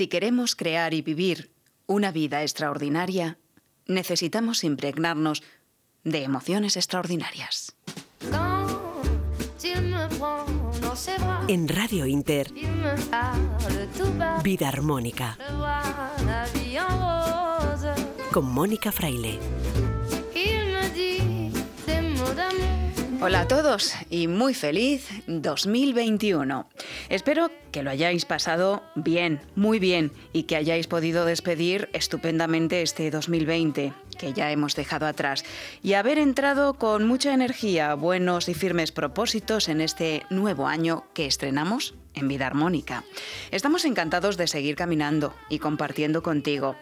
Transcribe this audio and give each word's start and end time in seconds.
Si 0.00 0.08
queremos 0.08 0.56
crear 0.56 0.94
y 0.94 1.02
vivir 1.02 1.50
una 1.84 2.10
vida 2.10 2.40
extraordinaria, 2.40 3.36
necesitamos 3.84 4.64
impregnarnos 4.64 5.42
de 6.04 6.22
emociones 6.22 6.78
extraordinarias. 6.78 7.76
En 11.48 11.68
Radio 11.68 12.06
Inter, 12.06 12.50
Vida 14.42 14.68
Armónica, 14.68 15.36
con 18.32 18.46
Mónica 18.46 18.92
Fraile. 18.92 19.38
Hola 23.22 23.42
a 23.42 23.48
todos 23.48 23.92
y 24.08 24.28
muy 24.28 24.54
feliz 24.54 25.06
2021. 25.26 26.66
Espero 27.10 27.50
que 27.70 27.82
lo 27.82 27.90
hayáis 27.90 28.24
pasado 28.24 28.82
bien, 28.94 29.42
muy 29.54 29.78
bien 29.78 30.10
y 30.32 30.44
que 30.44 30.56
hayáis 30.56 30.86
podido 30.86 31.26
despedir 31.26 31.90
estupendamente 31.92 32.80
este 32.80 33.10
2020 33.10 33.92
que 34.18 34.32
ya 34.32 34.50
hemos 34.50 34.74
dejado 34.74 35.04
atrás 35.04 35.44
y 35.82 35.92
haber 35.92 36.16
entrado 36.16 36.74
con 36.74 37.06
mucha 37.06 37.34
energía, 37.34 37.92
buenos 37.94 38.48
y 38.48 38.54
firmes 38.54 38.90
propósitos 38.90 39.68
en 39.68 39.82
este 39.82 40.24
nuevo 40.30 40.66
año 40.66 41.04
que 41.12 41.26
estrenamos 41.26 41.94
en 42.14 42.26
Vida 42.26 42.46
Armónica. 42.46 43.04
Estamos 43.50 43.84
encantados 43.84 44.38
de 44.38 44.46
seguir 44.46 44.76
caminando 44.76 45.34
y 45.50 45.58
compartiendo 45.58 46.22
contigo. 46.22 46.74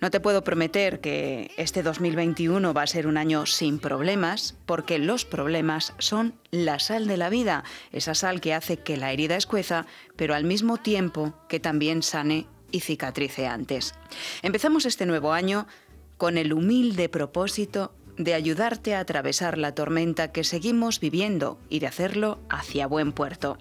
No 0.00 0.10
te 0.10 0.20
puedo 0.20 0.44
prometer 0.44 1.00
que 1.00 1.50
este 1.56 1.82
2021 1.82 2.72
va 2.72 2.82
a 2.82 2.86
ser 2.86 3.06
un 3.06 3.16
año 3.16 3.46
sin 3.46 3.78
problemas, 3.78 4.56
porque 4.66 4.98
los 4.98 5.24
problemas 5.24 5.94
son 5.98 6.34
la 6.50 6.78
sal 6.78 7.06
de 7.06 7.16
la 7.16 7.30
vida, 7.30 7.64
esa 7.92 8.14
sal 8.14 8.40
que 8.40 8.54
hace 8.54 8.78
que 8.78 8.96
la 8.96 9.12
herida 9.12 9.36
escueza, 9.36 9.86
pero 10.16 10.34
al 10.34 10.44
mismo 10.44 10.76
tiempo 10.76 11.34
que 11.48 11.60
también 11.60 12.02
sane 12.02 12.46
y 12.70 12.80
cicatrice 12.80 13.46
antes. 13.46 13.94
Empezamos 14.42 14.86
este 14.86 15.06
nuevo 15.06 15.32
año 15.32 15.66
con 16.16 16.38
el 16.38 16.52
humilde 16.52 17.08
propósito 17.08 17.94
de 18.16 18.34
ayudarte 18.34 18.94
a 18.94 19.00
atravesar 19.00 19.58
la 19.58 19.74
tormenta 19.74 20.32
que 20.32 20.44
seguimos 20.44 21.00
viviendo 21.00 21.58
y 21.68 21.80
de 21.80 21.86
hacerlo 21.86 22.40
hacia 22.48 22.86
buen 22.86 23.12
puerto. 23.12 23.58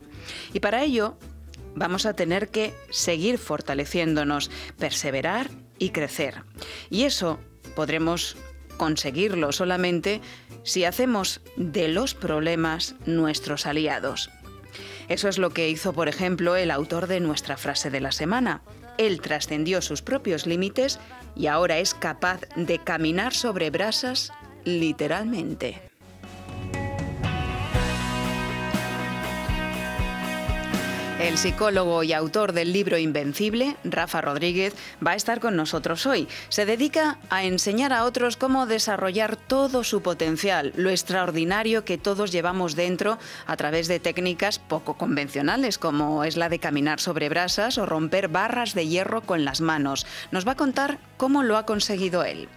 Y 0.53 0.61
para 0.61 0.83
ello 0.83 1.17
vamos 1.75 2.05
a 2.05 2.13
tener 2.13 2.49
que 2.49 2.73
seguir 2.89 3.37
fortaleciéndonos, 3.37 4.49
perseverar 4.77 5.49
y 5.79 5.89
crecer. 5.89 6.43
Y 6.89 7.03
eso 7.03 7.39
podremos 7.75 8.37
conseguirlo 8.77 9.51
solamente 9.51 10.21
si 10.63 10.83
hacemos 10.83 11.41
de 11.55 11.87
los 11.87 12.13
problemas 12.13 12.95
nuestros 13.05 13.65
aliados. 13.65 14.29
Eso 15.07 15.29
es 15.29 15.37
lo 15.37 15.51
que 15.51 15.69
hizo, 15.69 15.93
por 15.93 16.07
ejemplo, 16.07 16.55
el 16.55 16.71
autor 16.71 17.07
de 17.07 17.19
nuestra 17.19 17.57
frase 17.57 17.89
de 17.89 18.01
la 18.01 18.11
semana. 18.11 18.61
Él 18.97 19.21
trascendió 19.21 19.81
sus 19.81 20.01
propios 20.01 20.45
límites 20.47 20.99
y 21.35 21.47
ahora 21.47 21.77
es 21.79 21.93
capaz 21.93 22.41
de 22.55 22.79
caminar 22.79 23.33
sobre 23.33 23.69
brasas 23.69 24.31
literalmente. 24.63 25.94
El 31.19 31.37
psicólogo 31.37 32.03
y 32.03 32.11
autor 32.11 32.51
del 32.51 32.73
libro 32.73 32.97
Invencible, 32.97 33.77
Rafa 33.85 34.19
Rodríguez, 34.19 34.73
va 35.05 35.11
a 35.11 35.15
estar 35.15 35.39
con 35.39 35.55
nosotros 35.55 36.05
hoy. 36.05 36.27
Se 36.49 36.65
dedica 36.65 37.19
a 37.29 37.45
enseñar 37.45 37.93
a 37.93 38.03
otros 38.03 38.35
cómo 38.35 38.65
desarrollar 38.65 39.37
todo 39.37 39.85
su 39.85 40.01
potencial, 40.01 40.73
lo 40.75 40.89
extraordinario 40.89 41.85
que 41.85 41.97
todos 41.97 42.33
llevamos 42.33 42.75
dentro 42.75 43.17
a 43.47 43.55
través 43.55 43.87
de 43.87 44.01
técnicas 44.01 44.59
poco 44.59 44.95
convencionales, 44.95 45.77
como 45.77 46.25
es 46.25 46.35
la 46.35 46.49
de 46.49 46.59
caminar 46.59 46.99
sobre 46.99 47.29
brasas 47.29 47.77
o 47.77 47.85
romper 47.85 48.27
barras 48.27 48.73
de 48.73 48.85
hierro 48.85 49.21
con 49.21 49.45
las 49.45 49.61
manos. 49.61 50.05
Nos 50.31 50.45
va 50.45 50.51
a 50.51 50.57
contar 50.57 50.99
cómo 51.17 51.43
lo 51.43 51.57
ha 51.57 51.65
conseguido 51.65 52.23
él. 52.23 52.47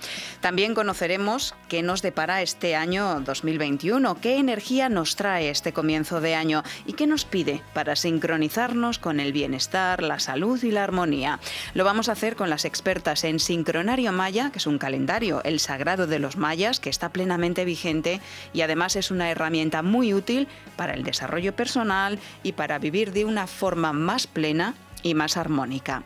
También 0.41 0.75
conoceremos 0.75 1.55
qué 1.69 1.83
nos 1.83 2.03
depara 2.03 2.43
este 2.43 2.77
año 2.77 3.21
2021, 3.21 4.21
qué 4.21 4.37
energía 4.37 4.89
nos 4.89 5.17
trae 5.17 5.51
este 5.51 5.73
comienzo 5.73 6.21
de 6.21 6.35
año 6.35 6.63
y 6.87 6.93
qué 6.93 7.07
nos 7.07 7.25
pide 7.25 7.63
para 7.75 7.97
sincronizar 7.97 8.69
con 9.01 9.19
el 9.19 9.33
bienestar, 9.33 10.03
la 10.03 10.19
salud 10.19 10.63
y 10.63 10.71
la 10.71 10.85
armonía. 10.85 11.41
Lo 11.75 11.85
vamos 11.85 12.09
a 12.09 12.13
hacer 12.13 12.37
con 12.37 12.51
las 12.51 12.65
expertas 12.65 13.25
en 13.25 13.41
Sincronario 13.41 14.13
Maya, 14.13 14.51
que 14.51 14.59
es 14.59 14.67
un 14.67 14.79
calendario, 14.79 15.43
el 15.45 15.59
sagrado 15.59 16.07
de 16.07 16.19
los 16.19 16.37
mayas, 16.37 16.81
que 16.81 16.91
está 16.91 17.09
plenamente 17.09 17.65
vigente 17.65 18.21
y 18.53 18.61
además 18.61 18.95
es 18.97 19.11
una 19.11 19.31
herramienta 19.31 19.83
muy 19.83 20.13
útil 20.13 20.49
para 20.77 20.93
el 20.93 21.03
desarrollo 21.03 21.57
personal 21.57 22.19
y 22.43 22.53
para 22.53 22.79
vivir 22.79 23.13
de 23.13 23.25
una 23.25 23.47
forma 23.47 23.93
más 23.93 24.27
plena 24.27 24.75
y 25.03 25.15
más 25.15 25.37
armónica. 25.37 26.03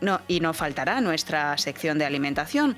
No, 0.00 0.20
y 0.28 0.40
no 0.40 0.54
faltará 0.54 1.00
nuestra 1.00 1.56
sección 1.58 1.98
de 1.98 2.06
alimentación. 2.06 2.76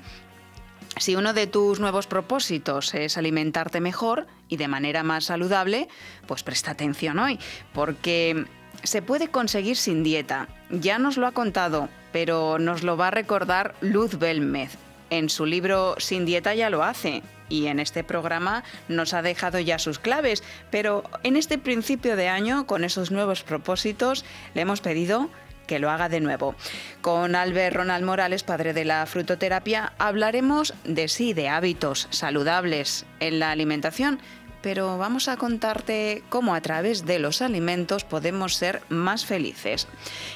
Si 0.97 1.15
uno 1.15 1.33
de 1.33 1.47
tus 1.47 1.79
nuevos 1.79 2.05
propósitos 2.05 2.93
es 2.93 3.17
alimentarte 3.17 3.81
mejor 3.81 4.27
y 4.47 4.57
de 4.57 4.67
manera 4.67 5.03
más 5.03 5.25
saludable, 5.25 5.87
pues 6.27 6.43
presta 6.43 6.71
atención 6.71 7.17
hoy, 7.17 7.39
porque 7.73 8.45
se 8.83 9.01
puede 9.01 9.29
conseguir 9.29 9.75
sin 9.75 10.03
dieta. 10.03 10.47
Ya 10.69 10.99
nos 10.99 11.17
lo 11.17 11.25
ha 11.25 11.31
contado, 11.31 11.89
pero 12.11 12.59
nos 12.59 12.83
lo 12.83 12.95
va 12.95 13.07
a 13.07 13.11
recordar 13.11 13.73
Luz 13.81 14.19
Belmez. 14.19 14.77
En 15.09 15.29
su 15.29 15.45
libro 15.45 15.95
Sin 15.97 16.25
dieta 16.25 16.53
ya 16.53 16.69
lo 16.69 16.83
hace 16.83 17.23
y 17.49 17.67
en 17.67 17.79
este 17.79 18.03
programa 18.03 18.63
nos 18.87 19.13
ha 19.13 19.21
dejado 19.21 19.59
ya 19.59 19.77
sus 19.79 19.99
claves, 19.99 20.43
pero 20.71 21.03
en 21.23 21.35
este 21.35 21.57
principio 21.57 22.15
de 22.15 22.27
año, 22.27 22.65
con 22.65 22.83
esos 22.83 23.11
nuevos 23.11 23.43
propósitos, 23.43 24.25
le 24.53 24.61
hemos 24.61 24.81
pedido 24.81 25.29
que 25.73 25.79
lo 25.79 25.89
haga 25.89 26.07
de 26.07 26.19
nuevo. 26.19 26.53
Con 27.01 27.35
Albert 27.35 27.75
Ronald 27.75 28.05
Morales, 28.05 28.43
padre 28.43 28.73
de 28.73 28.85
la 28.85 29.03
frutoterapia, 29.07 29.93
hablaremos 29.97 30.75
de 30.83 31.07
sí, 31.07 31.33
de 31.33 31.49
hábitos 31.49 32.07
saludables 32.11 33.07
en 33.19 33.39
la 33.39 33.49
alimentación 33.49 34.19
pero 34.61 34.97
vamos 34.97 35.27
a 35.27 35.35
contarte 35.35 36.23
cómo 36.29 36.55
a 36.55 36.61
través 36.61 37.05
de 37.05 37.19
los 37.19 37.41
alimentos 37.41 38.05
podemos 38.05 38.55
ser 38.55 38.81
más 38.87 39.25
felices. 39.25 39.89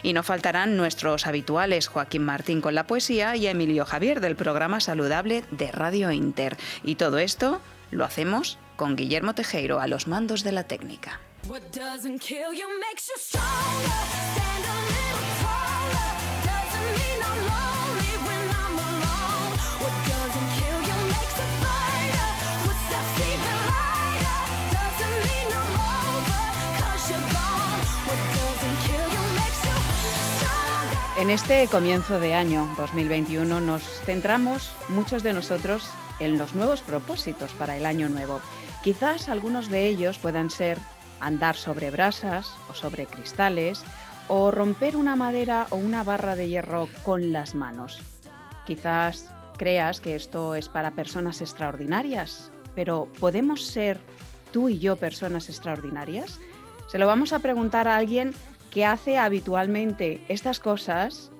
Y 0.04 0.12
no 0.12 0.22
faltarán 0.22 0.76
nuestros 0.76 1.26
habituales 1.26 1.88
Joaquín 1.88 2.26
Martín 2.26 2.60
con 2.60 2.76
la 2.76 2.88
poesía 2.88 3.38
y 3.38 3.48
Emilio 3.48 3.86
Javier 3.86 4.20
del 4.20 4.36
programa 4.36 4.82
saludable 4.82 5.46
de 5.52 5.72
Radio 5.72 6.12
Inter. 6.12 6.58
Y 6.84 6.96
todo 6.96 7.20
esto 7.20 7.62
lo 7.90 8.04
hacemos 8.04 8.58
con 8.76 8.98
Guillermo 8.98 9.34
Tejero 9.34 9.80
a 9.80 9.88
los 9.88 10.08
mandos 10.08 10.44
de 10.44 10.52
la 10.52 10.66
técnica. 10.66 11.22
En 31.18 31.32
este 31.32 31.68
comienzo 31.68 32.20
de 32.20 32.36
año 32.36 32.70
2021 32.78 33.60
nos 33.60 33.82
centramos, 34.06 34.72
muchos 34.88 35.24
de 35.24 35.34
nosotros, 35.34 35.90
en 36.20 36.38
los 36.38 36.54
nuevos 36.54 36.82
propósitos 36.82 37.54
para 37.54 37.76
el 37.76 37.88
año 37.88 38.08
nuevo. 38.08 38.40
Quizás 38.84 39.28
algunos 39.28 39.68
de 39.70 39.88
ellos 39.88 40.20
puedan 40.20 40.52
ser 40.52 40.78
andar 41.20 41.56
sobre 41.56 41.90
brasas 41.90 42.54
o 42.70 42.76
sobre 42.76 43.08
cristales 43.08 43.84
o 44.28 44.52
romper 44.52 44.96
una 44.96 45.16
madera 45.16 45.66
o 45.72 45.78
una 45.78 46.04
barra 46.04 46.36
de 46.36 46.50
hierro 46.50 46.88
con 47.02 47.32
las 47.32 47.56
manos. 47.56 48.00
Quizás 48.68 49.28
creas 49.58 50.00
que 50.00 50.16
esto 50.16 50.54
es 50.54 50.70
para 50.70 50.92
personas 50.92 51.42
extraordinarias, 51.42 52.52
pero 52.76 53.08
¿podemos 53.20 53.66
ser 53.66 54.00
tú 54.52 54.70
y 54.70 54.78
yo 54.78 54.98
personas 54.98 55.50
extraordinarias? 55.50 56.40
Se 56.88 57.00
lo 57.00 57.08
vamos 57.08 57.34
a 57.34 57.40
preguntar 57.40 57.88
a 57.88 57.98
alguien 57.98 58.36
que 58.78 58.86
hace 58.86 59.18
habitualmente 59.18 60.22
estas 60.28 60.60
cosas, 60.60 61.32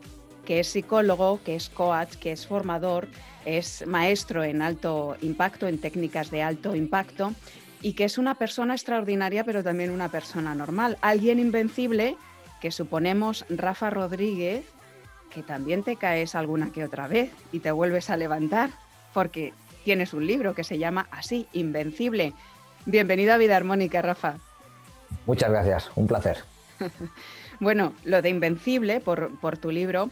que 0.44 0.60
es 0.60 0.70
psicólogo, 0.70 1.40
que 1.46 1.56
es 1.56 1.70
coach, 1.70 2.16
que 2.16 2.32
es 2.32 2.48
formador, 2.48 3.08
es 3.46 3.86
maestro 3.86 4.44
en 4.44 4.64
alto 4.64 5.16
impacto, 5.22 5.68
en 5.68 5.80
técnicas 5.80 6.32
de 6.32 6.42
alto 6.42 6.76
impacto, 6.76 7.34
y 7.80 7.94
que 7.94 8.06
es 8.06 8.18
una 8.18 8.34
persona 8.34 8.74
extraordinaria, 8.74 9.44
pero 9.44 9.64
también 9.64 9.92
una 9.92 10.10
persona 10.10 10.56
normal. 10.56 10.98
Alguien 11.02 11.38
invencible, 11.38 12.18
que 12.60 12.72
suponemos 12.72 13.46
Rafa 13.50 13.92
Rodríguez, 13.92 14.66
que 15.30 15.44
también 15.44 15.84
te 15.84 15.96
caes 15.96 16.34
alguna 16.34 16.72
que 16.72 16.86
otra 16.86 17.08
vez 17.08 17.30
y 17.52 17.60
te 17.60 17.70
vuelves 17.70 18.10
a 18.10 18.18
levantar, 18.18 18.72
porque 19.14 19.54
tienes 19.84 20.12
un 20.12 20.26
libro 20.26 20.56
que 20.56 20.64
se 20.64 20.80
llama 20.80 21.08
así, 21.12 21.46
Invencible. 21.54 22.34
Bienvenido 22.88 23.32
a 23.36 23.38
Vida 23.38 23.58
Armónica, 23.58 24.02
Rafa. 24.02 24.38
Muchas 25.28 25.52
gracias, 25.52 25.92
un 25.94 26.08
placer. 26.08 26.57
bueno, 27.60 27.94
lo 28.04 28.22
de 28.22 28.30
Invencible, 28.30 29.00
por, 29.00 29.40
por 29.40 29.58
tu 29.58 29.72
libro, 29.72 30.12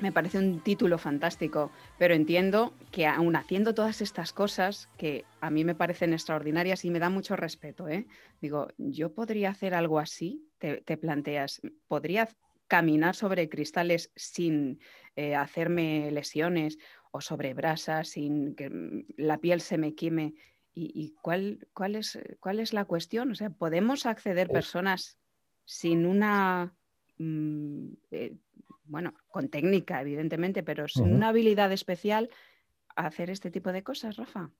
me 0.00 0.12
parece 0.12 0.38
un 0.38 0.60
título 0.60 0.98
fantástico, 0.98 1.72
pero 1.98 2.14
entiendo 2.14 2.72
que 2.92 3.06
aún 3.06 3.34
haciendo 3.36 3.74
todas 3.74 4.00
estas 4.00 4.32
cosas 4.32 4.88
que 4.96 5.24
a 5.40 5.50
mí 5.50 5.64
me 5.64 5.74
parecen 5.74 6.12
extraordinarias 6.12 6.84
y 6.84 6.90
me 6.90 7.00
da 7.00 7.10
mucho 7.10 7.36
respeto, 7.36 7.88
¿eh? 7.88 8.06
digo, 8.40 8.68
yo 8.78 9.12
podría 9.12 9.50
hacer 9.50 9.74
algo 9.74 9.98
así, 9.98 10.46
te, 10.58 10.96
planteas, 10.96 11.60
podría 11.88 12.28
caminar 12.68 13.16
sobre 13.16 13.48
cristales 13.48 14.12
sin 14.14 14.80
eh, 15.16 15.34
hacerme 15.34 16.10
lesiones 16.12 16.78
o 17.10 17.20
sobre 17.20 17.54
brasas 17.54 18.08
sin 18.10 18.54
que 18.54 18.70
la 19.16 19.38
piel 19.38 19.60
se 19.60 19.78
me 19.78 19.94
queme. 19.94 20.34
¿Y, 20.80 21.16
cuál, 21.22 21.66
cuál, 21.74 21.96
es, 21.96 22.20
cuál 22.38 22.60
es 22.60 22.72
la 22.72 22.84
cuestión? 22.84 23.32
O 23.32 23.34
sea, 23.34 23.50
¿podemos 23.50 24.06
acceder 24.06 24.46
personas 24.46 25.17
sin 25.68 26.06
una, 26.06 26.74
mm, 27.18 27.88
eh, 28.10 28.34
bueno, 28.84 29.12
con 29.28 29.50
técnica, 29.50 30.00
evidentemente, 30.00 30.62
pero 30.62 30.88
sin 30.88 31.12
una 31.14 31.28
habilidad 31.28 31.70
especial 31.72 32.30
a 32.96 33.06
hacer 33.06 33.28
este 33.28 33.50
tipo 33.50 33.70
de 33.70 33.82
cosas, 33.82 34.16
Rafa? 34.16 34.50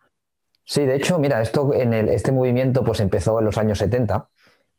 Sí, 0.64 0.84
de 0.84 0.96
hecho, 0.96 1.18
mira, 1.18 1.40
esto 1.40 1.72
en 1.72 1.94
este 1.94 2.30
movimiento 2.30 2.84
pues 2.84 3.00
empezó 3.00 3.38
en 3.38 3.46
los 3.46 3.56
años 3.56 3.78
70 3.78 4.28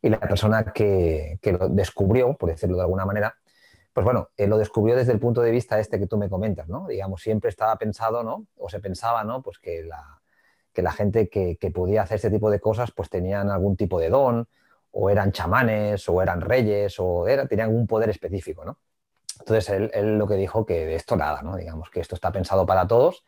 y 0.04 0.10
la 0.10 0.20
persona 0.20 0.66
que, 0.72 1.40
lo 1.44 1.68
descubrió, 1.70 2.38
por 2.38 2.52
decirlo 2.52 2.75
de 2.78 2.84
alguna 2.84 3.08
manera, 3.08 3.36
pues 3.92 4.04
bueno, 4.04 4.30
lo 4.38 4.58
descubrió 4.60 4.96
desde 4.96 5.14
el 5.14 5.20
punto 5.20 5.42
de 5.42 5.50
vista 5.50 5.80
este 5.80 5.98
que 5.98 6.06
tú 6.06 6.20
me 6.20 6.30
comentas, 6.30 6.70
¿no? 6.70 6.88
Digamos, 6.88 7.24
siempre 7.24 7.50
estaba 7.50 7.75
pensado, 7.78 8.22
¿no? 8.22 8.46
O 8.56 8.70
se 8.70 8.80
pensaba, 8.80 9.24
¿no? 9.24 9.42
Pues 9.42 9.58
que 9.58 9.82
la, 9.82 10.22
que 10.74 10.84
la 10.84 10.92
gente 10.92 11.28
que, 11.28 11.58
podía 11.74 12.04
hacer 12.04 12.18
este 12.18 12.30
tipo 12.30 12.52
de 12.52 12.60
cosas, 12.60 12.92
pues 12.92 13.10
tenían 13.10 13.50
algún 13.50 13.75
tipo 13.75 14.00
de 14.00 14.10
don, 14.10 14.48
o 14.91 15.09
eran 15.09 15.31
chamanes, 15.31 16.07
o 16.09 16.21
eran 16.21 16.41
reyes, 16.41 17.00
o 17.00 17.27
era, 17.27 17.47
tenían 17.47 17.69
algún 17.69 17.88
poder 17.88 18.09
específico, 18.09 18.65
¿no? 18.65 18.80
Entonces 19.39 19.69
él, 19.69 19.91
él, 19.94 20.18
lo 20.18 20.27
que 20.27 20.36
dijo 20.36 20.65
que 20.65 20.86
de 20.86 20.95
esto 20.95 21.15
nada, 21.15 21.41
¿no? 21.41 21.56
Digamos 21.56 21.89
que 21.89 22.01
esto 22.01 22.15
está 22.15 22.31
pensado 22.31 22.65
para 22.65 22.88
todos 22.88 23.24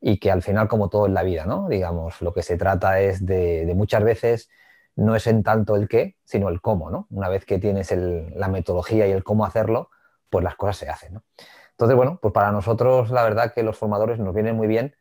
y 0.00 0.18
que 0.18 0.30
al 0.30 0.42
final, 0.42 0.68
como 0.68 0.88
todo 0.88 1.06
en 1.06 1.14
la 1.14 1.22
vida, 1.22 1.44
¿no? 1.44 1.68
Digamos, 1.68 2.22
lo 2.22 2.32
que 2.32 2.42
se 2.42 2.56
trata 2.56 3.00
es 3.00 3.26
de, 3.26 3.70
muchas 3.76 4.02
veces 4.02 4.50
no 4.96 5.14
es 5.14 5.26
en 5.26 5.42
tanto 5.42 5.76
el 5.76 5.88
qué, 5.88 6.16
sino 6.24 6.48
el 6.48 6.60
cómo, 6.60 6.90
¿no? 6.90 7.06
Una 7.10 7.28
vez 7.28 7.44
que 7.44 7.58
tienes 7.58 7.92
la 7.92 8.48
metodología 8.48 9.06
y 9.06 9.12
el 9.12 9.24
cómo 9.24 9.44
hacerlo, 9.44 9.90
pues 10.30 10.42
las 10.44 10.56
cosas 10.56 10.78
se 10.78 10.88
hacen, 10.88 11.14
¿no? 11.14 11.24
Entonces, 11.72 11.96
bueno, 11.96 12.18
pues 12.20 12.32
para 12.32 12.52
nosotros 12.52 13.10
la 13.10 13.22
verdad 13.22 13.52
que 13.54 13.62
los 13.62 13.76
formadores 13.78 14.18
nos 14.18 14.34
vienen 14.34 14.56
muy 14.56 14.66
bien 14.66 14.94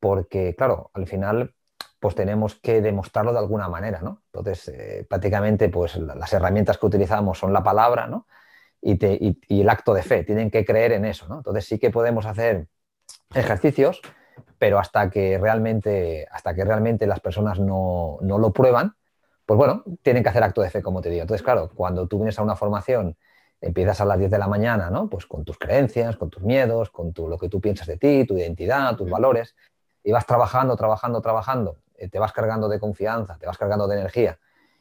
porque, 0.00 0.54
claro, 0.56 0.90
al 0.94 1.06
final 1.06 1.54
pues 2.04 2.14
tenemos 2.14 2.56
que 2.56 2.82
demostrarlo 2.82 3.32
de 3.32 3.38
alguna 3.38 3.66
manera, 3.70 4.02
¿no? 4.02 4.20
Entonces, 4.26 4.68
eh, 4.68 5.06
prácticamente, 5.08 5.70
pues 5.70 5.96
las 5.96 6.30
herramientas 6.34 6.76
que 6.76 6.84
utilizamos 6.84 7.38
son 7.38 7.54
la 7.54 7.62
palabra, 7.62 8.06
¿no? 8.06 8.26
Y, 8.82 8.98
y, 9.48 9.60
el 9.62 9.70
acto 9.70 9.94
de 9.94 10.02
fe, 10.02 10.22
tienen 10.22 10.50
que 10.50 10.66
creer 10.66 10.92
en 10.92 11.06
eso, 11.06 11.26
¿no? 11.28 11.38
Entonces 11.38 11.64
sí 11.64 11.78
que 11.78 11.90
podemos 11.90 12.26
hacer 12.26 12.68
ejercicios 13.34 14.02
pero 14.58 14.78
hasta 14.78 15.08
que 15.08 15.38
realmente, 15.38 16.26
hasta 16.30 16.54
que 16.54 16.62
realmente 16.62 17.06
las 17.06 17.20
personas 17.20 17.58
no, 17.58 18.18
lo 18.20 18.52
prueban, 18.52 18.96
pues 19.46 19.56
bueno, 19.56 19.82
tienen 20.02 20.22
que 20.22 20.28
hacer 20.28 20.42
acto 20.42 20.60
de 20.60 20.68
fe, 20.68 20.82
como 20.82 21.00
te 21.00 21.08
digo. 21.08 21.22
Entonces, 21.22 21.42
claro, 21.42 21.70
cuando 21.74 22.06
tú 22.06 22.18
vienes 22.18 22.38
a 22.38 22.42
una 22.42 22.54
formación, 22.54 23.16
empiezas 23.62 24.02
a 24.02 24.04
las 24.04 24.18
10 24.18 24.30
de 24.30 24.38
la 24.38 24.48
mañana, 24.48 24.90
¿no? 24.90 25.08
Pues 25.08 25.24
con 25.24 25.42
tus 25.42 25.58
creencias, 25.58 26.16
con 26.18 26.28
tus 26.28 26.42
miedos, 26.42 26.90
con 26.90 27.14
lo 27.16 27.38
que 27.38 27.48
tú 27.48 27.62
piensas 27.62 27.86
de 27.86 27.96
ti, 27.96 28.26
tu 28.26 28.36
identidad, 28.36 28.94
tus 28.94 29.08
valores, 29.08 29.54
y 30.02 30.12
vas 30.12 30.26
trabajando, 30.26 30.76
trabajando, 30.76 31.22
trabajando, 31.22 31.78
te 32.08 32.18
vas 32.18 32.32
cargando 32.32 32.68
de 32.68 32.80
confianza, 32.80 33.36
te 33.38 33.46
vas 33.46 33.58
cargando 33.58 33.86
de 33.88 33.96
energía, 33.96 34.38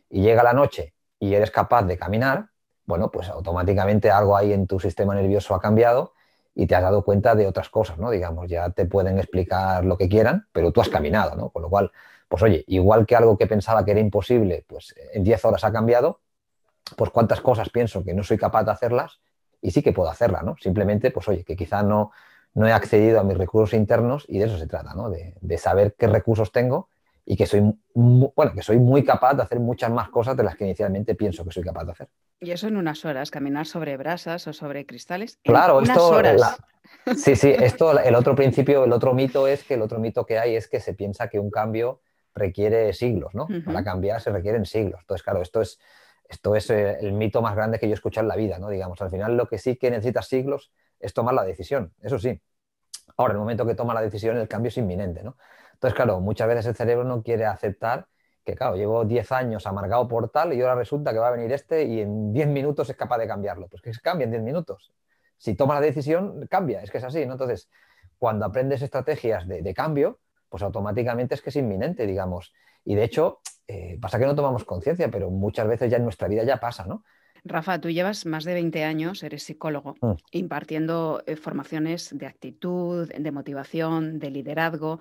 y 0.09 0.21
llega 0.21 0.43
la 0.43 0.53
noche 0.53 0.93
y 1.19 1.33
eres 1.33 1.51
capaz 1.51 1.83
de 1.83 1.97
caminar, 1.97 2.49
bueno, 2.85 3.09
pues 3.09 3.29
automáticamente 3.29 4.11
algo 4.11 4.35
ahí 4.35 4.53
en 4.53 4.67
tu 4.67 4.79
sistema 4.79 5.15
nervioso 5.15 5.55
ha 5.55 5.61
cambiado 5.61 6.13
y 6.53 6.67
te 6.67 6.75
has 6.75 6.81
dado 6.81 7.03
cuenta 7.03 7.33
de 7.33 7.47
otras 7.47 7.69
cosas, 7.69 7.97
¿no? 7.97 8.11
Digamos, 8.11 8.47
ya 8.49 8.69
te 8.69 8.85
pueden 8.85 9.17
explicar 9.17 9.85
lo 9.85 9.97
que 9.97 10.09
quieran, 10.09 10.47
pero 10.51 10.71
tú 10.71 10.81
has 10.81 10.89
caminado, 10.89 11.35
¿no? 11.35 11.49
Con 11.49 11.63
lo 11.63 11.69
cual, 11.69 11.91
pues 12.27 12.43
oye, 12.43 12.63
igual 12.67 13.05
que 13.05 13.15
algo 13.15 13.37
que 13.37 13.47
pensaba 13.47 13.83
que 13.83 13.91
era 13.91 13.99
imposible, 13.99 14.65
pues 14.67 14.93
en 15.13 15.23
10 15.23 15.45
horas 15.45 15.63
ha 15.63 15.71
cambiado, 15.71 16.21
pues 16.97 17.09
cuántas 17.09 17.41
cosas 17.41 17.69
pienso 17.69 18.03
que 18.03 18.13
no 18.13 18.23
soy 18.23 18.37
capaz 18.37 18.65
de 18.65 18.71
hacerlas 18.71 19.19
y 19.61 19.71
sí 19.71 19.81
que 19.81 19.93
puedo 19.93 20.09
hacerlas, 20.09 20.43
¿no? 20.43 20.55
Simplemente, 20.59 21.09
pues 21.09 21.27
oye, 21.27 21.43
que 21.43 21.55
quizá 21.55 21.81
no, 21.81 22.11
no 22.53 22.67
he 22.67 22.71
accedido 22.71 23.19
a 23.19 23.23
mis 23.23 23.37
recursos 23.37 23.73
internos 23.73 24.25
y 24.27 24.39
de 24.39 24.45
eso 24.45 24.57
se 24.57 24.67
trata, 24.67 24.93
¿no? 24.93 25.09
De, 25.09 25.35
de 25.41 25.57
saber 25.57 25.95
qué 25.97 26.07
recursos 26.07 26.51
tengo 26.51 26.89
y 27.25 27.37
que 27.37 27.45
soy, 27.45 27.61
bueno, 27.93 28.53
que 28.53 28.61
soy 28.61 28.77
muy 28.79 29.03
capaz 29.03 29.35
de 29.35 29.43
hacer 29.43 29.59
muchas 29.59 29.91
más 29.91 30.09
cosas 30.09 30.35
de 30.35 30.43
las 30.43 30.55
que 30.55 30.65
inicialmente 30.65 31.15
pienso 31.15 31.45
que 31.45 31.51
soy 31.51 31.63
capaz 31.63 31.85
de 31.85 31.91
hacer. 31.91 32.09
Y 32.39 32.51
eso 32.51 32.67
en 32.67 32.75
unas 32.75 33.05
horas, 33.05 33.31
caminar 33.31 33.65
sobre 33.65 33.95
brasas 33.95 34.45
o 34.47 34.53
sobre 34.53 34.85
cristales. 34.85 35.39
Claro, 35.43 35.81
esto. 35.81 36.09
Horas. 36.09 36.57
sí, 37.15 37.35
sí, 37.35 37.49
esto, 37.57 37.97
el 37.97 38.15
otro 38.15 38.35
principio, 38.35 38.83
el 38.83 38.91
otro 38.91 39.13
mito 39.13 39.47
es 39.47 39.63
que 39.63 39.75
el 39.75 39.81
otro 39.81 39.99
mito 39.99 40.25
que 40.25 40.37
hay 40.37 40.55
es 40.55 40.67
que 40.67 40.79
se 40.79 40.93
piensa 40.93 41.29
que 41.29 41.39
un 41.39 41.49
cambio 41.49 42.01
requiere 42.35 42.91
siglos, 42.93 43.33
¿no? 43.35 43.47
Para 43.63 43.83
cambiar 43.83 44.19
se 44.19 44.31
requieren 44.31 44.65
siglos. 44.65 44.99
Entonces, 45.01 45.23
claro, 45.23 45.41
esto 45.41 45.61
es, 45.61 45.79
esto 46.27 46.55
es 46.55 46.69
eh, 46.71 46.97
el 46.99 47.13
mito 47.13 47.41
más 47.41 47.55
grande 47.55 47.79
que 47.79 47.87
yo 47.87 47.91
he 47.91 47.95
escuchado 47.95 48.25
en 48.25 48.29
la 48.29 48.35
vida, 48.35 48.57
¿no? 48.59 48.69
Digamos, 48.69 49.01
al 49.01 49.11
final 49.11 49.37
lo 49.37 49.47
que 49.47 49.59
sí 49.59 49.75
que 49.77 49.91
necesitas 49.91 50.27
siglos 50.27 50.71
es 50.99 51.13
tomar 51.13 51.35
la 51.35 51.43
decisión, 51.43 51.93
eso 52.01 52.17
sí. 52.17 52.41
Ahora, 53.17 53.33
el 53.33 53.39
momento 53.39 53.65
que 53.65 53.75
toma 53.75 53.93
la 53.93 54.01
decisión, 54.01 54.37
el 54.37 54.47
cambio 54.47 54.69
es 54.69 54.77
inminente, 54.77 55.23
¿no? 55.23 55.37
Entonces, 55.73 55.95
claro, 55.95 56.19
muchas 56.19 56.47
veces 56.47 56.65
el 56.67 56.75
cerebro 56.75 57.03
no 57.03 57.21
quiere 57.21 57.45
aceptar 57.45 58.07
que, 58.43 58.55
claro, 58.55 58.75
llevo 58.75 59.05
10 59.05 59.31
años 59.31 59.67
amargado 59.67 60.07
por 60.07 60.29
tal 60.29 60.53
y 60.53 60.61
ahora 60.61 60.75
resulta 60.75 61.13
que 61.13 61.19
va 61.19 61.29
a 61.29 61.31
venir 61.31 61.51
este 61.51 61.83
y 61.83 62.01
en 62.01 62.33
10 62.33 62.47
minutos 62.47 62.89
es 62.89 62.95
capaz 62.95 63.17
de 63.17 63.27
cambiarlo. 63.27 63.67
Pues 63.67 63.81
que 63.81 63.93
se 63.93 64.01
cambia 64.01 64.25
en 64.25 64.31
10 64.31 64.43
minutos. 64.43 64.93
Si 65.37 65.55
toma 65.55 65.75
la 65.75 65.81
decisión, 65.81 66.47
cambia, 66.47 66.81
es 66.81 66.91
que 66.91 66.97
es 66.97 67.03
así, 67.03 67.25
¿no? 67.25 67.33
Entonces, 67.33 67.69
cuando 68.17 68.45
aprendes 68.45 68.81
estrategias 68.81 69.47
de, 69.47 69.73
cambio, 69.73 70.19
pues 70.49 70.63
automáticamente 70.63 71.35
es 71.35 71.41
que 71.41 71.49
es 71.49 71.55
inminente, 71.57 72.05
digamos. 72.05 72.53
Y 72.85 72.95
de 72.95 73.03
hecho, 73.03 73.41
eh, 73.67 73.97
pasa 74.01 74.19
que 74.19 74.25
no 74.25 74.35
tomamos 74.35 74.63
conciencia, 74.65 75.09
pero 75.09 75.29
muchas 75.29 75.67
veces 75.67 75.91
ya 75.91 75.97
en 75.97 76.03
nuestra 76.03 76.27
vida 76.27 76.43
ya 76.43 76.57
pasa, 76.57 76.85
¿no? 76.85 77.03
Rafa, 77.45 77.79
tú 77.79 77.89
llevas 77.89 78.25
más 78.25 78.45
de 78.45 78.53
20 78.53 78.83
años, 78.83 79.23
eres 79.23 79.43
psicólogo, 79.43 79.95
mm. 80.01 80.13
impartiendo 80.31 81.23
eh, 81.25 81.35
formaciones 81.35 82.09
de 82.17 82.25
actitud, 82.25 83.11
de 83.11 83.31
motivación, 83.31 84.19
de 84.19 84.31
liderazgo 84.31 84.99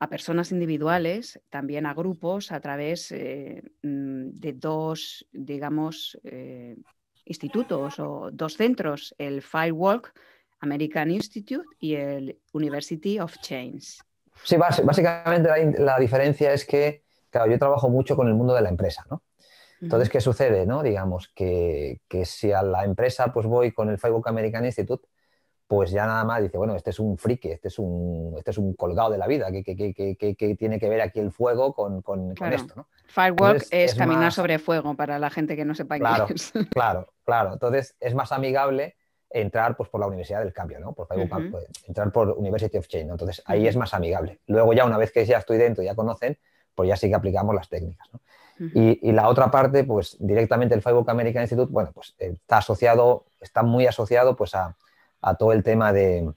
a 0.00 0.08
personas 0.08 0.50
individuales, 0.50 1.40
también 1.50 1.86
a 1.86 1.94
grupos, 1.94 2.52
a 2.52 2.60
través 2.60 3.12
eh, 3.12 3.62
mm, 3.82 4.30
de 4.32 4.52
dos, 4.52 5.26
digamos, 5.32 6.18
eh, 6.24 6.76
institutos 7.24 7.98
o 8.00 8.30
dos 8.32 8.56
centros, 8.56 9.14
el 9.18 9.40
Firewalk 9.40 10.12
American 10.60 11.10
Institute 11.10 11.66
y 11.78 11.94
el 11.94 12.38
University 12.52 13.18
of 13.20 13.38
Change. 13.40 13.98
Sí, 14.42 14.56
básicamente 14.56 15.48
la, 15.78 15.98
diferencia 15.98 16.52
es 16.52 16.64
que, 16.64 17.04
claro, 17.30 17.50
yo 17.50 17.58
trabajo 17.58 17.88
mucho 17.88 18.16
con 18.16 18.26
el 18.28 18.34
mundo 18.34 18.54
de 18.54 18.62
la 18.62 18.68
empresa, 18.68 19.04
¿no? 19.10 19.22
Entonces, 19.84 20.08
¿qué 20.08 20.20
sucede? 20.20 20.66
No? 20.66 20.82
Digamos 20.82 21.28
que, 21.28 22.00
que, 22.08 22.24
si 22.24 22.52
a 22.52 22.62
la 22.62 22.84
empresa 22.84 23.32
pues 23.32 23.46
voy 23.46 23.72
con 23.72 23.90
el 23.90 23.98
Firewalk 23.98 24.26
American 24.28 24.64
Institute, 24.64 25.06
pues 25.66 25.90
ya 25.90 26.06
nada 26.06 26.24
más 26.24 26.42
dice, 26.42 26.58
bueno, 26.58 26.76
este 26.76 26.90
es 26.90 26.98
un 26.98 27.16
friki, 27.16 27.50
este 27.50 27.68
es 27.68 27.78
un, 27.78 28.34
este 28.36 28.50
es 28.50 28.58
un 28.58 28.74
colgado 28.74 29.10
de 29.10 29.18
la 29.18 29.26
vida, 29.26 29.50
que, 29.50 29.64
que, 29.64 30.56
tiene 30.58 30.78
que 30.78 30.88
ver 30.88 31.00
aquí 31.00 31.20
el 31.20 31.32
fuego 31.32 31.72
con, 31.72 32.02
esto, 32.52 32.74
¿no? 32.76 32.86
Firewalk 33.06 33.64
es, 33.70 33.94
caminar 33.94 34.32
sobre 34.32 34.58
fuego 34.58 34.94
para 34.94 35.18
la 35.18 35.30
gente 35.30 35.56
que 35.56 35.64
no 35.64 35.74
sepa 35.74 35.98
claro, 35.98 36.24
inglés. 36.24 36.52
Claro, 36.70 37.12
claro. 37.24 37.52
Entonces 37.54 37.96
es 38.00 38.14
más 38.14 38.32
amigable 38.32 38.96
entrar 39.30 39.76
pues, 39.76 39.88
por 39.88 40.00
la 40.00 40.06
Universidad 40.06 40.40
del 40.40 40.52
Cambio, 40.52 40.80
¿no? 40.80 40.92
Por 40.92 41.08
Firewalk, 41.08 41.50
pues, 41.50 41.66
entrar 41.86 42.12
por 42.12 42.30
University 42.30 42.76
of 42.76 42.86
Change, 42.86 43.10
Entonces 43.10 43.42
ahí 43.46 43.66
es 43.66 43.76
más 43.76 43.94
amigable. 43.94 44.40
Luego 44.46 44.72
ya 44.74 44.84
una 44.84 44.98
vez 44.98 45.12
que 45.12 45.24
ya 45.24 45.38
estoy 45.38 45.58
dentro, 45.58 45.82
ya 45.82 45.94
conocen, 45.94 46.38
pues 46.74 46.88
ya 46.88 46.96
sí 46.96 47.08
que 47.08 47.14
aplicamos 47.14 47.54
las 47.54 47.68
técnicas, 47.68 48.06
¿no? 48.12 48.20
Y, 48.58 49.12
la 49.12 49.28
otra 49.28 49.50
parte, 49.50 49.84
pues 49.84 50.16
directamente 50.20 50.74
el 50.74 50.82
Firewalk 50.82 51.08
American 51.08 51.42
Institute, 51.42 51.72
bueno, 51.72 51.90
pues 51.92 52.14
está 52.18 52.58
asociado, 52.58 53.26
está 53.40 53.62
muy 53.62 53.86
asociado 53.86 54.36
pues 54.36 54.54
a 54.54 54.76
a 55.24 55.34
todo 55.34 55.52
el 55.52 55.62
tema 55.62 55.92
de, 55.92 56.32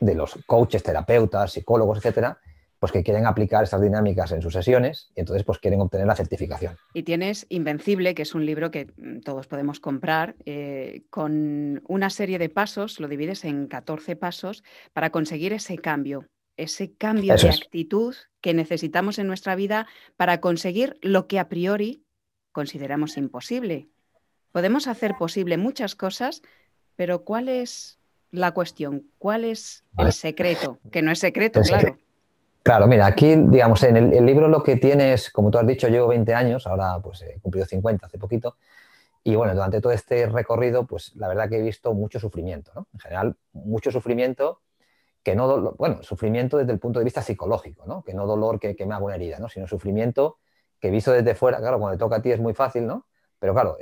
los 0.00 0.38
coaches, 0.46 0.82
terapeutas, 0.82 1.52
psicólogos, 1.52 1.98
etcétera, 1.98 2.38
pues 2.78 2.92
que 2.92 3.02
quieren 3.02 3.26
aplicar 3.26 3.64
estas 3.64 3.80
dinámicas 3.80 4.30
en 4.32 4.42
sus 4.42 4.52
sesiones 4.52 5.10
y 5.16 5.20
entonces 5.20 5.44
pues 5.44 5.58
quieren 5.58 5.80
obtener 5.80 6.06
la 6.06 6.14
certificación. 6.14 6.76
Y 6.94 7.02
tienes 7.02 7.46
Invencible, 7.48 8.14
que 8.14 8.22
es 8.22 8.34
un 8.34 8.44
libro 8.44 8.70
que 8.70 8.86
todos 9.24 9.46
podemos 9.46 9.80
comprar, 9.80 10.36
eh, 10.44 11.02
con 11.10 11.82
una 11.88 12.10
serie 12.10 12.38
de 12.38 12.48
pasos, 12.48 13.00
lo 13.00 13.08
divides 13.08 13.44
en 13.44 13.66
14 13.66 14.16
pasos, 14.16 14.62
para 14.92 15.10
conseguir 15.10 15.52
ese 15.52 15.78
cambio, 15.78 16.26
ese 16.58 16.92
cambio 16.92 17.34
de 17.36 17.48
actitud 17.48 18.14
que 18.42 18.52
necesitamos 18.52 19.18
en 19.18 19.26
nuestra 19.26 19.54
vida 19.54 19.86
para 20.16 20.40
conseguir 20.40 20.98
lo 21.00 21.26
que 21.26 21.38
a 21.38 21.48
priori 21.48 22.04
consideramos 22.52 23.16
imposible. 23.16 23.88
Podemos 24.52 24.86
hacer 24.86 25.16
posible 25.18 25.56
muchas 25.56 25.94
cosas, 25.94 26.42
pero 26.96 27.24
¿cuál 27.24 27.48
es 27.48 27.98
la 28.30 28.52
cuestión. 28.52 29.04
¿Cuál 29.18 29.44
es 29.44 29.84
el 29.96 30.12
secreto? 30.12 30.78
Que 30.90 31.02
no 31.02 31.10
es 31.10 31.18
secreto, 31.18 31.60
claro. 31.62 31.96
Claro, 32.62 32.86
mira, 32.86 33.06
aquí, 33.06 33.34
digamos, 33.34 33.82
en 33.84 33.96
el, 33.96 34.26
libro 34.26 34.48
lo 34.48 34.62
que 34.62 34.76
tienes, 34.76 35.30
como 35.30 35.50
tú 35.50 35.58
has 35.58 35.66
dicho, 35.66 35.88
llevo 35.88 36.08
20 36.08 36.34
años, 36.34 36.66
ahora 36.66 36.98
pues 37.02 37.22
he 37.22 37.40
cumplido 37.40 37.66
50 37.66 38.06
hace 38.06 38.18
poquito, 38.18 38.56
y 39.24 39.34
bueno, 39.36 39.54
durante 39.54 39.80
todo 39.80 39.92
este 39.92 40.26
recorrido, 40.26 40.84
pues 40.86 41.14
la 41.16 41.28
verdad 41.28 41.48
que 41.48 41.58
he 41.58 41.62
visto 41.62 41.94
mucho 41.94 42.20
sufrimiento, 42.20 42.72
¿no? 42.74 42.86
En 42.92 43.00
general, 43.00 43.36
mucho 43.52 43.90
sufrimiento, 43.90 44.60
que 45.28 45.36
no, 45.36 45.72
bueno, 45.72 46.02
sufrimiento 46.02 46.56
desde 46.56 46.72
el 46.72 46.78
punto 46.78 47.00
de 47.00 47.04
vista 47.04 47.20
psicológico, 47.20 47.84
¿no? 47.84 48.02
Que 48.02 48.14
no 48.14 48.26
dolor 48.26 48.58
que, 48.58 48.74
me 48.86 48.94
haga 48.94 49.04
una 49.04 49.16
herida, 49.16 49.38
¿no? 49.38 49.50
Sino 49.50 49.66
sufrimiento 49.66 50.38
que 50.80 50.88
visto 50.90 51.12
desde 51.12 51.34
fuera, 51.34 51.58
claro, 51.58 51.78
cuando 51.78 51.98
te 51.98 52.00
toca 52.00 52.16
a 52.16 52.22
ti 52.22 52.32
es 52.32 52.40
muy 52.40 52.54
fácil, 52.54 52.86
¿no? 52.86 53.06
Pero 53.38 53.52
claro, 53.52 53.76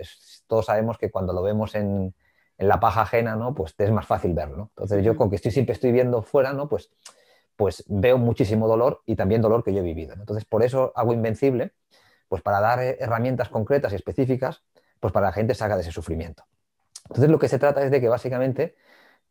todos 0.48 0.66
sabemos 0.66 0.98
que 0.98 1.08
cuando 1.08 1.32
lo 1.32 1.42
vemos 1.42 1.76
en, 1.76 2.12
en 2.58 2.68
la 2.68 2.80
paja 2.80 3.02
ajena, 3.02 3.36
¿no? 3.36 3.54
Pues 3.54 3.76
te 3.76 3.84
es 3.84 3.92
más 3.92 4.06
fácil 4.06 4.34
verlo, 4.34 4.70
Entonces 4.70 5.04
yo 5.04 5.16
con 5.16 5.30
que 5.30 5.36
estoy, 5.36 5.52
siempre 5.52 5.74
estoy 5.74 5.92
viendo 5.92 6.20
fuera, 6.22 6.52
¿no? 6.52 6.68
Pues, 6.68 6.90
pues 7.54 7.84
veo 7.86 8.18
muchísimo 8.18 8.66
dolor 8.66 9.02
y 9.06 9.14
también 9.14 9.40
dolor 9.40 9.62
que 9.62 9.72
yo 9.72 9.78
he 9.78 9.84
vivido. 9.84 10.14
Entonces 10.14 10.44
por 10.44 10.64
eso 10.64 10.92
hago 10.96 11.12
Invencible, 11.12 11.74
pues 12.28 12.42
para 12.42 12.60
dar 12.60 12.80
herramientas 12.80 13.50
concretas 13.50 13.92
y 13.92 13.94
específicas, 13.94 14.64
pues 14.98 15.12
para 15.12 15.26
que 15.26 15.30
la 15.30 15.32
gente 15.34 15.54
salga 15.54 15.76
de 15.76 15.82
ese 15.82 15.92
sufrimiento. 15.92 16.44
Entonces 17.04 17.30
lo 17.30 17.38
que 17.38 17.48
se 17.48 17.60
trata 17.60 17.84
es 17.84 17.92
de 17.92 18.00
que 18.00 18.08
básicamente 18.08 18.74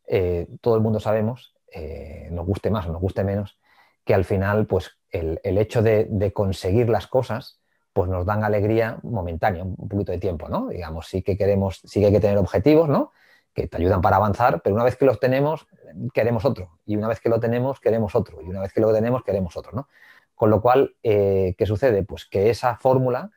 eh, 0.06 0.46
todo 0.62 0.76
el 0.76 0.80
mundo 0.80 0.98
sabemos, 0.98 1.55
eh, 1.76 2.28
nos 2.32 2.46
guste 2.46 2.70
más 2.70 2.86
o 2.86 2.92
nos 2.92 3.02
guste 3.02 3.22
menos, 3.22 3.58
que 4.04 4.14
al 4.14 4.24
final 4.24 4.66
pues 4.66 4.96
el, 5.10 5.38
hecho 5.44 5.82
de, 5.82 6.32
conseguir 6.32 6.88
las 6.88 7.06
cosas 7.06 7.60
pues 7.92 8.08
nos 8.08 8.24
dan 8.24 8.44
alegría 8.44 8.98
momentánea, 9.02 9.62
un 9.62 9.88
poquito 9.88 10.12
de 10.12 10.18
tiempo, 10.18 10.48
¿no? 10.48 10.68
Digamos, 10.68 11.06
sí 11.08 11.22
que 11.22 11.36
queremos, 11.36 11.80
sí 11.84 12.00
que 12.00 12.06
hay 12.06 12.12
que 12.12 12.20
tener 12.20 12.38
objetivos, 12.38 12.88
¿no? 12.88 13.12
Que 13.54 13.68
te 13.68 13.76
ayudan 13.76 14.00
para 14.00 14.16
avanzar, 14.16 14.62
pero 14.62 14.74
una 14.74 14.84
vez 14.84 14.96
que 14.96 15.04
los 15.04 15.20
tenemos, 15.20 15.66
queremos 16.12 16.44
otro. 16.44 16.78
Y 16.86 16.96
una 16.96 17.08
vez 17.08 17.20
que 17.20 17.28
lo 17.28 17.40
tenemos, 17.40 17.80
queremos 17.80 18.14
otro. 18.14 18.40
Y 18.42 18.48
una 18.48 18.60
vez 18.60 18.72
que 18.72 18.80
lo 18.80 18.92
tenemos, 18.92 19.22
queremos 19.22 19.56
otro, 19.56 19.72
¿no? 19.72 19.88
Con 20.34 20.50
lo 20.50 20.60
cual, 20.60 20.96
eh, 21.02 21.54
¿qué 21.56 21.66
sucede? 21.66 22.04
Pues 22.04 22.26
que 22.26 22.50
esa 22.50 22.76
fórmula 22.76 23.30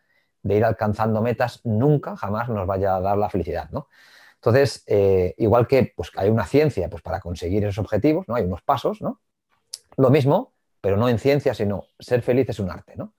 de 0.43 0.55
ir 0.55 0.65
alcanzando 0.65 1.22
metas 1.22 1.62
nunca, 1.65 2.15
jamás 2.15 2.50
nos 2.50 2.67
vaya 2.67 2.96
a 2.96 3.01
dar 3.01 3.17
la 3.17 3.29
felicidad, 3.29 3.69
¿no? 3.72 3.88
Entonces, 4.39 4.84
eh, 4.88 5.36
igual 5.38 5.67
que 5.67 5.91
pues, 5.96 6.12
hay 6.15 6.29
una 6.29 6.46
ciencia 6.46 6.89
pues, 6.89 7.03
para 7.03 7.19
conseguir 7.19 7.65
esos 7.65 7.77
objetivos, 7.77 8.25
¿no? 8.27 8.36
Hay 8.36 8.46
unos 8.46 8.62
pasos, 8.62 9.01
¿no? 9.01 9.19
Lo 9.98 10.10
mismo, 10.10 10.53
pero 10.79 10.96
no 10.96 11.10
en 11.10 11.19
ciencia, 11.19 11.53
sino 11.53 11.84
ser 12.00 12.22
feliz 12.22 12.48
es 12.50 12.60
un 12.60 12.72
arte, 12.72 12.93
¿no? 12.96 13.13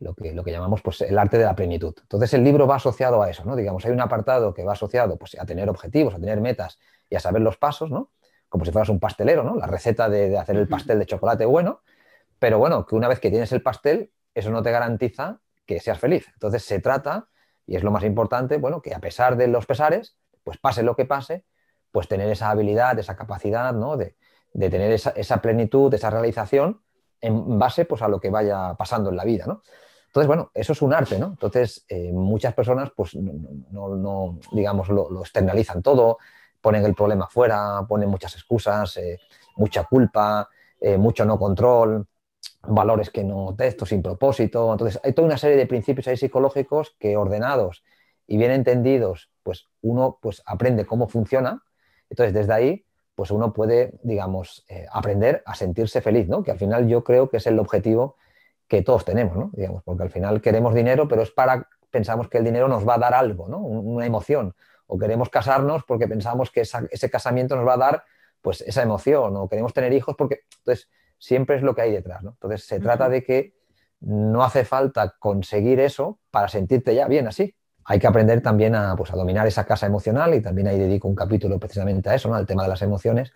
Lo 0.00 0.14
que, 0.14 0.32
lo 0.32 0.42
que 0.42 0.50
llamamos 0.50 0.82
pues, 0.82 1.00
el 1.02 1.16
arte 1.16 1.38
de 1.38 1.44
la 1.44 1.54
plenitud. 1.54 1.94
Entonces, 2.02 2.34
el 2.34 2.42
libro 2.42 2.66
va 2.66 2.76
asociado 2.76 3.22
a 3.22 3.30
eso, 3.30 3.44
¿no? 3.44 3.54
Digamos, 3.54 3.84
hay 3.84 3.92
un 3.92 4.00
apartado 4.00 4.52
que 4.52 4.64
va 4.64 4.72
asociado 4.72 5.16
pues, 5.16 5.38
a 5.38 5.46
tener 5.46 5.68
objetivos, 5.68 6.12
a 6.14 6.18
tener 6.18 6.40
metas 6.40 6.80
y 7.08 7.14
a 7.14 7.20
saber 7.20 7.40
los 7.40 7.56
pasos, 7.56 7.92
¿no? 7.92 8.10
Como 8.48 8.64
si 8.64 8.72
fueras 8.72 8.88
un 8.88 8.98
pastelero, 8.98 9.44
¿no? 9.44 9.54
La 9.54 9.68
receta 9.68 10.08
de, 10.08 10.36
hacer 10.36 10.56
el 10.56 10.66
pastel 10.66 10.98
de 10.98 11.06
chocolate 11.06 11.44
bueno, 11.44 11.82
pero 12.40 12.58
bueno, 12.58 12.84
que 12.84 12.96
una 12.96 13.06
vez 13.06 13.20
que 13.20 13.30
tienes 13.30 13.52
el 13.52 13.62
pastel, 13.62 14.10
eso 14.34 14.50
no 14.50 14.60
te 14.64 14.72
garantiza 14.72 15.40
que 15.66 15.78
seas 15.78 16.00
feliz. 16.00 16.26
Entonces, 16.34 16.64
se 16.64 16.80
trata, 16.80 17.28
y 17.64 17.76
es 17.76 17.84
lo 17.84 17.92
más 17.92 18.02
importante, 18.02 18.56
bueno, 18.56 18.82
que 18.82 18.92
a 18.92 18.98
pesar 18.98 19.36
de 19.36 19.46
los 19.46 19.66
pesares, 19.66 20.16
pues 20.44 20.58
pase 20.58 20.82
lo 20.82 20.94
que 20.94 21.06
pase, 21.06 21.44
pues 21.90 22.08
tener 22.08 22.28
esa 22.30 22.50
habilidad, 22.50 22.98
esa 22.98 23.16
capacidad, 23.16 23.72
¿no? 23.72 23.96
De, 23.96 24.16
tener 24.52 24.92
esa, 24.92 25.42
plenitud, 25.42 25.92
esa 25.94 26.10
realización 26.10 26.80
en 27.20 27.58
base 27.58 27.86
pues, 27.86 28.02
a 28.02 28.08
lo 28.08 28.20
que 28.20 28.30
vaya 28.30 28.74
pasando 28.74 29.10
en 29.10 29.16
la 29.16 29.24
vida, 29.24 29.46
¿no? 29.46 29.62
Entonces, 30.06 30.28
bueno, 30.28 30.50
eso 30.54 30.72
es 30.74 30.82
un 30.82 30.94
arte, 30.94 31.18
¿no? 31.18 31.26
Entonces, 31.26 31.84
eh, 31.88 32.12
muchas 32.12 32.54
personas, 32.54 32.92
pues, 32.94 33.16
no, 33.16 34.38
digamos, 34.52 34.88
lo, 34.88 35.20
externalizan 35.20 35.82
todo, 35.82 36.18
ponen 36.60 36.84
el 36.84 36.94
problema 36.94 37.26
fuera, 37.26 37.84
ponen 37.88 38.08
muchas 38.08 38.34
excusas, 38.34 38.96
eh, 38.96 39.18
mucha 39.56 39.84
culpa, 39.84 40.48
eh, 40.80 40.98
mucho 40.98 41.24
no 41.24 41.36
control, 41.36 42.06
valores 42.62 43.10
que 43.10 43.24
no 43.24 43.54
texto, 43.56 43.86
sin 43.86 44.02
propósito. 44.02 44.70
Entonces, 44.70 45.00
hay 45.02 45.12
toda 45.12 45.26
una 45.26 45.38
serie 45.38 45.56
de 45.56 45.66
principios 45.66 46.06
ahí 46.06 46.16
psicológicos 46.16 46.94
que 46.98 47.16
ordenados 47.16 47.82
y 48.26 48.36
bien 48.36 48.50
entendidos, 48.50 49.30
pues 49.42 49.68
uno 49.82 50.18
pues, 50.20 50.42
aprende 50.46 50.86
cómo 50.86 51.08
funciona. 51.08 51.62
Entonces, 52.08 52.34
desde 52.34 52.52
ahí, 52.52 52.86
pues 53.14 53.30
uno 53.30 53.52
puede, 53.52 53.98
digamos, 54.02 54.64
eh, 54.68 54.86
aprender 54.92 55.42
a 55.46 55.54
sentirse 55.54 56.00
feliz, 56.00 56.28
¿no? 56.28 56.42
Que 56.42 56.50
al 56.50 56.58
final 56.58 56.88
yo 56.88 57.04
creo 57.04 57.28
que 57.28 57.36
es 57.36 57.46
el 57.46 57.58
objetivo 57.58 58.16
que 58.66 58.82
todos 58.82 59.04
tenemos, 59.04 59.36
¿no? 59.36 59.50
Digamos, 59.52 59.82
porque 59.84 60.02
al 60.02 60.10
final 60.10 60.40
queremos 60.40 60.74
dinero, 60.74 61.06
pero 61.06 61.22
es 61.22 61.30
para, 61.30 61.68
pensamos 61.90 62.28
que 62.28 62.38
el 62.38 62.44
dinero 62.44 62.66
nos 62.66 62.88
va 62.88 62.94
a 62.94 62.98
dar 62.98 63.14
algo, 63.14 63.48
¿no? 63.48 63.58
Una 63.58 64.06
emoción. 64.06 64.54
O 64.86 64.98
queremos 64.98 65.28
casarnos 65.28 65.84
porque 65.84 66.08
pensamos 66.08 66.50
que 66.50 66.62
ese 66.62 67.10
casamiento 67.10 67.56
nos 67.56 67.66
va 67.66 67.74
a 67.74 67.78
dar, 67.78 68.04
pues, 68.42 68.62
esa 68.62 68.82
emoción. 68.82 69.36
O 69.36 69.48
queremos 69.48 69.72
tener 69.72 69.92
hijos 69.92 70.14
porque, 70.16 70.40
entonces, 70.58 70.88
siempre 71.18 71.56
es 71.56 71.62
lo 71.62 71.74
que 71.74 71.82
hay 71.82 71.92
detrás, 71.92 72.22
¿no? 72.22 72.30
Entonces, 72.30 72.66
se 72.66 72.80
trata 72.80 73.08
de 73.08 73.22
que 73.22 73.54
no 74.00 74.42
hace 74.44 74.64
falta 74.64 75.14
conseguir 75.18 75.80
eso 75.80 76.18
para 76.30 76.48
sentirte 76.48 76.94
ya 76.94 77.06
bien 77.08 77.26
así, 77.26 77.54
hay 77.84 77.98
que 77.98 78.06
aprender 78.06 78.40
también 78.40 78.74
a, 78.74 78.96
pues, 78.96 79.12
a, 79.12 79.16
dominar 79.16 79.46
esa 79.46 79.64
casa 79.64 79.86
emocional 79.86 80.34
y 80.34 80.40
también 80.40 80.68
ahí 80.68 80.78
dedico 80.78 81.08
un 81.08 81.14
capítulo 81.14 81.58
precisamente 81.58 82.08
a 82.08 82.14
eso, 82.14 82.28
¿no? 82.28 82.34
al 82.34 82.46
tema 82.46 82.62
de 82.62 82.70
las 82.70 82.82
emociones, 82.82 83.32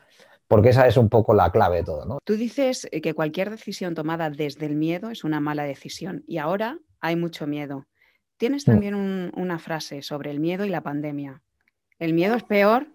porque 0.46 0.70
esa 0.70 0.86
es 0.86 0.96
un 0.96 1.08
poco 1.08 1.34
la 1.34 1.52
clave 1.52 1.78
de 1.78 1.84
todo. 1.84 2.04
¿no? 2.06 2.18
Tú 2.24 2.36
dices 2.36 2.88
eh, 2.90 3.00
que 3.00 3.14
cualquier 3.14 3.50
decisión 3.50 3.94
tomada 3.94 4.30
desde 4.30 4.66
el 4.66 4.76
miedo 4.76 5.10
es 5.10 5.24
una 5.24 5.40
mala 5.40 5.64
decisión 5.64 6.24
y 6.26 6.38
ahora 6.38 6.78
hay 7.00 7.16
mucho 7.16 7.46
miedo. 7.46 7.86
Tienes 8.38 8.66
mm. 8.66 8.70
también 8.70 9.32
una 9.34 9.58
frase 9.58 10.02
sobre 10.02 10.30
el 10.30 10.40
miedo 10.40 10.64
y 10.64 10.70
la 10.70 10.80
pandemia. 10.80 11.42
El 11.98 12.14
miedo 12.14 12.34
es 12.34 12.44
peor 12.44 12.86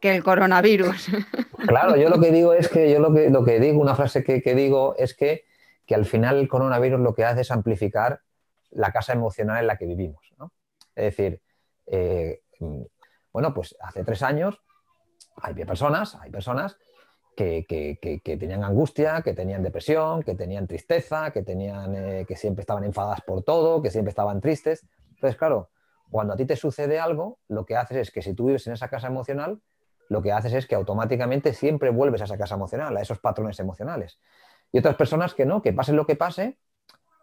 que 0.00 0.14
el 0.14 0.22
coronavirus. 0.22 1.08
Claro, 1.62 1.94
yo 1.94 2.08
lo 2.08 2.18
que 2.18 2.32
digo 2.32 2.54
es 2.54 2.68
que 2.68 2.90
yo 2.90 2.98
lo 2.98 3.14
que, 3.14 3.30
lo 3.30 3.44
que 3.44 3.60
digo, 3.60 3.80
una 3.80 3.94
frase 3.94 4.24
que, 4.24 4.42
que 4.42 4.56
digo 4.56 4.96
es 4.98 5.14
que, 5.14 5.44
que 5.86 5.94
al 5.94 6.04
final 6.06 6.40
el 6.40 6.48
coronavirus 6.48 6.98
lo 6.98 7.14
que 7.14 7.24
hace 7.24 7.42
es 7.42 7.52
amplificar 7.52 8.20
la 8.72 8.90
casa 8.90 9.12
emocional 9.12 9.60
en 9.60 9.68
la 9.68 9.76
que 9.76 9.86
vivimos. 9.86 10.32
¿no? 10.38 10.52
Es 10.94 11.16
decir, 11.16 11.42
eh, 11.86 12.42
bueno, 13.32 13.54
pues 13.54 13.76
hace 13.80 14.04
tres 14.04 14.22
años 14.22 14.62
hay 15.36 15.54
personas, 15.54 16.14
hay 16.16 16.30
personas 16.30 16.76
que, 17.36 17.98
tenían 18.22 18.64
angustia, 18.64 19.22
que 19.22 19.32
tenían 19.32 19.62
depresión, 19.62 20.22
que 20.22 20.34
tenían 20.34 20.66
tristeza, 20.66 21.30
que, 21.32 21.42
tenían, 21.42 21.94
eh, 21.96 22.24
que 22.26 22.36
siempre 22.36 22.62
estaban 22.62 22.84
enfadadas 22.84 23.22
por 23.22 23.42
todo, 23.42 23.82
que 23.82 23.90
siempre 23.90 24.10
estaban 24.10 24.40
tristes. 24.40 24.86
Entonces, 25.10 25.36
claro, 25.36 25.70
cuando 26.10 26.34
a 26.34 26.36
ti 26.36 26.44
te 26.44 26.56
sucede 26.56 27.00
algo, 27.00 27.38
lo 27.48 27.64
que 27.64 27.76
haces 27.76 27.96
es 27.96 28.10
que 28.10 28.22
si 28.22 28.34
tú 28.34 28.46
vives 28.46 28.66
en 28.66 28.74
esa 28.74 28.88
casa 28.88 29.06
emocional, 29.06 29.62
lo 30.08 30.20
que 30.20 30.32
haces 30.32 30.52
es 30.52 30.66
que 30.66 30.74
automáticamente 30.74 31.54
siempre 31.54 31.90
vuelves 31.90 32.20
a 32.20 32.24
esa 32.24 32.36
casa 32.36 32.54
emocional, 32.54 32.96
a 32.96 33.00
esos 33.00 33.18
patrones 33.18 33.58
emocionales. 33.60 34.18
Y 34.70 34.78
otras 34.78 34.96
personas 34.96 35.34
que 35.34 35.46
no, 35.46 35.62
que 35.62 35.72
pase 35.72 35.92
lo 35.92 36.06
que 36.06 36.16
pase, 36.16 36.58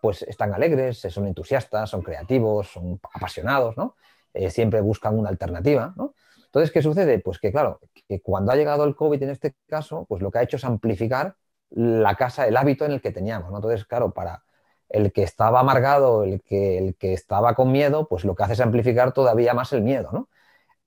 pues 0.02 0.24
están 0.24 0.54
alegres, 0.54 1.00
son 1.00 1.28
entusiastas, 1.28 1.90
son 1.90 2.02
creativos, 2.02 2.70
son 2.72 3.00
apasionados, 3.14 3.78
¿no? 3.78 3.96
Eh, 4.34 4.50
siempre 4.52 4.82
buscan 4.82 5.18
una 5.18 5.30
alternativa, 5.30 5.94
¿no? 5.98 6.14
Entonces, 6.46 6.72
¿qué 6.72 6.82
sucede? 6.82 7.20
Pues 7.20 7.40
que, 7.40 7.52
claro, 7.52 7.80
que 8.08 8.22
cuando 8.22 8.52
ha 8.52 8.56
llegado 8.56 8.84
el 8.86 8.96
COVID 8.96 9.22
en 9.24 9.30
este 9.30 9.56
caso, 9.68 10.06
pues 10.08 10.22
lo 10.22 10.32
que 10.32 10.40
ha 10.40 10.44
hecho 10.44 10.58
es 10.58 10.66
amplificar 10.66 11.36
la 11.70 12.16
casa, 12.16 12.48
el 12.48 12.58
hábito 12.58 12.86
en 12.86 12.92
el 12.94 13.02
que 13.02 13.12
teníamos, 13.12 13.52
¿no? 13.52 13.58
Entonces, 13.58 13.86
claro, 13.86 14.12
para 14.14 14.44
el 14.90 15.12
que 15.12 15.24
estaba 15.24 15.60
amargado, 15.60 16.24
el 16.24 16.42
que, 16.42 16.78
el 16.80 16.96
que 16.96 17.14
estaba 17.14 17.54
con 17.56 17.72
miedo, 17.72 18.08
pues 18.08 18.26
lo 18.26 18.36
que 18.36 18.44
hace 18.44 18.54
es 18.54 18.60
amplificar 18.62 19.14
todavía 19.14 19.54
más 19.54 19.72
el 19.74 19.84
miedo, 19.84 20.10
¿no? 20.12 20.30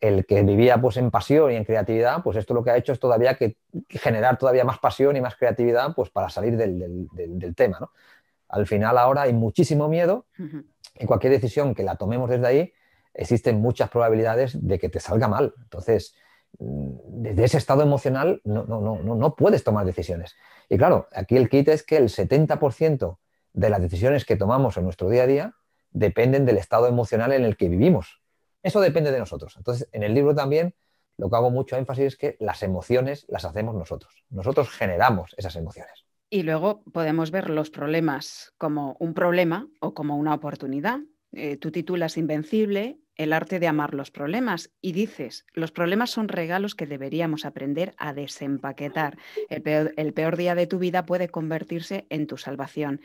El 0.01 0.27
que 0.27 0.43
vivía 0.43 0.81
pues 0.81 0.97
en 0.97 1.13
pasión 1.13 1.53
y 1.53 1.57
en 1.57 1.65
creatividad, 1.65 2.23
pues 2.25 2.37
esto 2.37 2.55
lo 2.55 2.65
que 2.65 2.71
ha 2.71 2.77
hecho 2.77 2.93
es 2.93 2.99
todavía 2.99 3.37
que 3.37 3.57
generar 3.89 4.37
todavía 4.39 4.65
más 4.65 4.79
pasión 4.81 5.17
y 5.17 5.21
más 5.21 5.37
creatividad, 5.37 5.95
pues 5.95 6.11
para 6.11 6.29
salir 6.29 6.57
del, 6.57 7.09
del, 7.13 7.39
del 7.39 7.55
tema, 7.55 7.79
¿no? 7.81 7.93
Al 8.53 8.67
final 8.67 8.99
ahora 8.99 9.23
hay 9.23 9.33
muchísimo 9.33 9.89
miedo 9.89 10.27
y 10.99 11.07
cualquier 11.07 11.33
decisión 11.33 11.75
que 11.75 11.83
la 11.83 11.97
tomemos 11.97 12.31
desde 12.31 12.47
ahí, 12.47 12.73
existen 13.15 13.61
muchas 13.61 13.91
probabilidades 13.91 14.57
de 14.67 14.79
que 14.79 14.89
te 14.89 15.01
salga 15.01 15.27
mal. 15.27 15.55
Entonces, 15.63 16.15
mm, 16.59 16.91
desde 17.23 17.45
ese 17.45 17.59
estado 17.59 17.83
emocional 17.83 18.41
no, 18.45 18.65
no, 18.65 18.81
no, 18.81 19.15
no 19.15 19.37
puedes 19.37 19.65
tomar 19.65 19.87
decisiones. 19.87 20.37
Y 20.69 20.77
claro, 20.77 21.09
aquí 21.13 21.37
el 21.37 21.49
kit 21.49 21.69
es 21.69 21.83
que 21.83 21.97
el 21.97 22.11
70% 22.11 23.19
de 23.55 23.71
las 23.71 23.81
decisiones 23.81 24.25
que 24.25 24.37
tomamos 24.37 24.77
en 24.77 24.85
nuestro 24.85 25.09
día 25.09 25.25
a 25.25 25.27
día 25.27 25.55
dependen 25.91 26.45
del 26.45 26.59
estado 26.59 26.87
emocional 26.87 27.33
en 27.33 27.45
el 27.45 27.57
que 27.57 27.69
vivimos. 27.69 28.23
Eso 28.63 28.81
depende 28.81 29.11
de 29.13 29.19
nosotros. 29.19 29.55
Entonces, 29.57 29.89
en 29.93 30.03
el 30.03 30.15
libro 30.15 30.35
también 30.35 30.75
lo 31.17 31.31
que 31.31 31.37
hago 31.37 31.51
mucho 31.51 31.77
énfasis 31.77 32.05
es 32.05 32.17
que 32.17 32.37
las 32.39 32.63
emociones 32.63 33.25
las 33.29 33.45
hacemos 33.45 33.75
nosotros. 33.75 34.25
Nosotros 34.31 34.71
generamos 34.71 35.35
esas 35.39 35.57
emociones. 35.57 36.02
Y 36.35 36.45
luego 36.45 36.83
podemos 36.95 37.31
ver 37.31 37.51
los 37.51 37.69
problemas 37.69 38.55
como 38.57 38.97
un 38.99 39.13
problema 39.13 39.69
o 39.81 39.93
como 39.93 40.17
una 40.17 40.33
oportunidad. 40.33 41.01
Eh, 41.33 41.59
tú 41.59 41.71
titulas 41.71 42.17
Invencible, 42.17 42.99
el 43.17 43.35
arte 43.35 43.61
de 43.61 43.67
amar 43.67 43.93
los 43.93 44.11
problemas 44.11 44.71
y 44.81 44.93
dices, 44.93 45.45
los 45.53 45.73
problemas 45.73 46.09
son 46.09 46.29
regalos 46.29 46.75
que 46.75 46.87
deberíamos 46.87 47.45
aprender 47.45 47.95
a 47.99 48.15
desempaquetar. 48.15 49.19
El 49.51 49.61
peor, 49.61 49.93
el 49.99 50.15
peor 50.15 50.39
día 50.39 50.55
de 50.55 50.67
tu 50.67 50.79
vida 50.79 51.05
puede 51.05 51.29
convertirse 51.29 52.07
en 52.09 52.27
tu 52.27 52.39
salvación. 52.39 53.03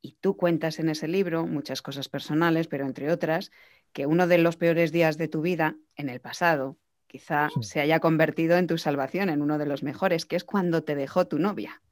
Y 0.00 0.12
tú 0.20 0.36
cuentas 0.36 0.78
en 0.78 0.90
ese 0.90 1.08
libro 1.08 1.48
muchas 1.48 1.82
cosas 1.82 2.08
personales, 2.08 2.68
pero 2.68 2.86
entre 2.86 3.10
otras, 3.10 3.50
que 3.92 4.06
uno 4.06 4.28
de 4.28 4.38
los 4.38 4.56
peores 4.56 4.92
días 4.92 5.18
de 5.18 5.26
tu 5.26 5.42
vida, 5.42 5.74
en 5.96 6.08
el 6.08 6.20
pasado, 6.20 6.78
quizá 7.08 7.48
se 7.62 7.80
haya 7.80 7.98
convertido 7.98 8.58
en 8.58 8.68
tu 8.68 8.78
salvación, 8.78 9.28
en 9.28 9.42
uno 9.42 9.58
de 9.58 9.66
los 9.66 9.82
mejores, 9.82 10.24
que 10.24 10.36
es 10.36 10.44
cuando 10.44 10.84
te 10.84 10.94
dejó 10.94 11.26
tu 11.26 11.40
novia. 11.40 11.82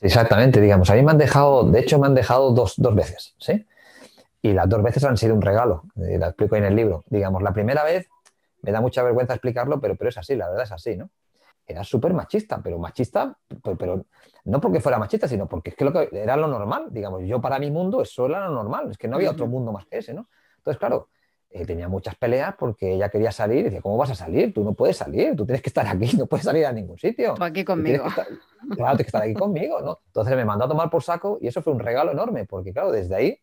Exactamente, 0.00 0.60
digamos, 0.60 0.90
a 0.90 0.94
mí 0.94 1.02
me 1.02 1.10
han 1.10 1.18
dejado, 1.18 1.70
de 1.70 1.80
hecho 1.80 1.98
me 1.98 2.06
han 2.06 2.14
dejado 2.14 2.52
dos, 2.52 2.76
veces, 2.94 3.34
¿sí? 3.38 3.66
Y 4.40 4.52
las 4.52 4.68
dos 4.68 4.82
veces 4.82 5.04
han 5.04 5.16
sido 5.16 5.34
un 5.34 5.42
regalo, 5.42 5.84
y 5.96 6.18
la 6.18 6.28
explico 6.28 6.56
en 6.56 6.64
el 6.64 6.74
libro. 6.74 7.04
Digamos, 7.08 7.42
la 7.42 7.52
primera 7.52 7.84
vez 7.84 8.08
me 8.62 8.72
da 8.72 8.80
mucha 8.80 9.02
vergüenza 9.02 9.34
explicarlo, 9.34 9.80
pero, 9.80 9.96
pero 9.96 10.10
es 10.10 10.18
así, 10.18 10.34
la 10.34 10.48
verdad 10.48 10.64
es 10.64 10.72
así, 10.72 10.96
¿no? 10.96 11.10
Era 11.66 11.84
súper 11.84 12.12
machista, 12.12 12.60
pero 12.62 12.78
machista, 12.78 13.36
pero, 13.78 14.04
no 14.44 14.60
porque 14.60 14.80
fuera 14.80 14.98
machista, 14.98 15.28
sino 15.28 15.46
porque 15.46 15.70
es 15.70 15.76
que, 15.76 15.84
lo 15.84 15.92
que 15.92 16.08
era 16.12 16.36
lo 16.36 16.48
normal, 16.48 16.88
digamos, 16.90 17.22
yo 17.24 17.40
para 17.40 17.58
mi 17.58 17.70
mundo 17.70 18.02
eso 18.02 18.26
era 18.26 18.48
lo 18.48 18.54
normal, 18.54 18.90
es 18.90 18.98
que 18.98 19.06
no 19.06 19.16
había 19.16 19.30
otro 19.30 19.46
mundo 19.46 19.72
más 19.72 19.86
que 19.86 19.98
ese, 19.98 20.12
¿no? 20.12 20.28
Entonces, 20.58 20.78
claro, 20.78 21.08
eh, 21.54 21.66
tenía 21.66 21.86
muchas 21.86 22.14
peleas 22.14 22.54
porque 22.58 22.94
ella 22.94 23.10
quería 23.10 23.30
salir 23.30 23.58
y 23.58 23.62
decía, 23.64 23.82
¿cómo 23.82 23.98
vas 23.98 24.10
a 24.10 24.14
salir? 24.14 24.54
Tú 24.54 24.64
no 24.64 24.72
puedes 24.72 24.96
salir, 24.96 25.36
tú 25.36 25.44
tienes 25.44 25.60
que 25.60 25.68
estar 25.68 25.86
aquí, 25.86 26.16
no 26.16 26.26
puedes 26.26 26.44
salir 26.44 26.64
a 26.64 26.72
ningún 26.72 26.98
sitio. 26.98 27.34
aquí 27.40 27.64
conmigo. 27.64 28.04
claro, 28.74 28.96
tienes 28.96 28.96
que 28.96 29.02
estar 29.02 29.22
aquí 29.22 29.34
conmigo, 29.34 29.80
¿no? 29.82 30.00
Entonces 30.06 30.34
me 30.34 30.44
mandó 30.44 30.64
a 30.64 30.68
tomar 30.68 30.88
por 30.88 31.02
saco 31.02 31.38
y 31.40 31.48
eso 31.48 31.60
fue 31.62 31.72
un 31.72 31.80
regalo 31.80 32.12
enorme, 32.12 32.46
porque 32.46 32.72
claro, 32.72 32.90
desde 32.90 33.14
ahí 33.14 33.38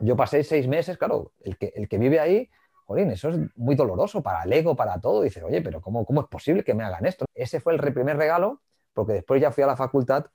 yo 0.00 0.16
pasé 0.16 0.44
seis 0.44 0.68
meses, 0.68 0.98
claro, 0.98 1.32
el 1.40 1.56
que, 1.56 1.72
el 1.74 1.88
que 1.88 1.98
vive 1.98 2.20
ahí, 2.20 2.50
jolín, 2.86 3.10
eso 3.10 3.30
es 3.30 3.38
muy 3.56 3.74
doloroso 3.74 4.22
para 4.22 4.42
el 4.42 4.52
ego, 4.52 4.76
para 4.76 5.00
todo. 5.00 5.22
Dices, 5.22 5.42
oye, 5.42 5.62
pero 5.62 5.80
¿cómo, 5.80 6.04
¿cómo 6.04 6.20
es 6.20 6.26
posible 6.26 6.62
que 6.62 6.74
me 6.74 6.84
hagan 6.84 7.06
esto? 7.06 7.24
Ese 7.34 7.60
fue 7.60 7.74
el 7.74 7.80
primer 7.92 8.16
regalo, 8.16 8.60
porque 8.92 9.14
después 9.14 9.40
ya 9.40 9.50
fui 9.50 9.64
a 9.64 9.66
la 9.66 9.76
facultad 9.76 10.26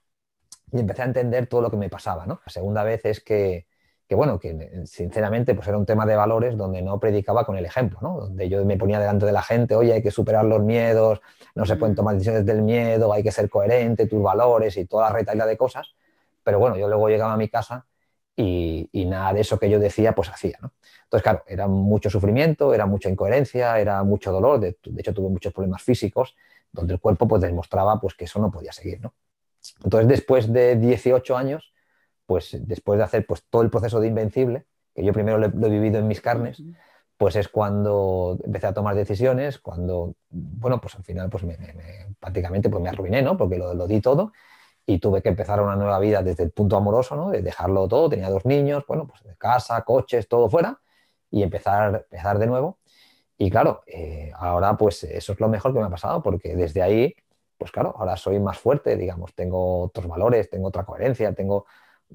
y 0.71 0.79
empecé 0.79 1.03
a 1.03 1.05
entender 1.05 1.47
todo 1.47 1.61
lo 1.61 1.69
que 1.69 1.77
me 1.77 1.89
pasaba, 1.89 2.25
¿no? 2.25 2.41
La 2.45 2.51
segunda 2.51 2.83
vez 2.83 3.05
es 3.05 3.19
que 3.19 3.67
que 4.07 4.15
bueno, 4.15 4.39
que 4.39 4.83
sinceramente 4.85 5.55
pues 5.55 5.67
era 5.67 5.77
un 5.77 5.85
tema 5.85 6.05
de 6.05 6.15
valores 6.15 6.55
donde 6.55 6.81
no 6.81 6.99
predicaba 6.99 7.45
con 7.45 7.57
el 7.57 7.65
ejemplo, 7.65 7.99
¿no? 8.01 8.19
donde 8.21 8.47
yo 8.49 8.63
me 8.63 8.77
ponía 8.77 8.99
delante 8.99 9.25
de 9.25 9.31
la 9.31 9.41
gente, 9.41 9.75
oye, 9.75 9.93
hay 9.93 10.03
que 10.03 10.11
superar 10.11 10.45
los 10.45 10.61
miedos, 10.61 11.21
no 11.55 11.65
se 11.65 11.75
pueden 11.75 11.93
mm. 11.93 11.95
tomar 11.95 12.13
decisiones 12.13 12.45
del 12.45 12.61
miedo, 12.61 13.11
hay 13.11 13.23
que 13.23 13.31
ser 13.31 13.49
coherente, 13.49 14.07
tus 14.07 14.21
valores 14.21 14.77
y 14.77 14.85
toda 14.85 15.09
la 15.09 15.15
retaila 15.15 15.45
de 15.45 15.57
cosas, 15.57 15.95
pero 16.43 16.59
bueno, 16.59 16.77
yo 16.77 16.87
luego 16.87 17.09
llegaba 17.09 17.33
a 17.33 17.37
mi 17.37 17.49
casa 17.49 17.87
y, 18.35 19.05
nada 19.07 19.33
de 19.33 19.41
eso 19.41 19.57
que 19.57 19.69
yo 19.69 19.79
decía, 19.79 20.13
pues 20.13 20.29
hacía, 20.29 20.57
¿no? 20.61 20.73
Entonces, 21.03 21.23
claro, 21.23 21.43
era 21.47 21.67
mucho 21.67 22.09
sufrimiento, 22.09 22.73
era 22.73 22.85
mucha 22.85 23.09
incoherencia, 23.09 23.79
era 23.79 24.03
mucho 24.03 24.31
dolor, 24.31 24.59
de, 24.59 24.77
hecho 24.97 25.13
tuve 25.13 25.29
muchos 25.29 25.53
problemas 25.53 25.81
físicos, 25.81 26.35
donde 26.71 26.93
el 26.93 26.99
cuerpo 26.99 27.27
pues 27.27 27.41
demostraba 27.41 27.99
pues 27.99 28.15
que 28.15 28.25
eso 28.25 28.39
no 28.39 28.51
podía 28.51 28.73
seguir, 28.73 28.99
¿no? 29.01 29.13
Entonces, 29.83 30.07
después 30.07 30.51
de 30.51 30.75
18 30.75 31.37
años, 31.37 31.73
pues 32.25 32.57
después 32.61 32.97
de 32.97 33.03
hacer 33.03 33.25
pues, 33.25 33.43
todo 33.49 33.61
el 33.61 33.69
proceso 33.69 33.99
de 33.99 34.07
Invencible, 34.07 34.65
que 34.93 35.03
yo 35.03 35.13
primero 35.13 35.37
lo, 35.37 35.45
he 35.45 35.69
vivido 35.69 35.99
en 35.99 36.07
mis 36.07 36.21
carnes, 36.21 36.61
pues 37.17 37.35
es 37.35 37.47
cuando 37.47 38.37
empecé 38.43 38.67
a 38.67 38.73
tomar 38.73 38.95
decisiones, 38.95 39.59
cuando, 39.59 40.15
bueno, 40.29 40.81
pues 40.81 40.95
al 40.95 41.03
final 41.03 41.29
pues 41.29 41.43
me, 41.43 41.57
prácticamente 42.19 42.69
pues 42.69 42.81
me 42.83 42.89
arruiné, 42.89 43.21
¿no? 43.21 43.37
Porque 43.37 43.57
lo, 43.57 43.73
lo, 43.73 43.87
di 43.87 44.01
todo 44.01 44.33
y 44.85 44.99
tuve 44.99 45.21
que 45.21 45.29
empezar 45.29 45.61
una 45.61 45.75
nueva 45.75 45.99
vida 45.99 46.21
desde 46.23 46.43
el 46.43 46.51
punto 46.51 46.77
amoroso, 46.77 47.15
¿no? 47.15 47.29
De 47.29 47.41
dejarlo 47.41 47.87
todo, 47.87 48.09
tenía 48.09 48.29
dos 48.29 48.45
niños, 48.45 48.83
bueno, 48.87 49.07
pues 49.07 49.23
de 49.23 49.35
casa, 49.37 49.81
coches, 49.83 50.27
todo 50.27 50.49
fuera 50.49 50.79
y 51.31 51.43
empezar, 51.43 52.05
empezar 52.09 52.39
de 52.39 52.47
nuevo. 52.47 52.79
Y 53.37 53.49
claro, 53.49 53.83
eh, 53.87 54.31
ahora 54.35 54.77
pues 54.77 55.03
eso 55.03 55.33
es 55.33 55.39
lo 55.39 55.49
mejor 55.49 55.73
que 55.73 55.79
me 55.79 55.85
ha 55.85 55.89
pasado 55.89 56.23
porque 56.23 56.55
desde 56.55 56.81
ahí, 56.81 57.15
pues 57.57 57.71
claro, 57.71 57.93
ahora 57.97 58.17
soy 58.17 58.39
más 58.39 58.57
fuerte, 58.57 58.95
digamos, 58.95 59.33
tengo 59.35 59.83
otros 59.83 60.07
valores, 60.07 60.49
tengo 60.49 60.67
otra 60.67 60.85
coherencia, 60.85 61.33
tengo 61.33 61.65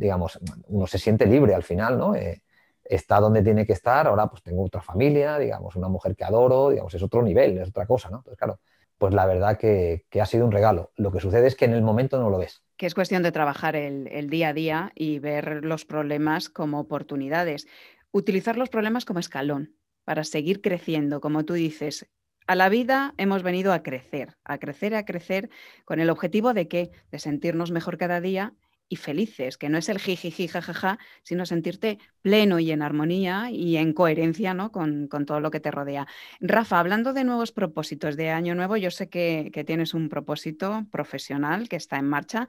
digamos, 0.00 0.38
uno 0.68 0.86
se 0.86 0.98
siente 0.98 1.26
libre 1.26 1.54
al 1.54 1.62
final, 1.62 1.98
¿no? 1.98 2.14
Eh, 2.14 2.42
está 2.82 3.20
donde 3.20 3.42
tiene 3.42 3.66
que 3.66 3.74
estar, 3.74 4.06
ahora 4.06 4.26
pues 4.26 4.42
tengo 4.42 4.64
otra 4.64 4.80
familia, 4.80 5.38
digamos, 5.38 5.76
una 5.76 5.88
mujer 5.88 6.16
que 6.16 6.24
adoro, 6.24 6.70
digamos, 6.70 6.92
es 6.94 7.02
otro 7.02 7.22
nivel, 7.22 7.58
es 7.58 7.68
otra 7.68 7.86
cosa, 7.86 8.10
¿no? 8.10 8.18
Entonces, 8.18 8.38
claro, 8.38 8.58
pues 8.98 9.14
la 9.14 9.26
verdad 9.26 9.58
que, 9.58 10.04
ha 10.20 10.26
sido 10.26 10.44
un 10.44 10.52
regalo. 10.52 10.90
Lo 10.96 11.12
que 11.12 11.20
sucede 11.20 11.46
es 11.46 11.54
que 11.54 11.66
en 11.66 11.74
el 11.74 11.82
momento 11.82 12.18
no 12.18 12.30
lo 12.30 12.38
ves. 12.38 12.62
Que 12.76 12.86
es 12.86 12.94
cuestión 12.94 13.22
de 13.22 13.30
trabajar 13.30 13.76
el, 13.76 14.08
el 14.08 14.28
día 14.30 14.48
a 14.48 14.52
día 14.52 14.92
y 14.94 15.18
ver 15.18 15.64
los 15.64 15.84
problemas 15.84 16.48
como 16.48 16.80
oportunidades. 16.80 17.66
Utilizar 18.10 18.56
los 18.56 18.70
problemas 18.70 19.04
como 19.04 19.20
escalón 19.20 19.76
para 20.04 20.24
seguir 20.24 20.60
creciendo, 20.60 21.20
como 21.20 21.44
tú 21.44 21.54
dices, 21.54 22.10
a 22.46 22.56
la 22.56 22.68
vida 22.68 23.14
hemos 23.16 23.44
venido 23.44 23.72
a 23.72 23.82
crecer, 23.84 24.36
a 24.44 24.58
crecer, 24.58 24.94
a 24.96 25.04
crecer, 25.04 25.50
con 25.84 26.00
el 26.00 26.10
objetivo 26.10 26.52
de 26.52 26.66
qué? 26.66 26.90
De 27.12 27.20
sentirnos 27.20 27.70
mejor 27.70 27.96
cada 27.96 28.20
día 28.20 28.54
y 28.90 28.96
felices, 28.96 29.56
que 29.56 29.68
no 29.68 29.78
es 29.78 29.88
el 29.88 30.00
jiji, 30.00 30.48
jajaja, 30.48 30.98
sino 31.22 31.46
sentirte 31.46 31.98
pleno 32.22 32.58
y 32.58 32.72
en 32.72 32.82
armonía 32.82 33.48
y 33.50 33.76
en 33.76 33.92
coherencia 33.92 34.52
¿no? 34.52 34.72
con, 34.72 35.08
todo 35.08 35.38
lo 35.38 35.52
que 35.52 35.60
te 35.60 35.70
rodea. 35.70 36.08
Rafa, 36.40 36.80
hablando 36.80 37.12
de 37.12 37.22
nuevos 37.22 37.52
propósitos 37.52 38.16
de 38.16 38.30
año 38.30 38.56
nuevo, 38.56 38.76
yo 38.76 38.90
sé 38.90 39.08
que, 39.08 39.50
tienes 39.64 39.94
un 39.94 40.08
propósito 40.08 40.86
profesional 40.90 41.68
que 41.68 41.76
está 41.76 41.98
en 41.98 42.06
marcha. 42.06 42.48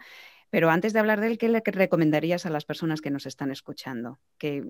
Pero 0.50 0.71
antes 0.71 0.93
de 0.93 1.00
hablar 1.00 1.21
de 1.21 1.27
él, 1.27 1.38
¿qué 1.38 1.48
le 1.48 1.62
recomendarías 1.63 2.47
a 2.47 2.49
las 2.49 2.65
personas 2.65 3.01
que 3.01 3.12
nos 3.12 3.27
están 3.27 3.51
escuchando? 3.51 4.19
Que 4.39 4.65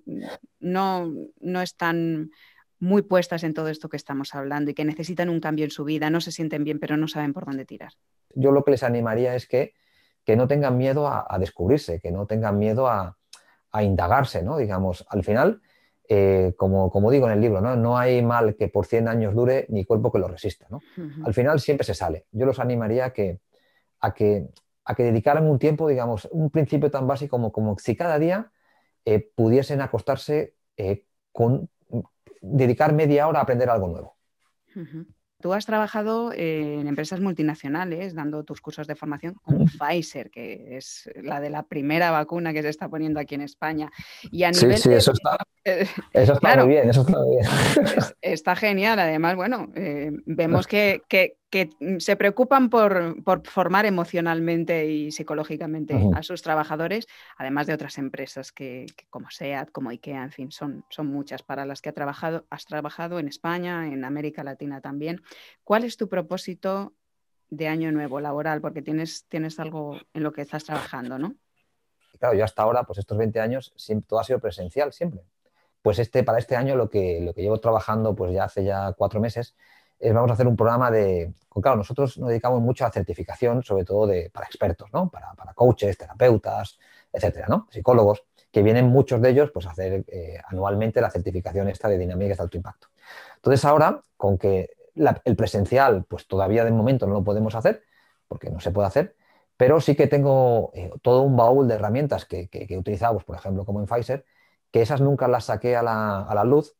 no, 0.60 1.12
no 1.40 1.62
están 1.62 2.32
muy 2.80 3.02
puestas 3.02 3.44
en 3.44 3.54
todo 3.54 3.70
esto 3.70 3.88
que 3.88 3.98
estamos 3.98 4.36
hablando 4.36 4.72
y 4.72 4.74
que 4.74 4.84
necesitan 4.84 5.30
un 5.30 5.40
cambio 5.40 5.64
en 5.64 5.72
su 5.72 5.86
vida, 5.86 6.10
no 6.10 6.20
se 6.20 6.34
sienten 6.34 6.66
bien, 6.66 6.80
pero 6.80 6.98
no 6.98 7.08
saben 7.08 7.32
por 7.32 7.46
dónde 7.46 7.64
tirar. 7.64 7.94
Yo 8.36 8.52
lo 8.52 8.64
que 8.64 8.72
les 8.72 8.84
animaría 8.84 9.36
es 9.36 9.48
que 9.48 9.74
que 10.26 10.36
no 10.36 10.48
tengan 10.48 10.78
miedo 10.78 11.08
a, 11.08 11.38
descubrirse, 11.40 12.00
que 12.00 12.12
no 12.12 12.26
tengan 12.26 12.58
miedo 12.58 12.88
a, 12.88 13.18
indagarse, 13.82 14.44
¿no? 14.44 14.58
Digamos, 14.58 15.06
al 15.10 15.24
final, 15.24 15.62
eh, 16.10 16.54
como, 16.58 16.92
como, 16.92 17.10
digo 17.10 17.28
en 17.28 17.34
el 17.34 17.42
libro, 17.42 17.62
¿no? 17.62 17.78
no 17.78 17.98
hay 17.98 18.22
mal 18.22 18.56
que 18.58 18.68
por 18.68 18.86
100 18.86 19.08
años 19.08 19.34
dure 19.34 19.66
ni 19.70 19.86
cuerpo 19.86 20.12
que 20.12 20.20
lo 20.20 20.28
resista, 20.28 20.68
¿no? 20.70 20.82
Al 21.26 21.34
final 21.34 21.62
siempre 21.62 21.86
se 21.86 21.94
sale. 21.94 22.26
Yo 22.32 22.46
los 22.46 22.60
animaría 22.60 23.06
a 23.06 23.14
que, 23.14 23.40
a 24.02 24.14
que, 24.14 24.50
a 24.84 24.94
que 24.94 25.04
dedicaran 25.04 25.48
un 25.48 25.58
tiempo, 25.58 25.88
digamos, 25.88 26.28
un 26.32 26.50
principio 26.50 26.92
tan 26.92 27.08
básico 27.08 27.32
como, 27.32 27.54
como 27.54 27.78
si 27.78 27.96
cada 27.96 28.20
día 28.20 28.52
eh, 29.06 29.32
pudiesen 29.36 29.80
acostarse 29.80 30.56
eh, 30.76 31.06
con 31.32 31.70
dedicar 32.42 32.94
media 32.94 33.28
hora 33.28 33.40
a 33.40 33.44
aprender 33.44 33.70
algo 33.70 33.88
nuevo. 33.88 34.18
Tú 35.42 35.54
has 35.54 35.66
trabajado 35.66 36.32
en 36.34 36.88
empresas 36.88 37.20
multinacionales 37.20 38.14
dando 38.14 38.44
tus 38.44 38.62
cursos 38.62 38.88
de 38.88 38.96
formación 38.96 39.34
con 39.44 39.66
Pfizer, 39.66 40.30
que 40.30 40.78
es 40.78 41.10
la 41.22 41.40
de 41.40 41.50
la 41.50 41.64
primera 41.64 42.12
vacuna 42.12 42.54
que 42.54 42.62
se 42.62 42.70
está 42.70 42.88
poniendo 42.90 43.20
aquí 43.20 43.36
en 43.36 43.42
España. 43.42 43.92
Y 44.32 44.44
a 44.44 44.52
nivel 44.52 44.78
sí, 44.78 44.84
sí, 44.84 44.94
eso 44.94 45.12
está, 45.12 45.38
eh, 45.66 45.88
eso 46.14 46.34
está 46.34 46.58
muy 46.58 46.68
bien, 46.68 46.90
eso 46.90 47.02
está 47.02 47.18
muy 47.20 47.38
bien. 47.38 47.50
Está 48.22 48.56
genial, 48.56 49.00
además, 49.00 49.36
bueno, 49.36 49.70
eh, 49.76 50.12
vemos 50.26 50.68
que, 50.68 51.02
se 52.00 52.16
preocupan 52.16 52.70
por, 52.70 53.22
formar 53.44 53.86
emocionalmente 53.86 54.86
y 54.88 55.12
psicológicamente 55.12 55.94
a 56.16 56.24
sus 56.24 56.42
trabajadores, 56.42 57.08
además 57.38 57.68
de 57.68 57.74
otras 57.74 57.98
empresas 57.98 58.52
que, 58.54 58.86
como 59.10 59.30
SEAT, 59.30 59.70
como 59.72 59.90
IKEA, 59.90 60.24
en 60.24 60.32
fin, 60.32 60.52
son, 60.52 60.86
son 60.90 61.08
muchas 61.08 61.44
para 61.44 61.66
las 61.66 61.82
que 61.82 61.90
ha 61.90 61.94
trabajado, 61.94 62.46
has 62.50 62.66
trabajado 62.66 63.20
en 63.20 63.28
España, 63.28 63.88
en 63.88 64.06
América 64.06 64.44
Latina 64.44 64.80
también. 64.80 65.22
¿Cuál 65.64 65.84
es 65.84 65.98
tu 65.98 66.08
propósito 66.08 66.94
de 67.50 67.68
año 67.68 67.92
nuevo 67.92 68.22
laboral? 68.22 68.62
Porque 68.62 68.82
tienes, 68.82 69.26
tienes 69.28 69.60
algo 69.60 70.00
en 70.14 70.24
lo 70.24 70.32
que 70.32 70.42
estás 70.42 70.64
trabajando, 70.64 71.20
¿no? 71.20 71.36
Claro, 72.18 72.36
yo 72.36 72.46
hasta 72.46 72.62
ahora, 72.62 72.84
pues 72.84 73.00
estos 73.00 73.18
20 73.18 73.42
años, 73.42 73.74
siempre, 73.76 74.08
todo 74.08 74.20
ha 74.20 74.24
sido 74.24 74.40
presencial, 74.40 74.94
siempre. 74.94 75.22
Pues 75.82 76.00
este, 76.00 76.24
para 76.24 76.38
este 76.38 76.56
año 76.56 76.76
lo 76.76 76.90
que, 76.90 77.20
lo 77.20 77.34
que 77.34 77.42
llevo 77.42 77.60
trabajando 77.60 78.16
pues 78.16 78.32
ya 78.32 78.46
hace 78.46 78.64
ya 78.64 78.94
cuatro 78.94 79.20
meses 79.20 79.56
es 80.02 80.14
vamos 80.14 80.32
a 80.32 80.34
hacer 80.34 80.48
un 80.48 80.56
programa 80.56 80.90
de, 80.90 81.34
claro, 81.62 81.78
nosotros 81.78 82.18
nos 82.18 82.30
dedicamos 82.30 82.62
mucho 82.62 82.86
a 82.86 82.92
certificación, 82.92 83.64
sobre 83.64 83.86
todo 83.86 84.08
de, 84.08 84.30
para 84.32 84.48
expertos, 84.48 84.90
¿no? 84.92 85.10
Para, 85.10 85.34
para 85.34 85.54
coaches, 85.54 85.98
terapeutas, 85.98 86.80
etcétera, 87.14 87.48
¿no? 87.48 87.68
Psicólogos, 87.70 88.24
que 88.52 88.64
vienen 88.64 88.88
muchos 88.88 89.22
de 89.22 89.30
ellos 89.30 89.52
pues 89.52 89.66
a 89.68 89.72
hacer 89.72 90.04
eh, 90.08 90.40
anualmente 90.48 91.00
la 91.02 91.12
certificación 91.12 91.70
esta 91.70 91.88
de 91.88 91.98
dinámicas 91.98 92.38
de 92.38 92.44
alto 92.44 92.58
impacto. 92.58 92.88
Entonces 93.36 93.64
ahora, 93.64 94.02
con 94.18 94.38
que 94.38 94.72
el 94.96 95.36
presencial, 95.36 96.04
pues 96.06 96.28
todavía 96.28 96.66
de 96.66 96.72
momento 96.72 97.08
no 97.08 97.14
lo 97.14 97.24
podemos 97.24 97.56
hacer, 97.56 97.84
porque 98.28 98.50
no 98.50 98.60
se 98.60 98.72
puede 98.72 98.88
hacer, 98.88 99.16
pero 99.56 99.80
sí 99.80 99.96
que 99.96 100.08
tengo 100.08 100.72
eh, 100.74 100.92
todo 101.02 101.22
un 101.22 101.38
baúl 101.38 101.68
de 101.68 101.76
herramientas 101.76 102.26
que, 102.26 102.50
que, 102.50 102.66
que 102.66 102.78
utilizamos, 102.78 103.24
por 103.24 103.36
ejemplo, 103.36 103.66
como 103.66 103.80
en 103.80 103.86
Pfizer, 103.86 104.26
que 104.72 104.82
esas 104.82 105.02
nunca 105.02 105.28
las 105.28 105.46
saqué 105.46 105.76
a 105.76 105.84
la, 105.84 106.44
luz, 106.46 106.76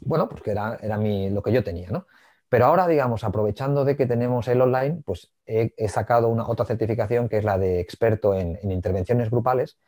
bueno, 0.00 0.28
porque 0.28 0.52
era, 0.52 0.78
era 0.80 0.96
lo 0.96 1.42
que 1.42 1.52
yo 1.52 1.62
tenía, 1.64 1.90
¿no? 1.90 2.06
Pero 2.48 2.64
ahora, 2.66 2.86
digamos, 2.86 3.24
aprovechando 3.24 3.84
de 3.84 3.96
que 3.96 4.06
tenemos 4.06 4.48
el 4.48 4.60
online, 4.62 5.02
pues 5.04 5.32
he, 5.46 5.88
sacado 5.88 6.28
una 6.28 6.48
otra 6.48 6.64
certificación 6.64 7.28
que 7.28 7.38
es 7.38 7.44
la 7.44 7.58
de 7.58 7.80
experto 7.80 8.34
en, 8.34 8.58
intervenciones 8.70 9.30
grupales, 9.30 9.78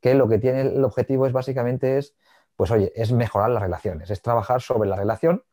que 0.00 0.14
lo 0.14 0.28
que 0.28 0.38
tiene 0.38 0.62
el 0.62 0.84
objetivo 0.84 1.26
es 1.26 1.32
básicamente 1.32 1.98
es, 1.98 2.16
pues 2.56 2.70
oye, 2.70 2.92
es 2.96 3.12
mejorar 3.12 3.50
las 3.50 3.62
relaciones, 3.62 4.10
es 4.10 4.20
trabajar 4.22 4.60
sobre 4.62 4.88
la 4.88 4.96
relación 4.96 5.44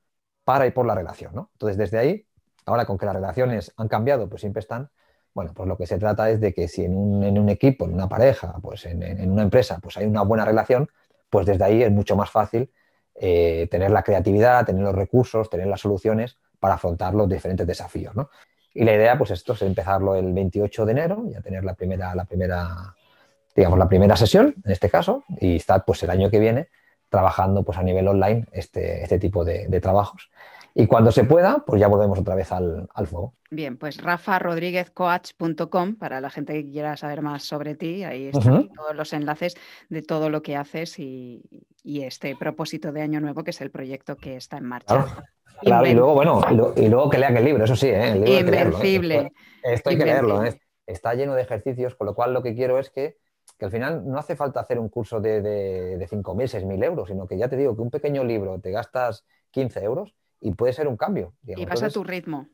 para 0.44 0.66
y 0.68 0.72
por 0.72 0.86
la 0.86 0.96
relación, 0.96 1.36
¿no? 1.36 1.50
Entonces, 1.54 1.78
desde 1.78 1.98
ahí, 2.00 2.28
ahora 2.66 2.86
con 2.86 2.98
que 2.98 3.06
las 3.06 3.16
relaciones 3.16 3.74
han 3.78 3.88
cambiado, 3.88 4.30
pues 4.30 4.42
siempre 4.42 4.62
están, 4.62 4.90
bueno, 5.34 5.54
pues 5.54 5.68
lo 5.68 5.78
que 5.78 5.86
se 5.88 6.00
trata 6.00 6.30
es 6.30 6.40
de 6.40 6.54
que 6.54 6.68
si 6.68 6.86
en 6.86 6.96
un, 6.96 7.50
equipo, 7.50 7.86
en 7.86 7.94
una 7.94 8.10
pareja, 8.10 8.56
pues 8.62 8.86
en, 8.86 9.32
una 9.32 9.44
empresa, 9.44 9.80
pues 9.82 9.98
hay 9.98 10.06
una 10.08 10.24
buena 10.24 10.46
relación, 10.46 10.90
pues 11.30 11.46
desde 11.46 11.64
ahí 11.64 11.84
es 11.84 11.92
mucho 11.92 12.16
más 12.16 12.32
fácil 12.32 12.72
eh, 13.16 13.68
tener 13.70 13.92
la 13.92 14.04
creatividad, 14.04 14.66
tener 14.66 14.84
los 14.84 14.96
recursos, 14.96 15.50
tener 15.50 15.68
las 15.68 15.82
soluciones 15.82 16.40
para 16.66 16.76
afrontar 16.78 17.14
los 17.14 17.30
diferentes 17.30 17.68
desafíos. 17.68 18.16
Y 18.74 18.84
la 18.84 18.96
idea, 18.96 19.16
pues 19.20 19.30
esto 19.30 19.54
es 19.54 19.62
empezarlo 19.62 20.16
el 20.16 20.34
28 20.34 20.84
de 20.84 20.92
enero, 20.94 21.24
ya 21.30 21.40
tener 21.40 21.64
la 21.64 21.76
primera, 21.76 22.16
la 22.16 22.26
primera, 22.26 22.96
digamos, 23.56 23.78
la 23.78 23.88
primera 23.88 24.18
sesión, 24.18 24.56
en 24.66 24.72
este 24.72 24.90
caso, 24.90 25.24
y 25.40 25.58
estar 25.58 25.86
pues 25.86 26.02
el 26.02 26.10
año 26.10 26.32
que 26.32 26.40
viene 26.40 26.70
trabajando 27.08 27.62
pues 27.62 27.78
a 27.78 27.84
nivel 27.84 28.08
online 28.08 28.48
este, 28.52 29.04
este 29.04 29.20
tipo 29.20 29.46
de, 29.46 29.80
trabajos. 29.80 30.32
Y 30.78 30.88
cuando 30.88 31.10
se 31.10 31.24
pueda, 31.24 31.64
pues 31.66 31.80
ya 31.80 31.88
volvemos 31.88 32.20
otra 32.20 32.36
vez 32.36 32.52
al, 32.52 32.90
fuego. 33.08 33.34
Bien, 33.50 33.78
pues 33.78 34.04
rafarodríguezcoach.com 34.04 35.96
para 35.96 36.20
la 36.20 36.30
gente 36.30 36.52
que 36.52 36.70
quiera 36.70 36.98
saber 36.98 37.22
más 37.22 37.44
sobre 37.44 37.76
ti. 37.76 38.04
Ahí 38.04 38.28
están 38.28 38.68
todos 38.76 38.94
los 38.94 39.14
enlaces 39.14 39.56
de 39.88 40.02
todo 40.02 40.30
lo 40.30 40.42
que 40.42 40.58
haces 40.58 41.00
y, 41.00 41.42
este 41.86 42.36
propósito 42.36 42.92
de 42.92 43.02
Año 43.02 43.22
Nuevo, 43.22 43.46
que 43.46 43.52
es 43.52 43.62
el 43.62 43.72
proyecto 43.72 44.18
que 44.18 44.36
está 44.36 44.58
en 44.58 44.66
marcha. 44.66 45.06
Claro, 45.62 45.88
y 45.88 45.94
luego, 45.94 46.14
bueno, 46.14 46.42
y, 46.76 46.90
luego 46.90 47.10
que 47.10 47.20
lean 47.20 47.38
el 47.38 47.46
libro, 47.46 47.64
eso 47.64 47.78
sí, 47.78 47.88
¿eh? 47.88 48.10
el 48.10 48.26
libro 48.26 48.40
Invencible. 48.40 49.32
Esto, 49.64 49.92
hay 49.92 49.98
que 49.98 50.06
leerlo, 50.06 50.44
¿eh? 50.44 50.60
está 50.86 51.14
lleno 51.14 51.36
de 51.36 51.44
ejercicios, 51.44 51.96
con 51.96 52.08
lo 52.08 52.16
cual 52.16 52.34
lo 52.34 52.44
que 52.44 52.54
quiero 52.54 52.80
es 52.80 52.90
que, 52.90 53.16
al 53.62 53.72
final 53.72 54.06
no 54.06 54.18
hace 54.18 54.36
falta 54.36 54.60
hacer 54.60 54.78
un 54.78 54.90
curso 54.90 55.22
de, 55.22 55.42
de, 55.42 55.98
de 55.98 56.08
5.000, 56.10 56.66
6.000 56.66 56.84
euros, 56.84 57.08
sino 57.08 57.26
que 57.26 57.38
ya 57.38 57.48
te 57.48 57.56
digo 57.56 57.78
que 57.78 57.82
un 57.82 57.92
pequeño 57.92 58.26
libro 58.26 58.60
te 58.60 58.72
gastas 58.72 59.24
15 59.52 59.82
euros 59.86 60.16
y 60.46 60.54
puede 60.54 60.74
ser 60.74 60.88
un 60.88 60.96
cambio. 60.96 61.34
Y 61.44 61.66
vas 61.66 61.82
a 61.82 61.90
tu 61.90 62.04
ritmo. 62.04 62.48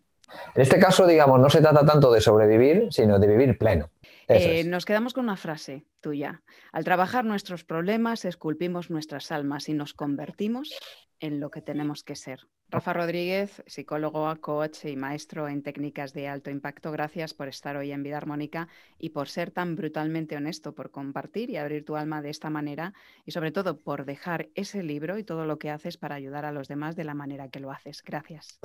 En 0.56 0.62
este 0.62 0.80
caso, 0.80 1.06
digamos, 1.06 1.42
no 1.42 1.50
se 1.50 1.60
trata 1.60 1.86
tanto 1.86 2.10
de 2.10 2.22
sobrevivir, 2.22 2.88
sino 2.90 3.20
de 3.20 3.28
vivir 3.28 3.58
pleno. 3.58 3.90
Eh, 4.34 4.64
nos 4.64 4.86
quedamos 4.86 5.14
con 5.14 5.26
una 5.26 5.38
frase 5.38 5.86
tuya. 6.00 6.44
Al 6.72 6.84
trabajar 6.84 7.26
nuestros 7.26 7.64
problemas, 7.64 8.26
esculpimos 8.26 8.90
nuestras 8.90 9.32
almas 9.32 9.70
y 9.70 9.74
nos 9.74 9.94
convertimos 9.94 10.74
en 11.20 11.40
lo 11.40 11.52
que 11.52 11.62
tenemos 11.62 12.04
que 12.04 12.16
ser. 12.16 12.48
Rafa 12.70 12.94
Rodríguez, 12.94 13.62
psicólogo, 13.68 14.34
coach 14.40 14.86
y 14.86 14.96
maestro 14.96 15.50
en 15.50 15.62
técnicas 15.62 16.14
de 16.14 16.28
alto 16.28 16.50
impacto, 16.50 16.92
gracias 16.92 17.34
por 17.34 17.48
estar 17.48 17.76
hoy 17.76 17.92
en 17.92 18.02
Vida 18.02 18.18
Armónica 18.18 18.70
y 18.98 19.10
por 19.10 19.28
ser 19.28 19.52
tan 19.52 19.76
brutalmente 19.76 20.38
honesto, 20.38 20.74
por 20.74 20.90
compartir 20.90 21.50
y 21.50 21.58
abrir 21.58 21.84
tu 21.86 21.96
alma 21.98 22.22
de 22.22 22.30
esta 22.30 22.50
manera 22.50 22.94
y 23.26 23.32
sobre 23.32 23.52
todo 23.52 23.78
por 23.78 24.06
dejar 24.06 24.50
ese 24.56 24.84
libro 24.84 25.18
y 25.18 25.24
todo 25.24 25.46
lo 25.46 25.60
que 25.60 25.70
haces 25.70 25.98
para 25.98 26.16
ayudar 26.16 26.46
a 26.46 26.52
los 26.52 26.70
demás 26.70 26.96
de 26.96 27.04
la 27.04 27.14
manera 27.14 27.50
que 27.50 27.60
lo 27.60 27.72
haces. 27.72 28.02
Gracias. 28.04 28.60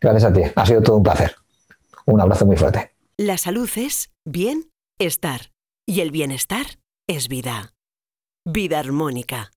Gracias 0.00 0.24
a 0.24 0.32
ti, 0.32 0.42
ha 0.54 0.66
sido 0.66 0.82
todo 0.82 0.98
un 0.98 1.02
placer. 1.02 1.34
Un 2.06 2.20
abrazo 2.20 2.44
muy 2.44 2.56
fuerte. 2.56 2.92
La 3.16 3.38
salud 3.38 3.70
es 3.76 4.10
bienestar 5.00 5.50
y 5.86 6.02
el 6.02 6.10
bienestar 6.10 6.66
es 7.08 7.28
vida. 7.28 7.72
Vida 8.44 8.78
armónica. 8.78 9.50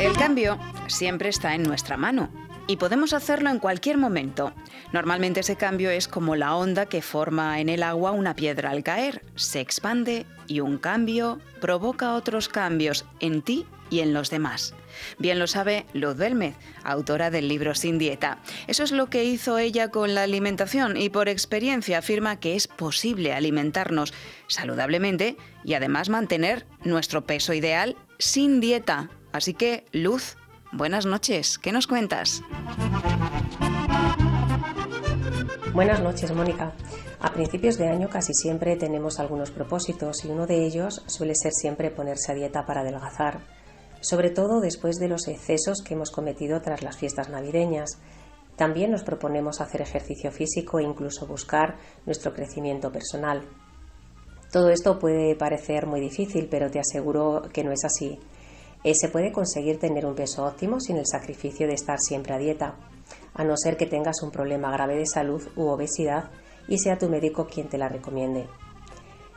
El 0.00 0.12
cambio 0.18 0.58
siempre 0.86 1.30
está 1.30 1.54
en 1.54 1.62
nuestra 1.62 1.96
mano 1.96 2.28
y 2.66 2.76
podemos 2.76 3.14
hacerlo 3.14 3.48
en 3.48 3.58
cualquier 3.58 3.96
momento. 3.96 4.52
Normalmente 4.92 5.40
ese 5.40 5.56
cambio 5.56 5.88
es 5.88 6.08
como 6.08 6.36
la 6.36 6.54
onda 6.54 6.84
que 6.84 7.00
forma 7.00 7.58
en 7.60 7.70
el 7.70 7.84
agua 7.84 8.10
una 8.10 8.36
piedra 8.36 8.68
al 8.68 8.82
caer, 8.82 9.24
se 9.34 9.60
expande 9.60 10.26
y 10.46 10.60
un 10.60 10.76
cambio 10.76 11.38
provoca 11.58 12.12
otros 12.12 12.50
cambios 12.50 13.06
en 13.20 13.40
ti 13.40 13.64
y 13.88 14.00
en 14.00 14.12
los 14.12 14.28
demás. 14.28 14.74
Bien 15.18 15.38
lo 15.38 15.46
sabe 15.46 15.86
Luz 15.92 16.16
Belmez, 16.16 16.54
autora 16.84 17.30
del 17.30 17.48
libro 17.48 17.74
Sin 17.74 17.98
Dieta. 17.98 18.38
Eso 18.66 18.82
es 18.84 18.92
lo 18.92 19.08
que 19.08 19.24
hizo 19.24 19.58
ella 19.58 19.90
con 19.90 20.14
la 20.14 20.22
alimentación 20.22 20.96
y 20.96 21.08
por 21.08 21.28
experiencia 21.28 21.98
afirma 21.98 22.40
que 22.40 22.56
es 22.56 22.68
posible 22.68 23.32
alimentarnos 23.32 24.12
saludablemente 24.46 25.36
y 25.64 25.74
además 25.74 26.08
mantener 26.08 26.66
nuestro 26.84 27.24
peso 27.24 27.52
ideal 27.52 27.96
sin 28.18 28.60
dieta. 28.60 29.10
Así 29.32 29.54
que, 29.54 29.86
Luz, 29.92 30.36
Buenas 30.74 31.04
noches, 31.04 31.58
¿qué 31.58 31.70
nos 31.70 31.86
cuentas? 31.86 32.42
Buenas 35.74 36.00
noches, 36.00 36.32
Mónica. 36.32 36.72
A 37.20 37.30
principios 37.30 37.76
de 37.76 37.90
año 37.90 38.08
casi 38.08 38.32
siempre 38.32 38.76
tenemos 38.76 39.20
algunos 39.20 39.50
propósitos 39.50 40.24
y 40.24 40.28
uno 40.28 40.46
de 40.46 40.64
ellos 40.64 41.02
suele 41.08 41.34
ser 41.34 41.52
siempre 41.52 41.90
ponerse 41.90 42.32
a 42.32 42.34
dieta 42.34 42.64
para 42.64 42.80
adelgazar, 42.80 43.40
sobre 44.02 44.30
todo 44.30 44.60
después 44.60 44.96
de 44.96 45.08
los 45.08 45.28
excesos 45.28 45.80
que 45.82 45.94
hemos 45.94 46.10
cometido 46.10 46.60
tras 46.60 46.82
las 46.82 46.98
fiestas 46.98 47.30
navideñas. 47.30 47.98
También 48.56 48.90
nos 48.90 49.04
proponemos 49.04 49.60
hacer 49.60 49.80
ejercicio 49.80 50.30
físico 50.30 50.78
e 50.78 50.82
incluso 50.82 51.26
buscar 51.26 51.76
nuestro 52.04 52.34
crecimiento 52.34 52.92
personal. 52.92 53.48
Todo 54.52 54.68
esto 54.68 54.98
puede 54.98 55.34
parecer 55.36 55.86
muy 55.86 56.00
difícil, 56.00 56.48
pero 56.50 56.70
te 56.70 56.80
aseguro 56.80 57.42
que 57.54 57.64
no 57.64 57.72
es 57.72 57.84
así. 57.84 58.18
Eh, 58.84 58.94
se 58.94 59.08
puede 59.08 59.32
conseguir 59.32 59.78
tener 59.78 60.04
un 60.04 60.14
peso 60.14 60.44
óptimo 60.44 60.80
sin 60.80 60.98
el 60.98 61.06
sacrificio 61.06 61.66
de 61.66 61.74
estar 61.74 61.98
siempre 62.00 62.34
a 62.34 62.38
dieta, 62.38 62.74
a 63.32 63.44
no 63.44 63.56
ser 63.56 63.76
que 63.76 63.86
tengas 63.86 64.22
un 64.22 64.30
problema 64.30 64.72
grave 64.72 64.96
de 64.96 65.06
salud 65.06 65.42
u 65.56 65.68
obesidad 65.68 66.30
y 66.68 66.78
sea 66.78 66.98
tu 66.98 67.08
médico 67.08 67.46
quien 67.46 67.68
te 67.68 67.78
la 67.78 67.88
recomiende. 67.88 68.46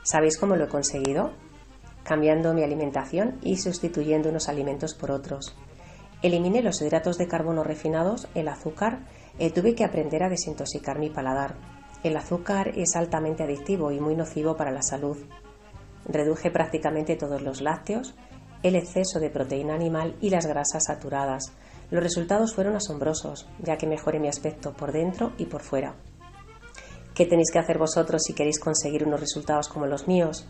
¿Sabéis 0.04 0.38
cómo 0.38 0.56
lo 0.56 0.66
he 0.66 0.70
conseguido? 0.70 1.32
Cambiando 2.06 2.54
mi 2.54 2.64
alimentación 2.64 3.40
y 3.42 3.58
sustituyendo 3.58 4.30
unos 4.30 4.48
alimentos 4.48 4.94
por 4.94 5.10
otros. 5.10 5.58
Eliminé 6.22 6.62
los 6.62 6.80
hidratos 6.80 7.18
de 7.18 7.28
carbono 7.28 7.64
refinados, 7.64 8.28
el 8.36 8.48
azúcar, 8.48 9.00
y 9.40 9.46
eh, 9.48 9.52
tuve 9.52 9.74
que 9.74 9.84
aprender 9.84 10.22
a 10.22 10.30
desintoxicar 10.30 11.00
mi 11.00 11.10
paladar. 11.10 11.56
El 12.04 12.16
azúcar 12.16 12.74
es 12.76 12.96
altamente 12.96 13.42
adictivo 13.42 13.92
y 13.92 14.00
muy 14.00 14.16
nocivo 14.16 14.56
para 14.56 14.70
la 14.70 14.84
salud. 14.84 15.18
Reduje 16.08 16.52
prácticamente 16.52 17.16
todos 17.16 17.42
los 17.42 17.62
lácteos, 17.62 18.14
el 18.62 18.76
exceso 18.76 19.20
de 19.20 19.32
proteína 19.32 19.74
animal 19.74 20.16
y 20.22 20.30
las 20.30 20.46
grasas 20.46 20.84
saturadas. 20.86 21.54
Los 21.90 22.04
resultados 22.04 22.54
fueron 22.54 22.76
asombrosos, 22.76 23.50
ya 23.64 23.78
que 23.78 23.88
mejoré 23.88 24.20
mi 24.20 24.28
aspecto 24.28 24.74
por 24.74 24.92
dentro 24.92 25.34
y 25.40 25.48
por 25.48 25.64
fuera. 25.64 25.96
¿Qué 27.16 27.26
tenéis 27.26 27.50
que 27.52 27.60
hacer 27.60 27.80
vosotros 27.80 28.22
si 28.24 28.34
queréis 28.34 28.60
conseguir 28.60 29.08
unos 29.08 29.20
resultados 29.20 29.70
como 29.70 29.88
los 29.88 30.08
míos? 30.08 30.48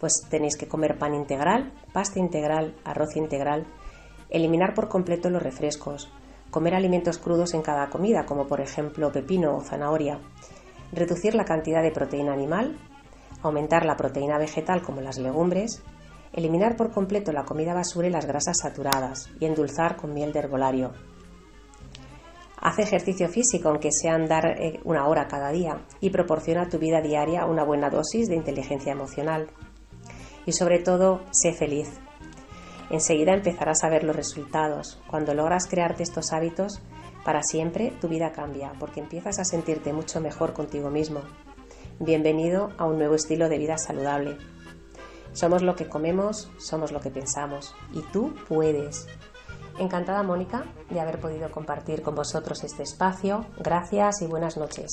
Pues 0.00 0.26
tenéis 0.28 0.56
que 0.56 0.68
comer 0.68 0.98
pan 0.98 1.14
integral, 1.14 1.72
pasta 1.92 2.18
integral, 2.18 2.74
arroz 2.84 3.16
integral, 3.16 3.66
eliminar 4.30 4.74
por 4.74 4.88
completo 4.88 5.30
los 5.30 5.42
refrescos, 5.42 6.10
comer 6.50 6.74
alimentos 6.74 7.18
crudos 7.18 7.54
en 7.54 7.62
cada 7.62 7.88
comida, 7.88 8.26
como 8.26 8.46
por 8.46 8.60
ejemplo 8.60 9.12
pepino 9.12 9.56
o 9.56 9.60
zanahoria, 9.60 10.20
reducir 10.92 11.34
la 11.34 11.44
cantidad 11.44 11.82
de 11.82 11.90
proteína 11.90 12.32
animal, 12.32 12.76
aumentar 13.42 13.84
la 13.84 13.96
proteína 13.96 14.38
vegetal 14.38 14.82
como 14.82 15.00
las 15.00 15.18
legumbres, 15.18 15.82
eliminar 16.32 16.76
por 16.76 16.92
completo 16.92 17.32
la 17.32 17.44
comida 17.44 17.74
basura 17.74 18.08
y 18.08 18.10
las 18.10 18.26
grasas 18.26 18.58
saturadas 18.62 19.30
y 19.40 19.46
endulzar 19.46 19.96
con 19.96 20.12
miel 20.12 20.32
de 20.32 20.40
herbolario. 20.40 20.92
Haz 22.58 22.78
ejercicio 22.78 23.28
físico, 23.28 23.68
aunque 23.68 23.92
sea 23.92 24.14
andar 24.14 24.46
eh, 24.58 24.80
una 24.84 25.06
hora 25.06 25.28
cada 25.28 25.50
día, 25.50 25.78
y 26.00 26.10
proporciona 26.10 26.62
a 26.62 26.68
tu 26.68 26.78
vida 26.78 27.00
diaria 27.00 27.46
una 27.46 27.64
buena 27.64 27.90
dosis 27.90 28.28
de 28.28 28.34
inteligencia 28.34 28.92
emocional. 28.92 29.46
Y 30.46 30.52
sobre 30.52 30.78
todo, 30.78 31.20
sé 31.32 31.52
feliz. 31.52 31.90
Enseguida 32.88 33.34
empezarás 33.34 33.82
a 33.82 33.88
ver 33.88 34.04
los 34.04 34.14
resultados. 34.14 35.02
Cuando 35.10 35.34
logras 35.34 35.66
crearte 35.66 36.04
estos 36.04 36.32
hábitos, 36.32 36.80
para 37.24 37.42
siempre 37.42 37.92
tu 38.00 38.08
vida 38.08 38.30
cambia, 38.30 38.72
porque 38.78 39.00
empiezas 39.00 39.40
a 39.40 39.44
sentirte 39.44 39.92
mucho 39.92 40.20
mejor 40.20 40.52
contigo 40.52 40.90
mismo. 40.90 41.22
Bienvenido 41.98 42.70
a 42.78 42.84
un 42.84 42.98
nuevo 42.98 43.16
estilo 43.16 43.48
de 43.48 43.58
vida 43.58 43.76
saludable. 43.76 44.38
Somos 45.32 45.62
lo 45.62 45.74
que 45.74 45.88
comemos, 45.88 46.50
somos 46.58 46.92
lo 46.92 47.00
que 47.00 47.10
pensamos. 47.10 47.74
Y 47.92 48.02
tú 48.12 48.34
puedes. 48.48 49.08
Encantada, 49.78 50.22
Mónica, 50.22 50.64
de 50.88 51.00
haber 51.00 51.20
podido 51.20 51.50
compartir 51.50 52.02
con 52.02 52.14
vosotros 52.14 52.62
este 52.62 52.84
espacio. 52.84 53.44
Gracias 53.58 54.22
y 54.22 54.26
buenas 54.26 54.56
noches. 54.56 54.92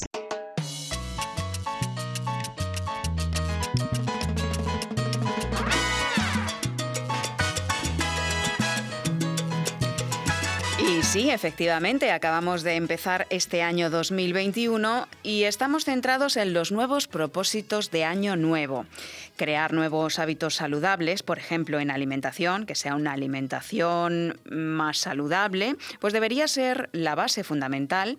Sí, 11.13 11.29
efectivamente, 11.29 12.09
acabamos 12.09 12.63
de 12.63 12.73
empezar 12.73 13.27
este 13.29 13.61
año 13.61 13.91
2021 13.91 15.07
y 15.21 15.43
estamos 15.43 15.85
centrados 15.85 16.37
en 16.37 16.53
los 16.53 16.71
nuevos 16.71 17.07
propósitos 17.07 17.91
de 17.91 18.03
año 18.03 18.35
nuevo. 18.35 18.87
Crear 19.35 19.73
nuevos 19.73 20.17
hábitos 20.17 20.55
saludables, 20.55 21.21
por 21.21 21.37
ejemplo, 21.37 21.79
en 21.79 21.91
alimentación, 21.91 22.65
que 22.65 22.73
sea 22.73 22.95
una 22.95 23.11
alimentación 23.11 24.39
más 24.49 24.97
saludable, 24.97 25.75
pues 25.99 26.13
debería 26.13 26.47
ser 26.47 26.89
la 26.93 27.13
base 27.13 27.43
fundamental 27.43 28.17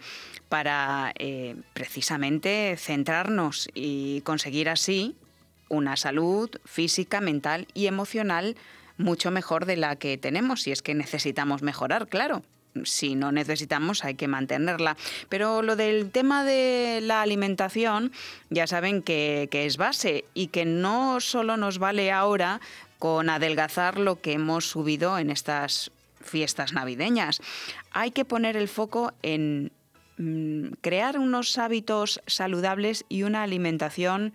para 0.48 1.12
eh, 1.18 1.57
precisamente 1.72 2.76
centrarnos 2.78 3.68
y 3.74 4.20
conseguir 4.20 4.68
así 4.68 5.16
una 5.68 5.96
salud 5.96 6.48
física, 6.64 7.20
mental 7.20 7.66
y 7.74 7.88
emocional 7.88 8.54
mucho 8.98 9.33
mejor 9.33 9.66
de 9.66 9.78
la 9.78 9.96
que 9.96 10.16
tenemos, 10.16 10.62
si 10.62 10.70
es 10.70 10.80
que 10.80 10.94
necesitamos 10.94 11.61
mejorar, 11.61 12.07
claro 12.07 12.44
si 12.82 13.14
no 13.14 13.32
necesitamos 13.32 14.04
hay 14.04 14.14
que 14.14 14.28
mantenerla. 14.28 14.96
Pero 15.28 15.62
lo 15.62 15.76
del 15.76 16.10
tema 16.10 16.44
de 16.44 17.00
la 17.02 17.22
alimentación, 17.22 18.12
ya 18.50 18.66
saben 18.66 19.02
que, 19.02 19.48
es 19.52 19.76
base 19.76 20.24
y 20.34 20.48
que 20.48 20.64
no 20.64 21.20
solo 21.20 21.56
nos 21.56 21.78
vale 21.78 22.10
ahora 22.10 22.60
con 22.98 23.30
adelgazar 23.30 23.98
lo 23.98 24.20
que 24.20 24.32
hemos 24.32 24.68
subido 24.68 25.18
en 25.18 25.30
estas 25.30 25.90
fiestas 26.20 26.72
navideñas. 26.72 27.40
Hay 27.92 28.10
que 28.10 28.24
poner 28.24 28.56
el 28.56 28.68
foco 28.68 29.12
en 29.22 29.72
mm, 30.16 30.74
crear 30.80 31.18
unos 31.18 31.58
hábitos 31.58 32.20
saludables 32.26 33.04
y 33.08 33.22
una 33.22 33.42
alimentación 33.42 34.32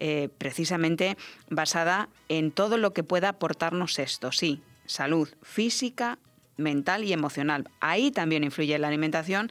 eh, 0.00 0.28
precisamente 0.38 1.16
basada 1.48 2.08
en 2.28 2.50
todo 2.50 2.76
lo 2.76 2.92
que 2.92 3.02
pueda 3.02 3.30
aportarnos 3.30 3.98
esto, 3.98 4.30
sí, 4.30 4.62
salud 4.86 5.28
física, 5.42 6.18
mental 6.58 7.04
y 7.04 7.12
emocional. 7.12 7.68
Ahí 7.80 8.10
también 8.10 8.44
influye 8.44 8.78
la 8.78 8.88
alimentación 8.88 9.50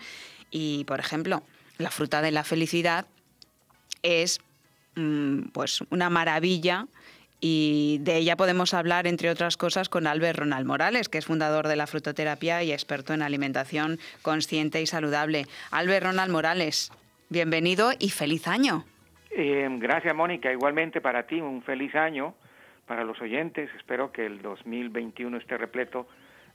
y, 0.51 0.83
por 0.85 0.99
ejemplo, 0.99 1.41
la 1.79 1.89
fruta 1.89 2.21
de 2.21 2.31
la 2.31 2.43
felicidad 2.43 3.07
es 4.03 4.39
mm, 4.95 5.49
pues 5.53 5.81
una 5.89 6.09
maravilla 6.09 6.87
y 7.39 7.99
de 8.01 8.17
ella 8.17 8.35
podemos 8.35 8.73
hablar, 8.73 9.05
entre 9.05 9.29
otras 9.29 9.57
cosas, 9.57 9.89
con 9.89 10.07
Albert 10.07 10.39
Ronald 10.39 10.65
Morales, 10.65 11.07
que 11.07 11.19
es 11.19 11.25
fundador 11.25 11.67
de 11.67 11.75
la 11.75 11.85
frutoterapia 11.85 12.63
y 12.63 12.71
experto 12.71 13.13
en 13.13 13.21
alimentación 13.21 13.99
consciente 14.23 14.81
y 14.81 14.87
saludable. 14.87 15.45
Albert 15.69 16.07
Ronald 16.07 16.31
Morales, 16.31 16.91
bienvenido 17.29 17.91
y 17.99 18.09
feliz 18.09 18.47
año. 18.47 18.85
Eh, 19.29 19.67
gracias, 19.79 20.15
Mónica. 20.15 20.51
Igualmente 20.51 20.99
para 20.99 21.27
ti, 21.27 21.39
un 21.39 21.61
feliz 21.61 21.93
año 21.93 22.33
para 22.87 23.03
los 23.03 23.21
oyentes. 23.21 23.69
Espero 23.77 24.11
que 24.11 24.25
el 24.25 24.41
2021 24.41 25.37
esté 25.37 25.57
repleto 25.57 26.07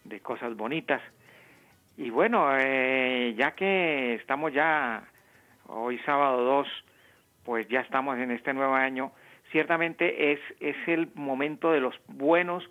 de 0.04 0.20
cosas 0.20 0.56
bonitas. 0.56 1.02
Y 1.96 2.10
bueno, 2.10 2.48
eh, 2.58 3.34
ya 3.36 3.52
que 3.52 4.14
estamos 4.14 4.52
ya 4.52 5.04
hoy 5.66 5.98
sábado 6.06 6.42
2, 6.42 6.68
pues 7.44 7.68
ya 7.68 7.80
estamos 7.80 8.18
en 8.18 8.30
este 8.30 8.52
nuevo 8.54 8.74
año 8.74 9.12
ciertamente 9.52 10.32
es, 10.32 10.40
es 10.58 10.76
el 10.88 11.10
momento 11.14 11.70
de 11.70 11.80
los 11.80 11.94
buenos 12.08 12.68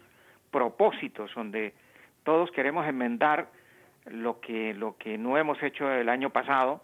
propósitos, 0.50 1.32
donde 1.34 1.74
todos 2.24 2.52
queremos 2.52 2.86
enmendar 2.88 3.48
lo 4.06 4.42
que, 4.42 4.74
lo 4.74 4.98
que 4.98 5.18
no 5.18 5.38
hemos 5.38 5.62
hecho 5.64 5.90
el 5.90 6.10
año 6.10 6.32
pasado 6.32 6.84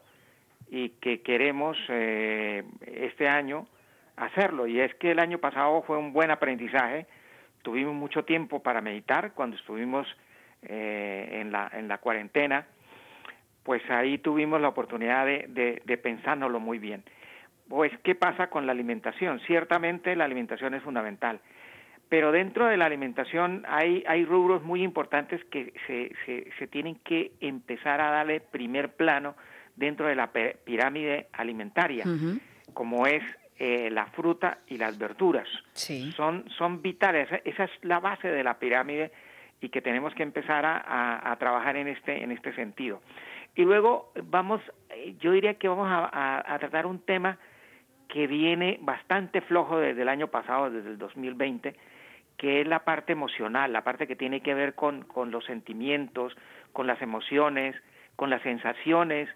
y 0.70 0.90
que 1.02 1.22
queremos 1.22 1.78
eh, 1.90 2.64
este 2.86 3.28
año 3.28 3.68
hacerlo. 4.16 4.68
Y 4.68 4.80
es 4.80 4.94
que 4.96 5.12
el 5.12 5.20
año 5.20 5.40
pasado 5.40 5.82
fue 5.82 5.98
un 5.98 6.14
buen 6.14 6.32
aprendizaje, 6.32 7.08
tuvimos 7.64 7.96
mucho 7.96 8.24
tiempo 8.24 8.62
para 8.62 8.82
meditar 8.82 9.34
cuando 9.34 9.58
estuvimos 9.58 10.08
eh, 10.68 11.40
en, 11.42 11.52
la, 11.52 11.70
en 11.74 11.88
la 11.88 11.98
cuarentena, 11.98 12.68
pues 13.64 13.82
ahí 13.90 14.20
tuvimos 14.20 14.62
la 14.62 14.70
oportunidad 14.70 15.26
de, 15.26 15.46
de, 15.50 15.82
de 15.84 15.98
pensárnoslo 15.98 16.60
muy 16.60 16.80
bien 16.80 17.04
pues 17.68 17.92
qué 18.04 18.16
pasa 18.16 18.48
con 18.48 18.66
la 18.66 18.72
alimentación. 18.72 19.40
Ciertamente 19.42 20.16
la 20.16 20.26
alimentación 20.26 20.74
es 20.74 20.84
fundamental, 20.84 21.40
pero 22.10 22.32
dentro 22.32 22.68
de 22.68 22.78
la 22.78 22.86
alimentación 22.86 23.64
hay, 23.68 24.04
hay 24.08 24.26
rubros 24.26 24.64
muy 24.64 24.84
importantes 24.84 25.44
que 25.46 25.74
se, 25.86 26.12
se, 26.26 26.50
se 26.58 26.68
tienen 26.68 26.96
que 27.04 27.34
empezar 27.42 28.00
a 28.00 28.12
darle 28.12 28.40
primer 28.40 28.94
plano 28.94 29.36
dentro 29.76 30.08
de 30.08 30.16
la 30.16 30.32
pirámide 30.32 31.28
alimentaria, 31.34 32.06
como 32.74 33.06
es 33.06 33.24
eh, 33.60 33.90
la 33.92 34.06
fruta 34.08 34.60
y 34.68 34.78
las 34.78 34.98
verduras. 34.98 35.48
Son, 36.16 36.50
son 36.58 36.82
vitales, 36.82 37.28
esa 37.44 37.66
es 37.66 37.72
la 37.82 38.00
base 38.00 38.30
de 38.30 38.44
la 38.44 38.58
pirámide 38.58 39.12
y 39.62 39.70
que 39.70 39.82
tenemos 39.82 40.14
que 40.14 40.24
empezar 40.24 40.66
a, 40.66 41.32
a, 41.32 41.36
trabajar 41.38 41.78
en 41.78 41.88
este, 41.88 42.24
en 42.24 42.32
este 42.32 42.54
sentido. 42.54 43.02
Y 43.56 43.64
luego 43.64 44.12
vamos, 44.26 44.62
eh, 44.90 45.16
yo 45.20 45.32
diría 45.32 45.56
que 45.56 45.68
vamos 45.68 45.88
a, 45.90 46.54
a 46.54 46.60
tratar 46.60 46.86
un 46.86 47.00
tema 47.00 47.38
que 48.08 48.28
viene 48.28 48.78
bastante 48.82 49.42
flojo 49.42 49.80
desde 49.80 50.04
el 50.04 50.10
año 50.10 50.28
pasado, 50.28 50.70
desde 50.70 50.90
el 50.90 50.98
2020, 50.98 51.76
que 52.38 52.62
es 52.62 52.68
la 52.68 52.86
parte 52.86 53.14
emocional, 53.14 53.74
la 53.74 53.84
parte 53.84 54.08
que 54.08 54.16
tiene 54.16 54.42
que 54.42 54.54
ver 54.54 54.76
con, 54.76 55.04
con 55.04 55.32
los 55.32 55.44
sentimientos, 55.46 56.36
con 56.72 56.88
las 56.88 57.02
emociones, 57.02 57.76
con 58.16 58.30
las 58.30 58.42
sensaciones 58.44 59.30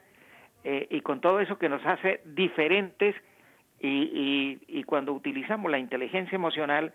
eh, 0.63 0.87
y 0.89 1.01
con 1.01 1.21
todo 1.21 1.39
eso 1.39 1.57
que 1.57 1.69
nos 1.69 1.85
hace 1.85 2.21
diferentes 2.25 3.15
y, 3.79 4.59
y, 4.67 4.83
cuando 4.83 5.11
utilizamos 5.11 5.71
la 5.71 5.79
inteligencia 5.79 6.35
emocional 6.35 6.93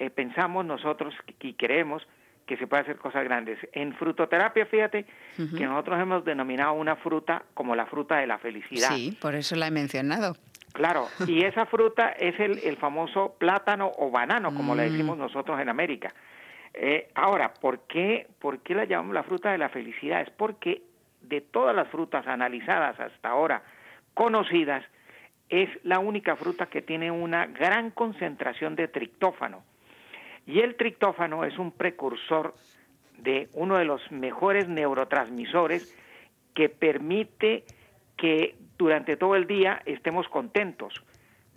eh, 0.00 0.10
pensamos 0.10 0.64
nosotros 0.64 1.14
y 1.40 1.52
queremos 1.52 2.04
que 2.46 2.56
se 2.56 2.66
puede 2.66 2.82
hacer 2.82 2.96
cosas 2.96 3.24
grandes. 3.24 3.58
En 3.72 3.92
frutoterapia, 3.94 4.66
fíjate 4.66 5.04
que 5.36 5.66
nosotros 5.66 6.00
hemos 6.00 6.24
denominado 6.24 6.74
una 6.74 6.96
fruta 6.96 7.42
como 7.54 7.74
la 7.74 7.86
fruta 7.86 8.18
de 8.18 8.26
la 8.26 8.38
felicidad. 8.38 8.90
Sí, 8.90 9.16
por 9.20 9.34
eso 9.34 9.56
la 9.56 9.66
he 9.66 9.70
mencionado. 9.70 10.36
Claro, 10.72 11.08
y 11.26 11.42
esa 11.44 11.66
fruta 11.66 12.10
es 12.10 12.38
el, 12.38 12.58
el 12.60 12.76
famoso 12.76 13.34
plátano 13.38 13.90
o 13.98 14.10
banano, 14.10 14.54
como 14.54 14.74
le 14.74 14.88
mm. 14.88 14.92
decimos 14.92 15.18
nosotros 15.18 15.60
en 15.60 15.68
América. 15.68 16.14
Eh, 16.72 17.08
ahora, 17.14 17.54
¿por 17.54 17.80
qué, 17.86 18.28
¿por 18.38 18.60
qué 18.60 18.74
la 18.74 18.84
llamamos 18.84 19.14
la 19.14 19.22
fruta 19.22 19.50
de 19.50 19.58
la 19.58 19.70
felicidad? 19.70 20.20
Es 20.20 20.30
porque 20.30 20.82
de 21.22 21.40
todas 21.40 21.74
las 21.74 21.88
frutas 21.88 22.26
analizadas 22.26 23.00
hasta 23.00 23.28
ahora, 23.30 23.62
conocidas, 24.14 24.84
es 25.48 25.68
la 25.84 25.98
única 25.98 26.36
fruta 26.36 26.66
que 26.66 26.82
tiene 26.82 27.10
una 27.10 27.46
gran 27.46 27.90
concentración 27.90 28.76
de 28.76 28.88
triptófano. 28.88 29.64
Y 30.46 30.60
el 30.60 30.76
triptófano 30.76 31.44
es 31.44 31.58
un 31.58 31.72
precursor 31.72 32.54
de 33.18 33.48
uno 33.54 33.78
de 33.78 33.84
los 33.84 34.10
mejores 34.12 34.68
neurotransmisores 34.68 35.94
que 36.54 36.68
permite 36.68 37.64
que 38.16 38.56
durante 38.78 39.16
todo 39.16 39.34
el 39.34 39.46
día 39.46 39.82
estemos 39.84 40.28
contentos, 40.28 41.04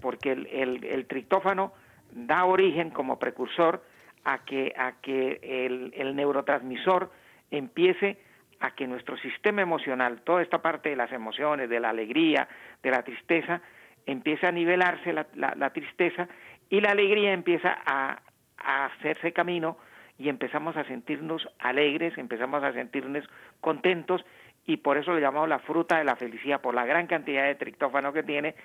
porque 0.02 0.32
el, 0.32 0.84
el, 0.84 1.06
triptófano 1.06 1.74
da 2.12 2.46
origen 2.46 2.90
como 2.90 3.20
precursor 3.20 3.84
a 4.24 4.44
que, 4.44 4.74
a 4.78 4.94
que 5.02 5.40
el, 5.42 5.94
el, 5.96 6.16
neurotransmisor 6.16 7.12
empiece 7.52 8.18
a 8.60 8.72
que 8.72 8.88
nuestro 8.88 9.18
sistema 9.18 9.62
emocional, 9.62 10.22
toda 10.22 10.42
esta 10.42 10.62
parte 10.62 10.90
de 10.90 10.96
las 10.96 11.12
emociones, 11.12 11.70
de 11.70 11.80
la 11.80 11.90
alegría, 11.90 12.48
de 12.84 12.92
la 12.92 13.04
tristeza, 13.04 13.62
empiece 14.06 14.48
a 14.48 14.52
nivelarse 14.52 15.14
la, 15.14 15.28
la, 15.36 15.70
tristeza 15.72 16.28
y 16.70 16.82
la 16.82 16.92
alegría 16.92 17.32
empieza 17.32 17.78
a, 17.86 18.22
a 18.64 18.86
hacerse 18.86 19.32
camino 19.34 19.78
y 20.18 20.30
empezamos 20.30 20.76
a 20.78 20.84
sentirnos 20.84 21.48
alegres, 21.60 22.18
empezamos 22.18 22.64
a 22.64 22.74
sentirnos 22.74 23.24
contentos 23.62 24.26
y 24.66 24.78
por 24.78 24.98
eso 24.98 25.14
le 25.14 25.22
llamamos 25.22 25.50
la 25.50 25.60
fruta 25.60 25.98
de 25.98 26.04
la 26.04 26.16
felicidad, 26.16 26.62
por 26.62 26.76
la 26.76 26.86
gran 26.86 27.08
cantidad 27.08 27.46
de 27.46 27.56
triptófano 27.56 28.14
que 28.14 28.24
tiene, 28.24 28.56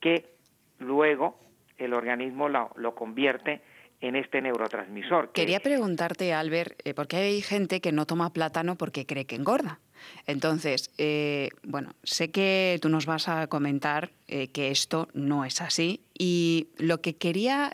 que 0.00 0.30
luego 0.78 1.38
el 1.78 1.92
organismo 1.92 2.48
lo, 2.48 2.70
lo 2.76 2.94
convierte 2.94 3.60
en 4.02 4.16
este 4.16 4.42
neurotransmisor. 4.42 5.32
Quería 5.32 5.60
preguntarte, 5.60 6.34
Albert, 6.34 6.80
eh, 6.84 6.92
porque 6.92 7.16
hay 7.16 7.40
gente 7.40 7.80
que 7.80 7.92
no 7.92 8.06
toma 8.06 8.32
plátano 8.32 8.76
porque 8.76 9.06
cree 9.06 9.24
que 9.24 9.36
engorda. 9.36 9.80
Entonces, 10.26 10.90
eh, 10.98 11.48
bueno, 11.62 11.94
sé 12.02 12.30
que 12.30 12.78
tú 12.82 12.88
nos 12.88 13.06
vas 13.06 13.28
a 13.28 13.46
comentar 13.46 14.10
eh, 14.26 14.48
que 14.48 14.70
esto 14.70 15.08
no 15.14 15.44
es 15.44 15.60
así 15.60 16.00
y 16.18 16.68
lo 16.76 17.00
que 17.00 17.14
quería 17.14 17.72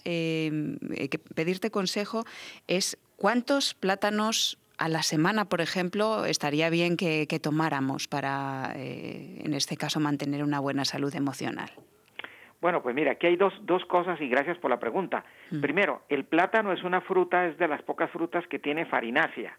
pedirte 1.35 1.71
consejo 1.71 2.25
es 2.67 2.99
cuántos 3.17 3.75
plátanos 3.75 4.59
a 4.79 4.89
la 4.89 5.03
semana, 5.03 5.45
por 5.47 5.61
ejemplo, 5.61 6.25
estaría 6.25 6.71
bien 6.71 6.97
que, 6.97 7.27
tomáramos 7.43 8.07
para, 8.07 8.73
eh, 8.77 9.43
en 9.45 9.55
este 9.55 9.77
caso, 9.77 10.01
mantener 10.01 10.43
una 10.45 10.61
buena 10.61 10.85
salud 10.85 11.15
emocional? 11.15 11.71
Bueno, 12.61 12.83
pues 12.83 12.95
mira, 12.95 13.13
aquí 13.13 13.27
hay 13.29 13.37
dos, 13.37 13.55
dos 13.63 13.85
cosas 13.85 14.21
y 14.21 14.29
gracias 14.29 14.59
por 14.59 14.71
la 14.71 14.81
pregunta. 14.81 15.25
Mm. 15.51 15.61
Primero, 15.61 16.03
el 16.09 16.25
plátano 16.25 16.73
es 16.73 16.83
una 16.83 17.01
fruta, 17.01 17.47
es 17.47 17.57
de 17.59 17.69
las 17.69 17.83
pocas 17.83 18.11
frutas 18.11 18.47
que 18.49 18.59
tiene 18.59 18.85
farinácea. 18.87 19.57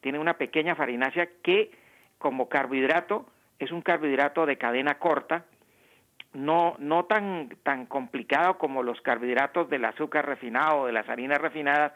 Tiene 0.00 0.18
una 0.18 0.34
pequeña 0.34 0.74
farinácea 0.74 1.28
que, 1.42 1.70
como 2.18 2.48
carbohidrato, 2.48 3.26
es 3.58 3.70
un 3.72 3.80
carbohidrato 3.80 4.44
de 4.44 4.58
cadena 4.58 4.98
corta, 4.98 5.46
no, 6.34 6.74
no 6.78 7.04
tan, 7.04 7.48
tan 7.62 7.86
complicado 7.86 8.58
como 8.58 8.82
los 8.82 9.00
carbohidratos 9.00 9.70
del 9.70 9.84
azúcar 9.84 10.26
refinado 10.26 10.80
o 10.80 10.86
de 10.86 10.92
las 10.92 11.08
harinas 11.08 11.40
refinadas, 11.40 11.92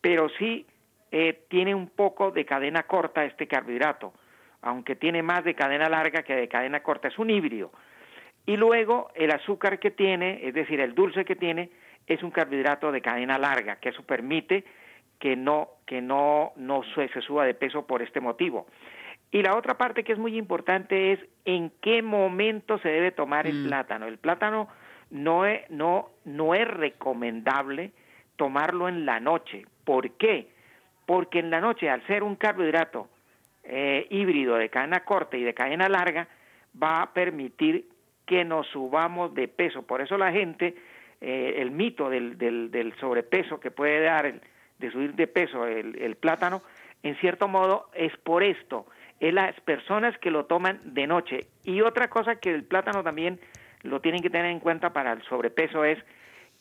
pero 0.00 0.28
sí 0.30 0.66
eh, 1.12 1.44
tiene 1.48 1.74
un 1.74 1.88
poco 1.88 2.30
de 2.30 2.44
cadena 2.44 2.84
corta 2.84 3.24
este 3.24 3.46
carbohidrato, 3.46 4.12
aunque 4.62 4.96
tiene 4.96 5.22
más 5.22 5.44
de 5.44 5.54
cadena 5.54 5.88
larga 5.88 6.22
que 6.22 6.34
de 6.34 6.48
cadena 6.48 6.82
corta, 6.82 7.08
es 7.08 7.18
un 7.18 7.30
híbrido. 7.30 7.70
Y 8.46 8.56
luego 8.56 9.10
el 9.14 9.30
azúcar 9.32 9.78
que 9.78 9.90
tiene, 9.90 10.40
es 10.46 10.54
decir, 10.54 10.80
el 10.80 10.94
dulce 10.94 11.24
que 11.24 11.36
tiene, 11.36 11.70
es 12.06 12.22
un 12.22 12.30
carbohidrato 12.30 12.92
de 12.92 13.02
cadena 13.02 13.38
larga, 13.38 13.76
que 13.76 13.88
eso 13.88 14.02
permite 14.04 14.64
que 15.18 15.34
no, 15.34 15.70
que 15.86 16.00
no, 16.00 16.52
no 16.56 16.82
se 16.94 17.08
suba 17.22 17.44
de 17.44 17.54
peso 17.54 17.86
por 17.86 18.02
este 18.02 18.20
motivo. 18.20 18.66
Y 19.32 19.42
la 19.42 19.56
otra 19.56 19.76
parte 19.76 20.04
que 20.04 20.12
es 20.12 20.18
muy 20.18 20.38
importante 20.38 21.12
es 21.12 21.20
en 21.44 21.72
qué 21.80 22.02
momento 22.02 22.78
se 22.78 22.88
debe 22.88 23.10
tomar 23.10 23.46
el 23.46 23.64
mm. 23.64 23.66
plátano. 23.66 24.06
El 24.06 24.18
plátano 24.18 24.68
no 25.10 25.44
es, 25.46 25.68
no, 25.70 26.10
no 26.24 26.54
es 26.54 26.68
recomendable 26.68 27.90
tomarlo 28.36 28.88
en 28.88 29.04
la 29.04 29.18
noche. 29.18 29.66
¿Por 29.84 30.12
qué? 30.12 30.48
porque 31.06 31.38
en 31.38 31.50
la 31.50 31.60
noche, 31.60 31.88
al 31.88 32.04
ser 32.06 32.22
un 32.22 32.34
carbohidrato 32.34 33.08
eh, 33.62 34.06
híbrido 34.10 34.56
de 34.56 34.68
cadena 34.68 35.04
corta 35.04 35.36
y 35.36 35.44
de 35.44 35.54
cadena 35.54 35.88
larga, 35.88 36.28
va 36.80 37.00
a 37.00 37.12
permitir 37.12 37.88
que 38.26 38.44
nos 38.44 38.66
subamos 38.68 39.34
de 39.34 39.48
peso. 39.48 39.82
Por 39.82 40.00
eso 40.00 40.18
la 40.18 40.32
gente, 40.32 40.74
eh, 41.20 41.54
el 41.58 41.70
mito 41.70 42.10
del, 42.10 42.36
del, 42.36 42.94
sobrepeso 43.00 43.60
que 43.60 43.70
puede 43.70 44.02
dar, 44.02 44.26
el, 44.26 44.40
de 44.78 44.90
subir 44.90 45.14
de 45.14 45.26
peso 45.26 45.66
el, 45.66 45.96
el 45.98 46.16
plátano, 46.16 46.62
en 47.02 47.16
cierto 47.16 47.48
modo 47.48 47.88
es 47.94 48.14
por 48.18 48.42
esto, 48.42 48.86
es 49.20 49.32
las 49.32 49.58
personas 49.60 50.18
que 50.18 50.30
lo 50.30 50.46
toman 50.46 50.80
de 50.84 51.06
noche. 51.06 51.46
Y 51.64 51.80
otra 51.80 52.08
cosa 52.08 52.36
que 52.36 52.50
el 52.50 52.64
plátano 52.64 53.02
también 53.02 53.40
lo 53.82 54.00
tienen 54.00 54.22
que 54.22 54.30
tener 54.30 54.50
en 54.50 54.60
cuenta 54.60 54.92
para 54.92 55.12
el 55.12 55.22
sobrepeso 55.22 55.84
es 55.84 55.98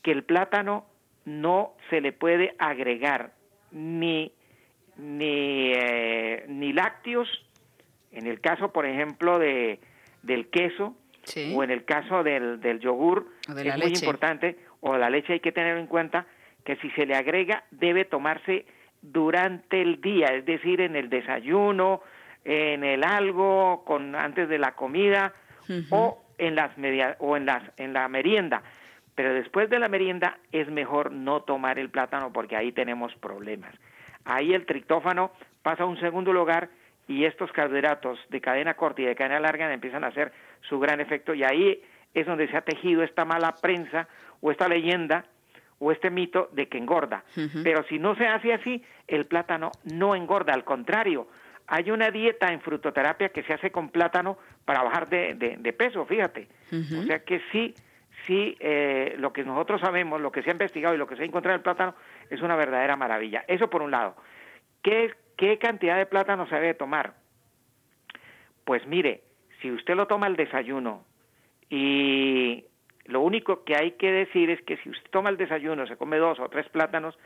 que 0.02 0.12
el 0.12 0.24
plátano 0.24 0.86
no 1.26 1.74
se 1.90 2.00
le 2.00 2.12
puede 2.12 2.56
agregar 2.60 3.34
ni, 3.72 4.32
ni, 4.98 5.74
eh, 5.74 6.46
ni 6.48 6.72
lácteos, 6.72 7.28
en 8.12 8.28
el 8.28 8.40
caso, 8.40 8.72
por 8.72 8.86
ejemplo, 8.86 9.40
de, 9.40 9.80
del 10.22 10.48
queso, 10.50 10.96
o 11.54 11.64
en 11.64 11.72
el 11.72 11.86
caso 11.86 12.24
del, 12.24 12.60
del 12.62 12.80
yogur, 12.80 13.28
es 13.48 13.78
muy 13.78 13.94
importante, 13.94 14.58
o 14.82 14.98
la 14.98 15.10
leche 15.10 15.34
hay 15.34 15.40
que 15.40 15.52
tener 15.52 15.78
en 15.78 15.88
cuenta 15.88 16.26
que 16.64 16.76
si 16.78 16.90
se 16.92 17.06
le 17.06 17.16
agrega 17.16 17.64
debe 17.72 18.06
tomarse 18.06 18.66
durante 19.02 19.82
el 19.82 20.02
día, 20.02 20.28
es 20.28 20.46
decir, 20.46 20.82
en 20.82 20.96
el 20.96 21.10
desayuno, 21.10 22.02
en 22.44 22.84
el 22.84 23.04
algo, 23.04 23.84
con 23.86 24.16
antes 24.16 24.50
de 24.50 24.58
la 24.58 24.74
comida 24.74 25.34
o 25.90 26.24
en 26.38 26.56
las 26.56 26.78
media, 26.78 27.16
o 27.20 27.38
en 27.38 27.46
las 27.46 27.64
en 27.78 27.94
la 27.94 28.08
merienda. 28.08 28.62
Pero 29.16 29.34
después 29.34 29.70
de 29.70 29.80
la 29.80 29.88
merienda 29.88 30.38
es 30.52 30.70
mejor 30.70 31.12
no 31.12 31.42
tomar 31.42 31.80
el 31.80 31.90
plátano 31.90 32.34
porque 32.34 32.56
ahí 32.56 32.72
tenemos 32.72 33.16
problemas. 33.16 33.74
Ahí 34.26 34.54
el 34.54 34.66
triptófano 34.66 35.32
pasa 35.62 35.84
a 35.84 35.86
un 35.86 36.00
segundo 36.00 36.34
lugar 36.34 36.70
y 37.08 37.26
estos 37.26 37.52
carbohidratos 37.52 38.20
de 38.30 38.42
cadena 38.42 38.74
corta 38.74 39.02
y 39.02 39.06
de 39.06 39.16
cadena 39.16 39.40
larga 39.40 39.72
empiezan 39.72 40.04
a 40.04 40.08
hacer 40.08 40.32
su 40.62 40.80
gran 40.80 41.00
efecto 41.02 41.34
y 41.34 41.44
ahí 41.44 41.82
es 42.14 42.26
donde 42.26 42.48
se 42.48 42.58
ha 42.58 42.62
tejido 42.62 43.04
esta 43.04 43.26
mala 43.26 43.56
prensa 43.62 44.08
o 44.42 44.52
esta 44.52 44.68
leyenda 44.68 45.26
o 45.80 45.92
este 45.92 46.10
mito 46.10 46.50
de 46.54 46.68
que 46.68 46.78
engorda. 46.78 47.24
Pero 47.64 47.84
si 47.84 48.00
no 48.00 48.16
se 48.16 48.26
hace 48.26 48.54
así, 48.54 48.84
el 49.08 49.26
plátano 49.26 49.72
no 49.84 50.16
engorda, 50.16 50.54
al 50.54 50.64
contrario, 50.64 51.28
hay 51.68 51.92
una 51.92 52.12
dieta 52.12 52.52
en 52.52 52.62
frutoterapia 52.62 53.30
que 53.30 53.44
se 53.44 53.54
hace 53.54 53.72
con 53.72 53.90
plátano 53.90 54.38
para 54.64 54.84
bajar 54.84 55.10
de, 55.10 55.76
peso, 55.78 56.06
fíjate. 56.06 56.48
O 56.72 57.04
sea 57.04 57.20
que 57.20 57.42
sí, 57.52 57.76
sí, 58.26 58.56
eh, 58.60 59.16
lo 59.18 59.34
que 59.34 59.44
nosotros 59.44 59.82
sabemos, 59.82 60.22
lo 60.22 60.32
que 60.32 60.44
se 60.44 60.50
ha 60.50 60.54
investigado 60.54 60.96
y 60.96 60.98
lo 60.98 61.08
que 61.08 61.16
se 61.16 61.24
ha 61.24 61.26
encontrado 61.26 61.56
en 61.56 61.60
el 61.60 61.64
plátano 61.64 61.96
es 62.30 62.42
una 62.42 62.56
verdadera 62.56 62.96
maravilla. 62.96 63.44
Eso 63.48 63.70
por 63.70 63.82
un 63.82 63.92
lado. 63.92 64.16
¿Qué, 64.82 65.12
qué 65.38 65.58
cantidad 65.58 65.98
de 65.98 66.06
plátano 66.06 66.48
se 66.48 66.56
debe 66.56 66.74
tomar? 66.74 67.14
Pues 68.64 68.86
mire, 68.88 69.24
si 69.62 69.72
usted 69.72 69.96
lo 69.96 70.08
toma 70.08 70.26
al 70.28 70.36
desayuno 70.36 71.06
y 71.70 72.66
lo 73.06 73.22
único 73.22 73.64
que 73.64 73.76
hay 73.76 73.92
que 73.92 74.12
decir 74.12 74.50
es 74.50 74.62
que 74.64 74.78
si 74.78 74.90
usted 74.90 75.10
toma 75.12 75.30
el 75.30 75.38
desayuno, 75.38 75.88
se 75.88 75.98
come 75.98 76.18
dos 76.18 76.40
o 76.40 76.50
tres 76.50 76.68
plátanos, 76.70 77.18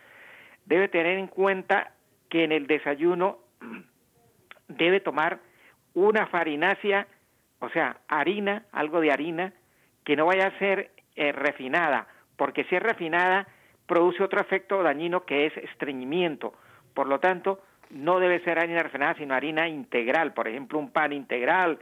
debe 0.65 0.87
tener 0.87 1.17
en 1.17 1.27
cuenta 1.27 1.93
que 2.29 2.43
en 2.43 2.51
el 2.51 2.67
desayuno 2.67 3.39
debe 4.67 4.99
tomar 4.99 5.39
una 5.93 6.27
farinácea, 6.27 7.07
o 7.59 7.69
sea, 7.69 7.97
harina, 8.07 8.65
algo 8.71 9.01
de 9.01 9.11
harina, 9.11 9.53
que 10.03 10.15
no 10.15 10.25
vaya 10.25 10.47
a 10.47 10.59
ser 10.59 10.91
eh, 11.15 11.31
refinada, 11.31 12.07
porque 12.35 12.63
si 12.65 12.75
es 12.75 12.83
refinada 12.83 13.47
produce 13.85 14.23
otro 14.23 14.39
efecto 14.39 14.83
dañino 14.83 15.25
que 15.25 15.47
es 15.47 15.57
estreñimiento. 15.57 16.53
Por 16.93 17.07
lo 17.07 17.19
tanto, 17.19 17.61
no 17.89 18.19
debe 18.19 18.43
ser 18.43 18.59
harina 18.59 18.83
refinada, 18.83 19.15
sino 19.15 19.33
harina 19.33 19.67
integral, 19.67 20.33
por 20.33 20.47
ejemplo, 20.47 20.79
un 20.79 20.91
pan 20.91 21.13
integral, 21.13 21.79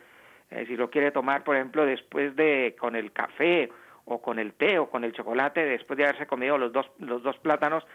eh, 0.50 0.66
si 0.68 0.76
lo 0.76 0.90
quiere 0.90 1.12
tomar, 1.12 1.44
por 1.44 1.56
ejemplo, 1.56 1.86
después 1.86 2.36
de 2.36 2.76
con 2.80 2.96
el 2.96 3.12
café 3.12 3.70
o 4.06 4.22
con 4.22 4.40
el 4.40 4.54
té 4.54 4.80
o 4.80 4.90
con 4.90 5.04
el 5.04 5.14
chocolate, 5.14 5.66
después 5.66 5.98
de 5.98 6.06
haberse 6.06 6.28
comido 6.28 6.58
los 6.58 6.72
dos, 6.72 6.90
los 7.00 7.22
dos 7.24 7.38
plátanos, 7.40 7.86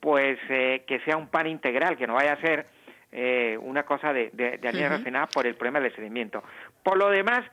pues 0.00 0.38
eh, 0.48 0.84
que 0.86 1.00
sea 1.00 1.16
un 1.16 1.28
pan 1.28 1.46
integral, 1.46 1.96
que 1.96 2.06
no 2.06 2.14
vaya 2.14 2.32
a 2.32 2.40
ser 2.40 2.66
eh, 3.12 3.58
una 3.60 3.84
cosa 3.84 4.12
de, 4.12 4.30
de, 4.32 4.66
harina 4.66 4.88
refinada 4.88 5.26
por 5.26 5.46
el 5.46 5.54
problema 5.54 5.78
del 5.78 5.88
estreñimiento. 5.88 6.42
Por 6.82 6.96
lo 6.96 7.10
demás, 7.10 7.44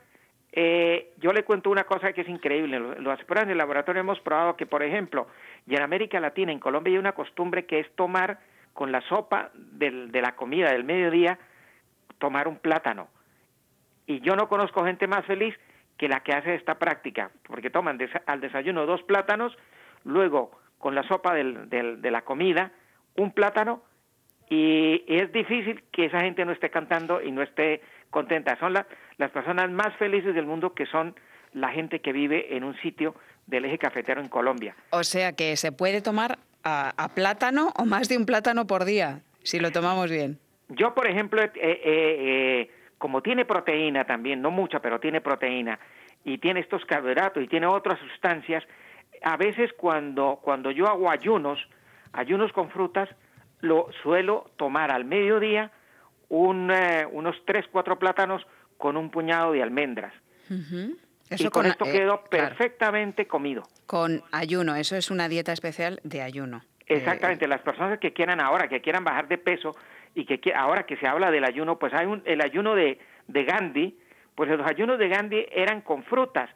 eh, 0.52 1.12
yo 1.18 1.32
le 1.32 1.44
cuento 1.44 1.70
una 1.70 1.84
cosa 1.84 2.14
que 2.14 2.22
es 2.22 2.30
increíble. 2.30 2.80
Los 2.80 3.24
pruebas 3.26 3.44
en 3.44 3.52
el 3.52 3.58
laboratorio 3.58 4.00
hemos 4.00 4.20
probado 4.22 4.56
que, 4.56 4.66
por 4.66 4.82
ejemplo, 4.82 5.28
y 5.68 5.76
en 5.76 5.82
América 5.82 6.20
Latina, 6.20 6.52
en 6.52 6.60
Colombia, 6.60 6.94
hay 6.94 6.98
una 6.98 7.12
costumbre 7.12 7.66
que 7.66 7.80
es 7.80 7.92
tomar 7.96 8.40
con 8.73 8.91
la 8.91 9.01
sopa 9.01 9.51
del, 9.53 10.12
de 10.12 10.21
la 10.21 10.36
comida 10.36 10.71
del 10.71 10.84
mediodía, 10.84 11.38
tomar 12.17 12.47
un 12.47 12.58
plátano. 12.58 13.08
Y 14.05 14.21
yo 14.21 14.36
no 14.36 14.47
conozco 14.47 14.86
gente 14.86 15.08
más 15.08 15.25
feliz 15.25 15.55
que 15.97 16.08
la 16.08 16.21
que 16.21 16.34
hace 16.34 16.55
esta 16.55 16.79
práctica, 16.79 17.32
porque 17.43 17.69
toman 17.69 17.99
al 18.25 18.41
desayuno 18.41 18.86
dos 18.86 19.03
plátanos, 19.03 19.55
luego 20.03 20.51
con 20.77 20.95
la 20.95 21.03
sopa 21.03 21.34
del, 21.34 21.69
de 21.69 22.12
la 22.12 22.21
comida 22.21 22.71
un 23.15 23.32
plátano 23.32 23.84
y 24.49 25.03
es 25.08 25.32
difícil 25.32 25.84
que 25.91 26.05
esa 26.05 26.21
gente 26.21 26.43
no 26.43 26.51
esté 26.51 26.69
cantando 26.69 27.21
y 27.21 27.32
no 27.32 27.43
esté 27.43 27.82
contenta. 28.10 28.58
Son 28.60 28.73
las 28.73 29.32
personas 29.32 29.69
más 29.69 29.95
felices 29.97 30.34
del 30.34 30.45
mundo 30.45 30.73
que 30.73 30.88
son 30.88 31.15
la 31.53 31.69
gente 31.69 31.99
que 31.99 32.12
vive 32.12 32.55
en 32.55 32.63
un 32.63 32.75
sitio 32.77 33.15
del 33.45 33.65
eje 33.65 33.77
cafetero 33.77 34.21
en 34.21 34.27
Colombia. 34.27 34.75
O 34.91 35.03
sea 35.03 35.34
que 35.34 35.55
se 35.55 35.71
puede 35.71 36.01
tomar 36.01 36.39
a, 36.63 37.10
plátano 37.15 37.72
o 37.76 37.86
más 37.86 38.10
de 38.10 38.17
un 38.17 38.26
plátano 38.26 38.67
por 38.67 38.86
día, 38.86 39.22
si 39.43 39.60
lo 39.60 39.72
tomamos 39.72 40.10
bien. 40.10 40.39
Yo, 40.69 40.93
por 40.93 41.08
ejemplo, 41.08 41.41
eh, 41.41 41.52
eh, 41.56 41.82
eh, 41.84 42.72
como 42.98 43.22
tiene 43.22 43.45
proteína 43.45 44.06
también, 44.06 44.41
no 44.41 44.52
mucha, 44.52 44.80
pero 44.82 45.00
tiene 45.00 45.22
proteína, 45.22 45.80
y 46.24 46.38
tiene 46.38 46.60
estos 46.60 46.86
carbohidratos 46.86 47.43
y 47.43 47.48
tiene 47.48 47.65
otras 47.65 48.00
sustancias, 48.00 48.63
a 49.24 49.38
veces 49.38 49.72
cuando, 49.74 50.39
cuando 50.43 50.72
yo 50.72 50.88
hago 50.88 51.10
ayunos, 51.10 51.60
ayunos 52.13 52.52
con 52.52 52.69
frutas, 52.69 53.10
lo 53.62 53.89
suelo 54.04 54.52
tomar 54.58 54.91
al 54.91 55.06
mediodía 55.06 55.72
un, 56.30 56.72
unos 57.12 57.36
tres, 57.45 57.65
cuatro 57.72 57.98
plátanos 57.98 58.45
con 58.78 58.95
un 58.95 59.10
puñado 59.10 59.52
de 59.52 59.63
almendras. 59.63 60.13
Y 61.30 61.50
con, 61.50 61.65
esto 61.65 61.86
eh, 61.86 61.92
quedo 61.92 62.24
perfectamente 62.26 63.28
comido. 63.28 63.63
Con 63.86 64.24
ayuno, 64.32 64.76
eso 64.76 64.96
es 64.96 65.12
una 65.12 65.30
dieta 65.30 65.52
especial 65.52 66.00
de 66.04 66.22
ayuno. 66.22 66.62
Exactamente, 66.88 67.48
las 67.48 67.62
personas 67.62 68.00
que 68.00 68.13
quieran 68.13 68.42
ahora, 68.42 68.68
que 68.68 68.82
quieran 68.82 69.04
bajar 69.04 69.28
de 69.28 69.38
peso 69.38 69.76
y 70.15 70.26
que 70.26 70.54
ahora 70.54 70.84
que 70.84 70.98
se 70.98 71.08
habla 71.08 71.30
del 71.30 71.46
ayuno, 71.46 71.78
pues 71.78 71.94
hay 71.94 72.08
un, 72.08 72.24
el 72.26 72.42
ayuno 72.42 72.74
de, 72.74 72.98
de 73.28 73.44
Gandhi, 73.44 73.98
pues 74.34 74.50
los 74.50 74.65
ayunos 74.65 74.98
de 74.98 75.08
Gandhi 75.08 75.46
eran 75.52 75.82
con 75.82 76.04
frutas 76.04 76.50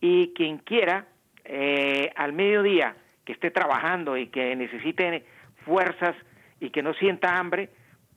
y 0.00 0.32
quien 0.34 0.58
quiera 0.58 1.06
eh, 1.44 2.12
al 2.14 2.32
mediodía 2.32 2.94
que 3.24 3.32
esté 3.32 3.50
trabajando 3.50 4.16
y 4.16 4.28
que 4.28 4.54
necesite 4.54 5.24
fuerzas 5.64 6.14
y 6.60 6.70
que 6.70 6.82
no 6.82 6.94
sienta 6.94 7.38
hambre, 7.38 7.70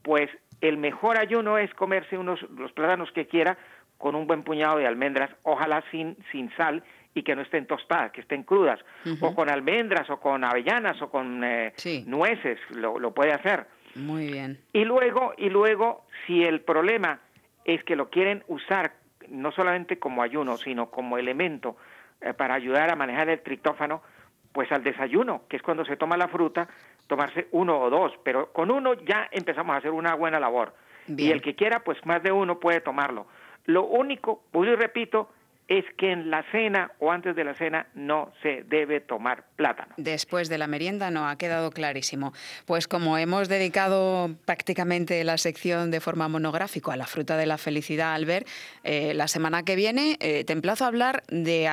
pues 0.04 0.30
el 0.62 0.78
mejor 0.78 1.18
ayuno 1.18 1.58
es 1.58 1.74
comerse 1.74 2.18
unos 2.18 2.42
los 2.52 2.72
plátanos 2.74 3.12
que 3.12 3.28
quiera 3.28 3.58
con 4.06 4.14
un 4.14 4.28
buen 4.28 4.44
puñado 4.44 4.78
de 4.78 4.86
almendras, 4.86 5.32
ojalá 5.42 5.84
sin, 5.90 6.16
sin 6.32 6.56
sal 6.56 6.84
y 7.16 7.24
que 7.24 7.36
no 7.36 7.42
estén 7.42 7.66
tostadas, 7.66 8.12
que 8.12 8.22
estén 8.22 8.44
crudas, 8.44 8.80
o 9.20 9.34
con 9.34 9.50
almendras, 9.50 10.08
o 10.12 10.20
con 10.20 10.44
avellanas, 10.44 11.02
o 11.02 11.10
con 11.10 11.44
eh, 11.44 11.74
nueces, 12.06 12.60
lo, 12.70 13.00
lo, 13.00 13.16
puede 13.16 13.34
hacer. 13.34 13.66
Muy 13.96 14.28
bien. 14.28 14.60
Y 14.74 14.86
luego, 14.86 15.34
y 15.40 15.50
luego, 15.50 16.06
si 16.28 16.44
el 16.44 16.62
problema 16.62 17.20
es 17.64 17.84
que 17.84 17.96
lo 17.96 18.12
quieren 18.12 18.44
usar 18.48 18.94
no 19.28 19.52
solamente 19.52 19.98
como 19.98 20.22
ayuno, 20.22 20.56
sino 20.58 20.92
como 20.92 21.18
elemento 21.18 21.76
eh, 22.22 22.36
para 22.36 22.54
ayudar 22.54 22.92
a 22.92 22.96
manejar 22.96 23.30
el 23.30 23.42
triptófano, 23.42 24.04
pues 24.52 24.72
al 24.72 24.84
desayuno, 24.84 25.46
que 25.50 25.58
es 25.58 25.64
cuando 25.64 25.84
se 25.84 25.98
toma 25.98 26.16
la 26.16 26.28
fruta, 26.28 26.70
tomarse 27.08 27.48
uno 27.54 27.80
o 27.80 27.90
dos, 27.90 28.14
pero 28.24 28.54
con 28.54 28.70
uno 28.70 28.94
ya 28.94 29.28
empezamos 29.32 29.74
a 29.74 29.78
hacer 29.80 29.90
una 29.90 30.14
buena 30.14 30.40
labor. 30.40 30.76
Y 31.08 31.32
el 31.32 31.42
que 31.42 31.56
quiera, 31.56 31.80
pues 31.84 32.04
más 32.06 32.22
de 32.22 32.32
uno 32.32 32.60
puede 32.60 32.82
tomarlo. 32.82 33.26
Lo 33.66 33.86
único, 33.86 34.44
pues 34.52 34.70
y 34.70 34.76
repito, 34.76 35.30
es 35.68 35.84
que 35.98 36.12
en 36.12 36.30
la 36.30 36.44
cena 36.52 36.92
o 37.00 37.12
antes 37.12 37.36
de 37.36 37.44
la 37.44 37.56
cena 37.56 37.88
no 37.96 38.32
se 38.44 38.64
debe 38.64 39.02
tomar 39.02 39.46
plátano. 39.56 39.96
Después 39.98 40.48
de 40.48 40.60
la 40.60 40.68
merienda 40.68 41.10
no, 41.10 41.28
ha 41.28 41.38
quedado 41.38 41.72
clarísimo. 41.72 42.34
Pues 42.66 42.88
como 42.88 43.18
hemos 43.18 43.50
dedicado 43.50 44.30
prácticamente 44.46 45.24
la 45.24 45.38
sección 45.38 45.90
de 45.90 46.02
forma 46.02 46.28
monográfica 46.28 46.94
a 46.94 46.98
la 46.98 47.08
fruta 47.08 47.36
de 47.38 47.48
la 47.48 47.58
felicidad, 47.58 48.14
Albert, 48.14 48.48
eh, 48.84 49.14
la 49.16 49.28
semana 49.28 49.64
que 49.64 49.76
viene 49.76 50.18
eh, 50.20 50.44
te 50.44 50.54
emplazo 50.54 50.86
a 50.86 50.88
hablar 50.88 51.24
de 51.30 51.68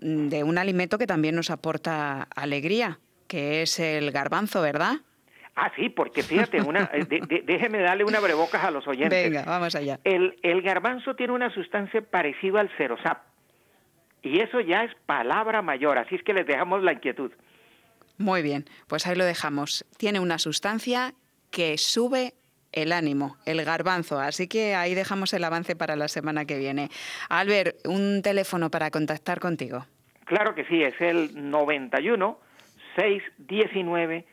de 0.00 0.44
un 0.44 0.58
alimento 0.58 0.98
que 0.98 1.06
también 1.06 1.34
nos 1.34 1.50
aporta 1.50 2.28
alegría, 2.34 2.98
que 3.28 3.62
es 3.62 3.78
el 3.78 4.10
garbanzo, 4.10 4.60
¿verdad? 4.60 4.96
Ah, 5.56 5.72
sí, 5.74 5.88
porque 5.88 6.22
fíjate, 6.22 6.60
una, 6.60 6.90
eh, 6.92 7.06
déjeme 7.44 7.78
darle 7.78 8.04
una 8.04 8.20
brebocas 8.20 8.62
a 8.62 8.70
los 8.70 8.86
oyentes. 8.86 9.24
Venga, 9.24 9.42
vamos 9.46 9.74
allá. 9.74 9.98
El, 10.04 10.36
el 10.42 10.60
garbanzo 10.60 11.16
tiene 11.16 11.32
una 11.32 11.50
sustancia 11.50 12.02
parecida 12.02 12.60
al 12.60 12.68
cerosap. 12.76 13.22
Y 14.22 14.40
eso 14.40 14.60
ya 14.60 14.84
es 14.84 14.92
palabra 15.06 15.62
mayor, 15.62 15.96
así 15.96 16.16
es 16.16 16.22
que 16.22 16.34
les 16.34 16.46
dejamos 16.46 16.82
la 16.82 16.92
inquietud. 16.92 17.32
Muy 18.18 18.42
bien, 18.42 18.66
pues 18.86 19.06
ahí 19.06 19.16
lo 19.16 19.24
dejamos. 19.24 19.86
Tiene 19.96 20.20
una 20.20 20.38
sustancia 20.38 21.14
que 21.50 21.78
sube 21.78 22.34
el 22.72 22.92
ánimo, 22.92 23.36
el 23.46 23.64
garbanzo. 23.64 24.20
Así 24.20 24.48
que 24.48 24.74
ahí 24.74 24.94
dejamos 24.94 25.32
el 25.32 25.42
avance 25.42 25.74
para 25.74 25.96
la 25.96 26.08
semana 26.08 26.44
que 26.44 26.58
viene. 26.58 26.90
Albert, 27.30 27.86
un 27.86 28.20
teléfono 28.22 28.70
para 28.70 28.90
contactar 28.90 29.40
contigo. 29.40 29.86
Claro 30.26 30.54
que 30.54 30.64
sí, 30.66 30.82
es 30.82 31.00
el 31.00 31.50
91 31.50 32.38
619 32.96 34.26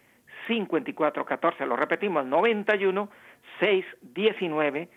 5414. 0.47 1.65
Lo 1.65 1.75
repetimos, 1.75 2.25
91 2.25 3.09
619 3.59 4.89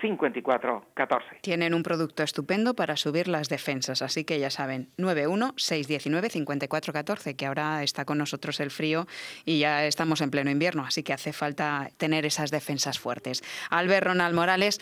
5414. 0.00 1.38
Tienen 1.42 1.74
un 1.74 1.82
producto 1.82 2.22
estupendo 2.22 2.74
para 2.74 2.96
subir 2.96 3.28
las 3.28 3.48
defensas, 3.48 4.02
así 4.02 4.24
que 4.24 4.38
ya 4.38 4.50
saben, 4.50 4.90
91-619-5414, 4.98 7.34
que 7.36 7.46
ahora 7.46 7.82
está 7.82 8.04
con 8.04 8.18
nosotros 8.18 8.60
el 8.60 8.70
frío 8.70 9.06
y 9.44 9.60
ya 9.60 9.86
estamos 9.86 10.20
en 10.20 10.30
pleno 10.30 10.50
invierno, 10.50 10.84
así 10.84 11.02
que 11.02 11.12
hace 11.12 11.32
falta 11.32 11.90
tener 11.96 12.26
esas 12.26 12.50
defensas 12.50 12.98
fuertes. 12.98 13.42
Albert 13.70 14.06
Ronald 14.06 14.34
Morales, 14.34 14.80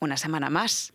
una 0.00 0.16
semana 0.16 0.48
más. 0.50 0.94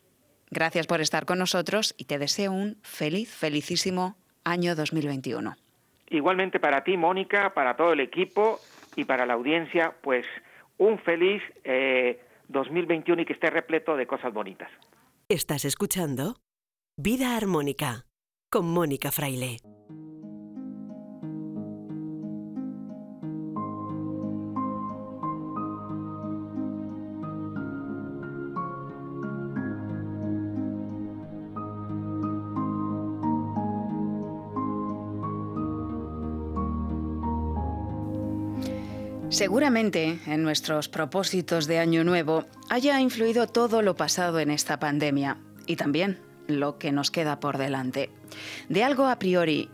Gracias 0.52 0.88
por 0.88 1.00
estar 1.02 1.26
con 1.26 1.38
nosotros 1.38 1.94
y 1.98 2.06
te 2.06 2.18
deseo 2.18 2.52
un 2.52 2.80
feliz, 2.82 3.32
felicísimo 3.32 4.18
año 4.44 4.76
2021. 4.76 5.69
Igualmente 6.10 6.60
para 6.60 6.84
ti, 6.84 6.98
Mónica, 6.98 7.54
para 7.54 7.76
todo 7.76 7.94
el 7.94 8.00
equipo 8.00 8.60
y 8.96 9.06
para 9.06 9.26
la 9.26 9.34
audiencia, 9.34 9.94
pues 10.02 10.26
un 10.78 11.00
feliz... 11.00 11.42
Eh, 11.64 12.20
2021 12.50 13.22
y 13.22 13.26
que 13.26 13.34
esté 13.34 13.50
repleto 13.50 13.96
de 13.96 14.06
cosas 14.06 14.34
bonitas. 14.34 14.70
Estás 15.30 15.64
escuchando 15.66 16.36
Vida 16.98 17.38
Armónica 17.38 18.06
con 18.52 18.68
Mónica 18.68 19.12
Fraile. 19.12 19.58
Seguramente 39.30 40.20
en 40.26 40.42
nuestros 40.42 40.90
propósitos 40.90 41.68
de 41.68 41.78
Año 41.78 42.04
Nuevo 42.04 42.46
haya 42.70 43.00
influido 43.00 43.46
todo 43.46 43.84
lo 43.84 43.96
pasado 43.96 44.40
en 44.40 44.50
esta 44.50 44.80
pandemia 44.80 45.38
y 45.68 45.76
también 45.76 46.20
lo 46.48 46.80
que 46.80 46.92
nos 46.92 47.12
queda 47.12 47.40
por 47.40 47.60
delante. 47.60 48.10
De 48.70 48.84
algo 48.84 49.06
a 49.06 49.20
priori 49.20 49.70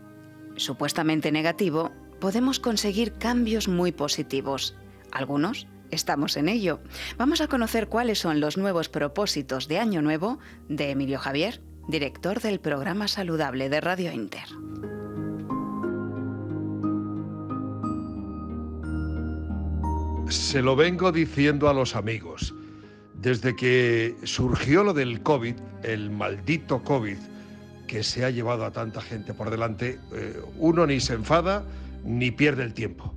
supuestamente 0.56 1.32
negativo, 1.32 1.90
podemos 2.20 2.60
conseguir 2.60 3.14
cambios 3.14 3.66
muy 3.66 3.92
positivos. 3.92 4.76
Algunos 5.10 5.66
estamos 5.90 6.36
en 6.36 6.50
ello. 6.50 6.80
Vamos 7.16 7.40
a 7.40 7.48
conocer 7.48 7.88
cuáles 7.88 8.18
son 8.18 8.40
los 8.40 8.58
nuevos 8.58 8.90
propósitos 8.90 9.68
de 9.68 9.78
Año 9.78 10.02
Nuevo 10.02 10.38
de 10.68 10.90
Emilio 10.90 11.18
Javier, 11.18 11.62
director 11.88 12.40
del 12.40 12.60
programa 12.60 13.08
Saludable 13.08 13.70
de 13.70 13.80
Radio 13.80 14.12
Inter. 14.12 14.48
Se 20.28 20.60
lo 20.60 20.74
vengo 20.74 21.12
diciendo 21.12 21.68
a 21.68 21.74
los 21.74 21.94
amigos. 21.94 22.52
Desde 23.14 23.54
que 23.54 24.16
surgió 24.24 24.82
lo 24.82 24.92
del 24.92 25.22
COVID, 25.22 25.54
el 25.84 26.10
maldito 26.10 26.82
COVID, 26.82 27.16
que 27.86 28.02
se 28.02 28.24
ha 28.24 28.30
llevado 28.30 28.64
a 28.64 28.72
tanta 28.72 29.00
gente 29.00 29.34
por 29.34 29.50
delante, 29.50 30.00
eh, 30.12 30.40
uno 30.58 30.86
ni 30.86 30.98
se 30.98 31.14
enfada 31.14 31.64
ni 32.04 32.32
pierde 32.32 32.64
el 32.64 32.74
tiempo. 32.74 33.14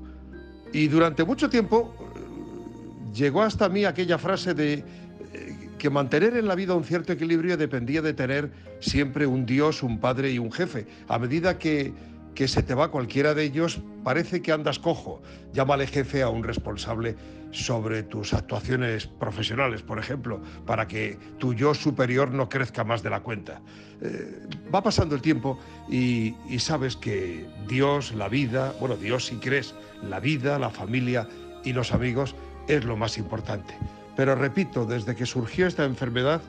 Y 0.72 0.88
durante 0.88 1.24
mucho 1.24 1.50
tiempo 1.50 1.96
eh, 2.00 3.12
llegó 3.14 3.42
hasta 3.42 3.70
mí 3.70 3.86
aquella 3.86 4.20
frase 4.20 4.54
de 4.54 4.74
eh, 4.74 5.70
que 5.80 5.90
mantener 5.90 6.38
en 6.38 6.48
la 6.48 6.54
vida 6.54 6.76
un 6.76 6.84
cierto 6.84 7.14
equilibrio 7.14 7.58
dependía 7.58 8.04
de 8.04 8.14
tener 8.14 8.52
siempre 8.80 9.26
un 9.26 9.48
Dios, 9.48 9.82
un 9.82 10.00
Padre 10.00 10.32
y 10.32 10.38
un 10.38 10.52
jefe. 10.52 10.86
A 11.08 11.18
medida 11.18 11.58
que 11.58 11.92
que 12.40 12.48
se 12.48 12.64
te 12.64 12.74
va 12.74 12.90
cualquiera 12.90 13.34
de 13.34 13.44
ellos, 13.44 13.82
parece 14.02 14.42
que 14.42 14.54
andas 14.54 14.80
cojo. 14.80 15.22
Llámale 15.52 15.86
jefe 15.88 16.24
a 16.24 16.30
un 16.30 16.42
responsable 16.42 17.18
sobre 17.52 18.02
tus 18.02 18.34
actuaciones 18.34 19.08
profesionales, 19.08 19.82
por 19.82 20.00
ejemplo, 20.00 20.42
para 20.66 20.88
que 20.88 21.20
tu 21.38 21.54
yo 21.54 21.74
superior 21.74 22.32
no 22.32 22.48
crezca 22.48 22.86
más 22.86 23.04
de 23.04 23.10
la 23.10 23.20
cuenta. 23.20 23.62
Eh, 24.00 24.48
va 24.74 24.82
pasando 24.82 25.16
el 25.16 25.22
tiempo 25.22 25.60
y, 25.90 26.34
y 26.48 26.60
sabes 26.60 26.96
que 26.96 27.46
Dios, 27.68 28.14
la 28.14 28.30
vida, 28.30 28.74
bueno, 28.80 28.96
Dios 28.96 29.26
si 29.26 29.36
crees, 29.36 29.76
la 30.02 30.22
vida, 30.22 30.58
la 30.60 30.70
familia 30.70 31.28
y 31.66 31.74
los 31.74 31.92
amigos 31.92 32.38
es 32.70 32.86
lo 32.86 32.96
más 32.96 33.18
importante. 33.18 33.74
Pero 34.16 34.34
repito, 34.36 34.86
desde 34.86 35.14
que 35.14 35.26
surgió 35.26 35.68
esta 35.68 35.84
enfermedad, 35.84 36.42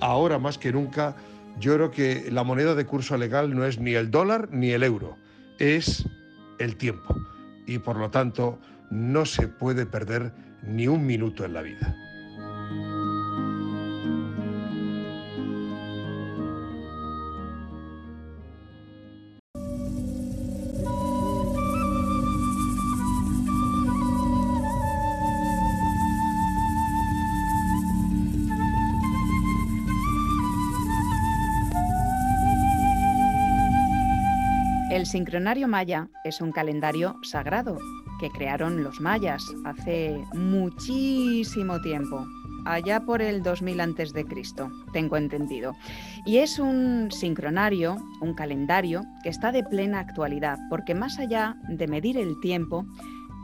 ahora 0.00 0.38
más 0.38 0.58
que 0.58 0.70
nunca, 0.70 1.16
yo 1.58 1.76
creo 1.76 1.90
que 1.90 2.30
la 2.30 2.44
moneda 2.44 2.74
de 2.74 2.84
curso 2.84 3.16
legal 3.16 3.54
no 3.54 3.64
es 3.64 3.78
ni 3.78 3.94
el 3.94 4.10
dólar 4.10 4.50
ni 4.52 4.72
el 4.72 4.82
euro, 4.82 5.16
es 5.60 6.04
el 6.58 6.76
tiempo. 6.76 7.14
Y 7.66 7.78
por 7.78 7.96
lo 7.96 8.10
tanto 8.10 8.58
no 8.90 9.24
se 9.24 9.46
puede 9.46 9.86
perder 9.86 10.32
ni 10.64 10.88
un 10.88 11.06
minuto 11.06 11.44
en 11.44 11.54
la 11.54 11.62
vida. 11.62 11.96
El 34.90 35.06
sincronario 35.06 35.68
maya 35.68 36.08
es 36.24 36.40
un 36.40 36.50
calendario 36.50 37.14
sagrado 37.22 37.78
que 38.18 38.28
crearon 38.28 38.82
los 38.82 39.00
mayas 39.00 39.44
hace 39.64 40.20
muchísimo 40.34 41.80
tiempo, 41.80 42.26
allá 42.64 42.98
por 43.06 43.22
el 43.22 43.40
2000 43.44 43.80
antes 43.80 44.12
de 44.12 44.24
Cristo, 44.24 44.68
tengo 44.92 45.16
entendido. 45.16 45.76
Y 46.26 46.38
es 46.38 46.58
un 46.58 47.12
sincronario, 47.12 47.98
un 48.20 48.34
calendario 48.34 49.04
que 49.22 49.28
está 49.28 49.52
de 49.52 49.62
plena 49.62 50.00
actualidad, 50.00 50.58
porque 50.68 50.96
más 50.96 51.20
allá 51.20 51.56
de 51.68 51.86
medir 51.86 52.18
el 52.18 52.40
tiempo, 52.40 52.84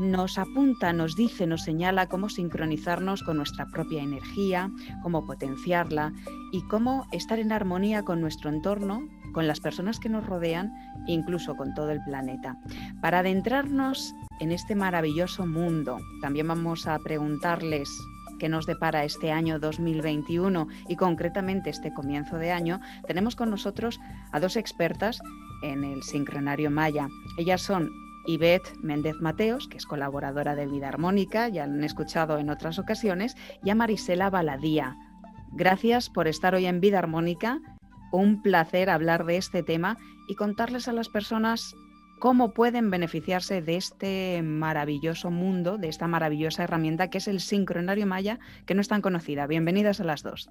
nos 0.00 0.38
apunta, 0.38 0.92
nos 0.92 1.14
dice, 1.14 1.46
nos 1.46 1.62
señala 1.62 2.08
cómo 2.08 2.28
sincronizarnos 2.28 3.22
con 3.22 3.36
nuestra 3.36 3.66
propia 3.66 4.02
energía, 4.02 4.68
cómo 5.02 5.24
potenciarla 5.24 6.12
y 6.52 6.62
cómo 6.62 7.06
estar 7.12 7.38
en 7.38 7.52
armonía 7.52 8.02
con 8.02 8.20
nuestro 8.20 8.50
entorno 8.50 9.08
con 9.36 9.46
las 9.46 9.60
personas 9.60 10.00
que 10.00 10.08
nos 10.08 10.24
rodean 10.24 10.72
e 11.06 11.12
incluso 11.12 11.56
con 11.56 11.74
todo 11.74 11.90
el 11.90 12.02
planeta. 12.02 12.56
Para 13.02 13.18
adentrarnos 13.18 14.14
en 14.40 14.50
este 14.50 14.74
maravilloso 14.74 15.46
mundo, 15.46 15.98
también 16.22 16.48
vamos 16.48 16.86
a 16.86 16.98
preguntarles 17.00 17.90
qué 18.38 18.48
nos 18.48 18.64
depara 18.64 19.04
este 19.04 19.32
año 19.32 19.58
2021 19.58 20.68
y 20.88 20.96
concretamente 20.96 21.68
este 21.68 21.92
comienzo 21.92 22.38
de 22.38 22.50
año, 22.50 22.80
tenemos 23.06 23.36
con 23.36 23.50
nosotros 23.50 24.00
a 24.32 24.40
dos 24.40 24.56
expertas 24.56 25.20
en 25.62 25.84
el 25.84 26.02
sincronario 26.02 26.70
maya. 26.70 27.08
Ellas 27.36 27.60
son 27.60 27.90
Ivette 28.26 28.74
Méndez 28.80 29.16
Mateos, 29.20 29.68
que 29.68 29.76
es 29.76 29.84
colaboradora 29.84 30.54
de 30.54 30.66
Vida 30.66 30.88
Armónica, 30.88 31.50
ya 31.50 31.64
han 31.64 31.84
escuchado 31.84 32.38
en 32.38 32.48
otras 32.48 32.78
ocasiones, 32.78 33.36
y 33.62 33.68
a 33.68 33.74
Marisela 33.74 34.30
Baladía. 34.30 34.96
Gracias 35.52 36.08
por 36.08 36.26
estar 36.26 36.54
hoy 36.54 36.64
en 36.64 36.80
Vida 36.80 37.00
Armónica 37.00 37.60
un 38.16 38.42
placer 38.42 38.90
hablar 38.90 39.24
de 39.24 39.36
este 39.36 39.62
tema 39.62 39.98
y 40.28 40.34
contarles 40.34 40.88
a 40.88 40.92
las 40.92 41.08
personas 41.08 41.74
cómo 42.18 42.54
pueden 42.54 42.90
beneficiarse 42.90 43.62
de 43.62 43.76
este 43.76 44.42
maravilloso 44.42 45.30
mundo, 45.30 45.78
de 45.78 45.88
esta 45.88 46.08
maravillosa 46.08 46.64
herramienta 46.64 47.10
que 47.10 47.18
es 47.18 47.28
el 47.28 47.40
sincronario 47.40 48.06
maya, 48.06 48.38
que 48.64 48.74
no 48.74 48.80
es 48.80 48.88
tan 48.88 49.02
conocida. 49.02 49.46
Bienvenidas 49.46 50.00
a 50.00 50.04
las 50.04 50.22
dos. 50.22 50.50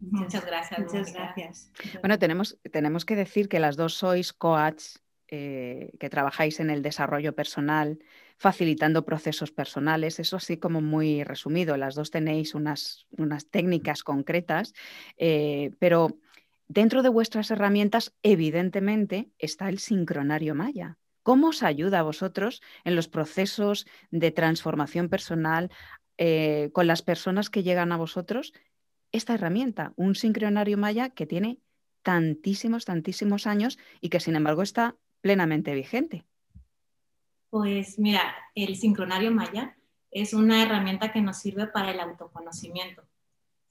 Muchas 0.00 0.44
gracias. 0.46 0.80
Muchas 0.80 1.12
gracias. 1.12 1.72
Bueno, 2.00 2.18
tenemos, 2.18 2.58
tenemos 2.72 3.04
que 3.04 3.16
decir 3.16 3.48
que 3.48 3.60
las 3.60 3.76
dos 3.76 3.94
sois 3.94 4.32
coach, 4.32 4.82
eh, 5.28 5.92
que 6.00 6.10
trabajáis 6.10 6.58
en 6.60 6.70
el 6.70 6.82
desarrollo 6.82 7.34
personal, 7.34 7.98
facilitando 8.36 9.04
procesos 9.04 9.50
personales, 9.50 10.18
eso 10.18 10.36
así 10.36 10.56
como 10.56 10.80
muy 10.80 11.22
resumido. 11.24 11.76
Las 11.76 11.94
dos 11.94 12.10
tenéis 12.10 12.54
unas, 12.54 13.06
unas 13.18 13.46
técnicas 13.46 14.02
concretas, 14.02 14.72
eh, 15.18 15.72
pero 15.78 16.18
Dentro 16.72 17.02
de 17.02 17.08
vuestras 17.08 17.50
herramientas, 17.50 18.14
evidentemente, 18.22 19.32
está 19.38 19.68
el 19.68 19.80
sincronario 19.80 20.54
Maya. 20.54 20.98
¿Cómo 21.24 21.48
os 21.48 21.64
ayuda 21.64 21.98
a 21.98 22.04
vosotros 22.04 22.62
en 22.84 22.94
los 22.94 23.08
procesos 23.08 23.88
de 24.12 24.30
transformación 24.30 25.08
personal 25.08 25.72
eh, 26.16 26.70
con 26.72 26.86
las 26.86 27.02
personas 27.02 27.50
que 27.50 27.64
llegan 27.64 27.90
a 27.90 27.96
vosotros? 27.96 28.52
Esta 29.10 29.34
herramienta, 29.34 29.94
un 29.96 30.14
sincronario 30.14 30.78
Maya 30.78 31.10
que 31.10 31.26
tiene 31.26 31.58
tantísimos, 32.04 32.84
tantísimos 32.84 33.48
años 33.48 33.76
y 34.00 34.08
que 34.08 34.20
sin 34.20 34.36
embargo 34.36 34.62
está 34.62 34.94
plenamente 35.22 35.74
vigente. 35.74 36.24
Pues 37.48 37.98
mira, 37.98 38.32
el 38.54 38.76
sincronario 38.76 39.32
Maya 39.32 39.76
es 40.12 40.34
una 40.34 40.62
herramienta 40.62 41.10
que 41.10 41.20
nos 41.20 41.38
sirve 41.38 41.66
para 41.66 41.90
el 41.90 41.98
autoconocimiento 41.98 43.09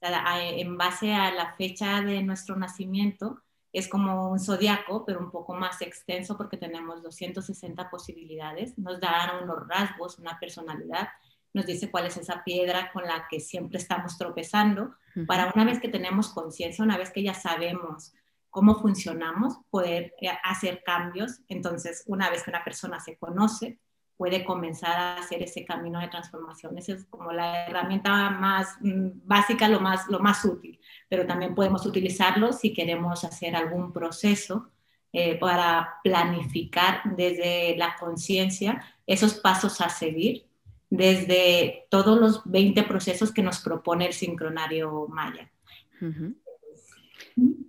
en 0.02 0.76
base 0.76 1.14
a 1.14 1.32
la 1.32 1.54
fecha 1.54 2.00
de 2.00 2.22
nuestro 2.22 2.56
nacimiento, 2.56 3.42
es 3.72 3.88
como 3.88 4.30
un 4.30 4.40
zodiaco, 4.40 5.04
pero 5.04 5.20
un 5.20 5.30
poco 5.30 5.54
más 5.54 5.80
extenso 5.80 6.36
porque 6.36 6.56
tenemos 6.56 7.02
260 7.02 7.88
posibilidades. 7.88 8.76
Nos 8.78 9.00
dan 9.00 9.44
unos 9.44 9.68
rasgos, 9.68 10.18
una 10.18 10.38
personalidad 10.40 11.08
nos 11.52 11.66
dice 11.66 11.90
cuál 11.90 12.06
es 12.06 12.16
esa 12.16 12.44
piedra 12.44 12.90
con 12.92 13.04
la 13.04 13.26
que 13.28 13.40
siempre 13.40 13.78
estamos 13.78 14.16
tropezando, 14.16 14.94
para 15.26 15.52
una 15.54 15.64
vez 15.64 15.80
que 15.80 15.88
tenemos 15.88 16.28
conciencia, 16.28 16.84
una 16.84 16.96
vez 16.96 17.10
que 17.10 17.22
ya 17.22 17.34
sabemos 17.34 18.14
cómo 18.48 18.76
funcionamos, 18.76 19.58
poder 19.70 20.14
eh, 20.20 20.28
hacer 20.44 20.82
cambios. 20.84 21.40
Entonces, 21.48 22.04
una 22.06 22.30
vez 22.30 22.44
que 22.44 22.50
una 22.50 22.62
persona 22.62 23.00
se 23.00 23.16
conoce, 23.16 23.80
puede 24.20 24.44
comenzar 24.44 24.98
a 24.98 25.14
hacer 25.16 25.42
ese 25.42 25.64
camino 25.64 25.98
de 25.98 26.08
transformación. 26.08 26.76
Esa 26.76 26.92
es 26.92 27.06
como 27.06 27.32
la 27.32 27.64
herramienta 27.64 28.28
más 28.28 28.76
mm, 28.82 29.12
básica, 29.24 29.66
lo 29.66 29.80
más, 29.80 30.08
lo 30.10 30.18
más 30.18 30.44
útil, 30.44 30.78
pero 31.08 31.26
también 31.26 31.54
podemos 31.54 31.86
utilizarlo 31.86 32.52
si 32.52 32.74
queremos 32.74 33.24
hacer 33.24 33.56
algún 33.56 33.94
proceso 33.94 34.72
eh, 35.10 35.38
para 35.38 35.94
planificar 36.04 37.00
desde 37.16 37.74
la 37.78 37.96
conciencia 37.98 38.84
esos 39.06 39.36
pasos 39.36 39.80
a 39.80 39.88
seguir 39.88 40.44
desde 40.90 41.86
todos 41.88 42.20
los 42.20 42.42
20 42.44 42.82
procesos 42.82 43.32
que 43.32 43.42
nos 43.42 43.60
propone 43.60 44.06
el 44.06 44.12
sincronario 44.12 45.08
Maya. 45.08 45.50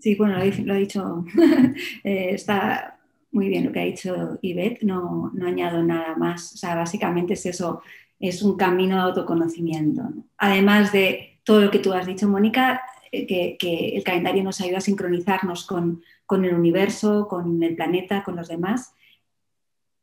Sí, 0.02 0.16
bueno, 0.16 0.38
lo, 0.38 0.74
ha 0.74 0.78
dicho, 0.78 1.24
eh, 2.04 2.32
está 2.34 2.98
muy 3.32 3.48
bien 3.48 3.66
lo 3.66 3.72
que 3.72 3.80
ha 3.80 3.86
dicho 3.86 4.40
Ivette, 4.42 4.84
no, 4.84 5.32
no, 5.34 5.48
añado 5.48 5.84
nada 5.84 6.16
más. 6.16 6.54
O 6.54 6.58
sea, 6.58 6.76
básicamente 6.76 7.34
es 7.34 7.46
eso, 7.46 7.82
es 8.20 8.42
un 8.42 8.58
camino 8.58 8.96
de 8.98 9.02
autoconocimiento. 9.04 10.04
Además 10.38 10.92
de 10.92 11.40
todo 11.44 11.62
lo 11.62 11.72
que 11.72 11.80
tú 11.80 11.94
has 11.94 12.06
dicho, 12.06 12.28
Mónica, 12.28 12.82
eh, 13.12 13.58
que, 13.58 13.96
el 13.96 14.04
calendario 14.04 14.44
nos 14.44 14.62
ayuda 14.62 14.80
a 14.80 14.82
sincronizarnos 14.82 15.66
con, 15.66 16.04
con 16.26 16.46
el 16.46 16.54
universo, 16.54 17.28
con 17.28 17.62
el 17.64 17.76
planeta, 17.76 18.24
con 18.24 18.36
los 18.36 18.48
demás 18.48 18.94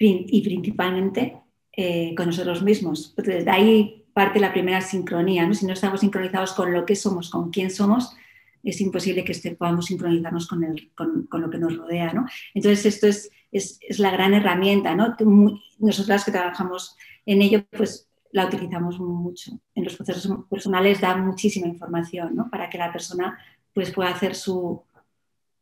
y 0.01 0.43
principalmente 0.43 1.37
eh, 1.73 2.15
con 2.17 2.27
nosotros 2.27 2.63
mismos. 2.63 3.15
Desde 3.17 3.45
de 3.45 3.51
ahí 3.51 3.99
parte 4.19 4.41
la 4.41 4.53
primera 4.53 4.81
sincronía. 4.81 5.47
¿no? 5.47 5.55
Si 5.55 5.65
no 5.65 5.75
estamos 5.75 6.01
sincronizados 6.01 6.53
con 6.53 6.73
lo 6.73 6.85
que 6.85 6.97
somos, 6.97 7.31
con 7.31 7.53
quién 7.53 7.71
somos, 7.71 8.17
es 8.63 8.81
imposible 8.81 9.25
que 9.25 9.33
este, 9.33 9.55
podamos 9.55 9.87
sincronizarnos 9.87 10.47
con, 10.47 10.65
el, 10.65 10.91
con, 10.95 11.27
con, 11.27 11.43
lo 11.43 11.51
que 11.51 11.59
nos 11.59 11.77
rodea. 11.77 12.13
¿no? 12.13 12.27
Entonces, 12.55 12.87
esto 12.87 13.07
es, 13.07 13.31
es, 13.53 13.79
es, 13.83 13.99
la 13.99 14.11
gran 14.11 14.35
herramienta. 14.35 14.95
¿no? 14.95 15.17
Nosotras 15.79 16.25
que 16.25 16.33
trabajamos 16.33 16.97
en 17.27 17.43
ello, 17.43 17.65
pues 17.77 18.09
la 18.33 18.47
utilizamos 18.47 18.99
mucho. 18.99 19.53
En 19.75 19.85
los 19.85 19.97
procesos 19.97 20.45
personales 20.51 21.01
da 21.01 21.17
muchísima 21.17 21.67
información 21.67 22.37
¿no? 22.37 22.51
para 22.51 22.69
que 22.69 22.79
la 22.79 22.93
persona 22.93 23.39
pues, 23.73 23.93
pueda 23.93 24.11
hacer 24.11 24.35
su, 24.35 24.83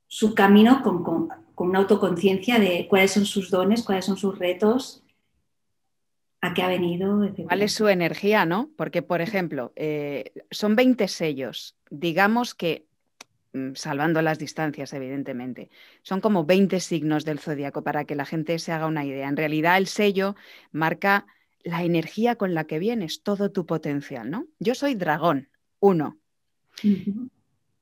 su 0.07 0.35
camino 0.35 0.83
con, 0.83 1.05
con, 1.05 1.29
con 1.55 1.69
una 1.69 1.81
autoconciencia 1.81 2.59
de 2.59 2.87
cuáles 2.89 3.13
son 3.13 3.25
sus 3.25 3.51
dones, 3.51 3.83
cuáles 3.83 4.05
son 4.05 4.17
sus 4.17 4.39
retos 4.39 5.03
a 6.47 6.55
qué 6.55 6.63
ha 6.63 6.69
venido. 6.69 7.31
¿Cuál 7.47 7.63
es 7.63 7.73
su 7.73 7.89
energía, 7.89 8.47
no? 8.47 8.71
Porque, 8.77 9.03
por 9.03 9.21
ejemplo, 9.21 9.73
eh, 9.77 10.33
son 10.51 10.77
20 10.77 11.09
sellos. 11.09 11.77
Digamos 11.91 12.55
que, 12.55 12.87
mm, 13.53 13.75
salvando 13.75 14.23
las 14.23 14.39
distancias, 14.39 14.93
evidentemente, 14.93 15.71
son 16.03 16.21
como 16.21 16.45
20 16.45 16.81
signos 16.81 17.25
del 17.25 17.39
zodiaco 17.39 17.83
para 17.83 18.05
que 18.05 18.15
la 18.15 18.25
gente 18.25 18.59
se 18.59 18.73
haga 18.73 18.87
una 18.87 19.05
idea. 19.05 19.29
En 19.29 19.37
realidad, 19.37 19.77
el 19.79 19.87
sello 19.87 20.37
marca 20.73 21.27
la 21.63 21.83
energía 21.83 22.37
con 22.37 22.55
la 22.55 22.65
que 22.65 22.79
vienes, 22.79 23.23
todo 23.23 23.51
tu 23.51 23.67
potencial, 23.67 24.31
¿no? 24.31 24.47
Yo 24.61 24.75
soy 24.75 24.95
dragón, 24.95 25.49
uno. 25.81 26.19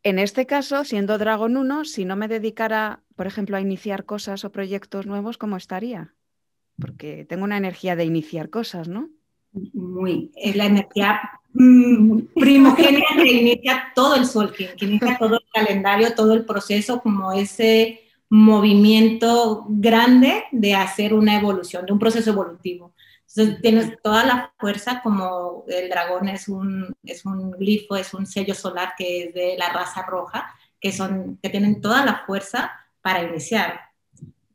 En 0.03 0.19
este 0.19 0.47
caso, 0.47 0.85
siendo 0.85 1.19
dragón 1.19 1.57
uno, 1.57 1.85
si 1.85 2.05
no 2.05 2.17
me 2.17 2.29
dedicara, 2.29 3.03
por 3.15 3.27
ejemplo, 3.27 3.57
a 3.57 3.61
iniciar 3.61 4.05
cosas 4.05 4.45
o 4.45 4.53
proyectos 4.53 5.07
nuevos, 5.07 5.37
¿cómo 5.37 5.57
estaría? 5.57 6.14
Porque 6.79 7.25
tengo 7.25 7.45
una 7.45 7.57
energía 7.57 7.97
de 7.97 8.05
iniciar 8.05 8.51
cosas, 8.51 8.89
¿no? 8.89 9.09
Muy, 9.53 10.33
es 10.35 10.57
la 10.57 10.67
energía 10.67 11.21
mm, 11.53 12.19
que 12.37 13.33
inicia 13.33 13.93
todo 13.95 14.17
el 14.17 14.27
sol, 14.27 14.53
que, 14.53 14.75
inicia 14.85 15.17
todo 15.19 15.35
el 15.35 15.47
calendario, 15.53 16.15
todo 16.15 16.35
el 16.35 16.45
proceso, 16.45 17.01
como 17.01 17.33
ese 17.33 18.01
movimiento 18.29 19.65
grande 19.69 20.45
de 20.51 20.75
hacer 20.75 21.15
una 21.15 21.39
evolución, 21.39 21.87
de 21.87 21.93
un 21.93 21.99
proceso 21.99 22.31
evolutivo. 22.31 22.95
Entonces 23.29 23.61
tienes 23.61 24.01
toda 24.03 24.25
la 24.25 24.53
fuerza, 24.59 25.01
como 25.03 25.65
el 25.69 25.89
dragón 25.89 26.29
es 26.29 26.49
un, 26.49 26.95
es 27.05 27.25
un 27.25 27.53
glifo, 27.53 27.97
es 27.97 28.15
un 28.15 28.27
sello 28.27 28.55
solar 28.55 28.95
que 28.97 29.25
es 29.25 29.35
de 29.35 29.57
la 29.59 29.71
raza 29.71 30.03
roja, 30.07 30.53
que, 30.81 30.93
son, 30.93 31.39
que 31.43 31.51
tienen 31.51 31.81
toda 31.81 32.05
la 32.05 32.25
fuerza 32.27 32.73
para 33.03 33.23
iniciar 33.23 33.81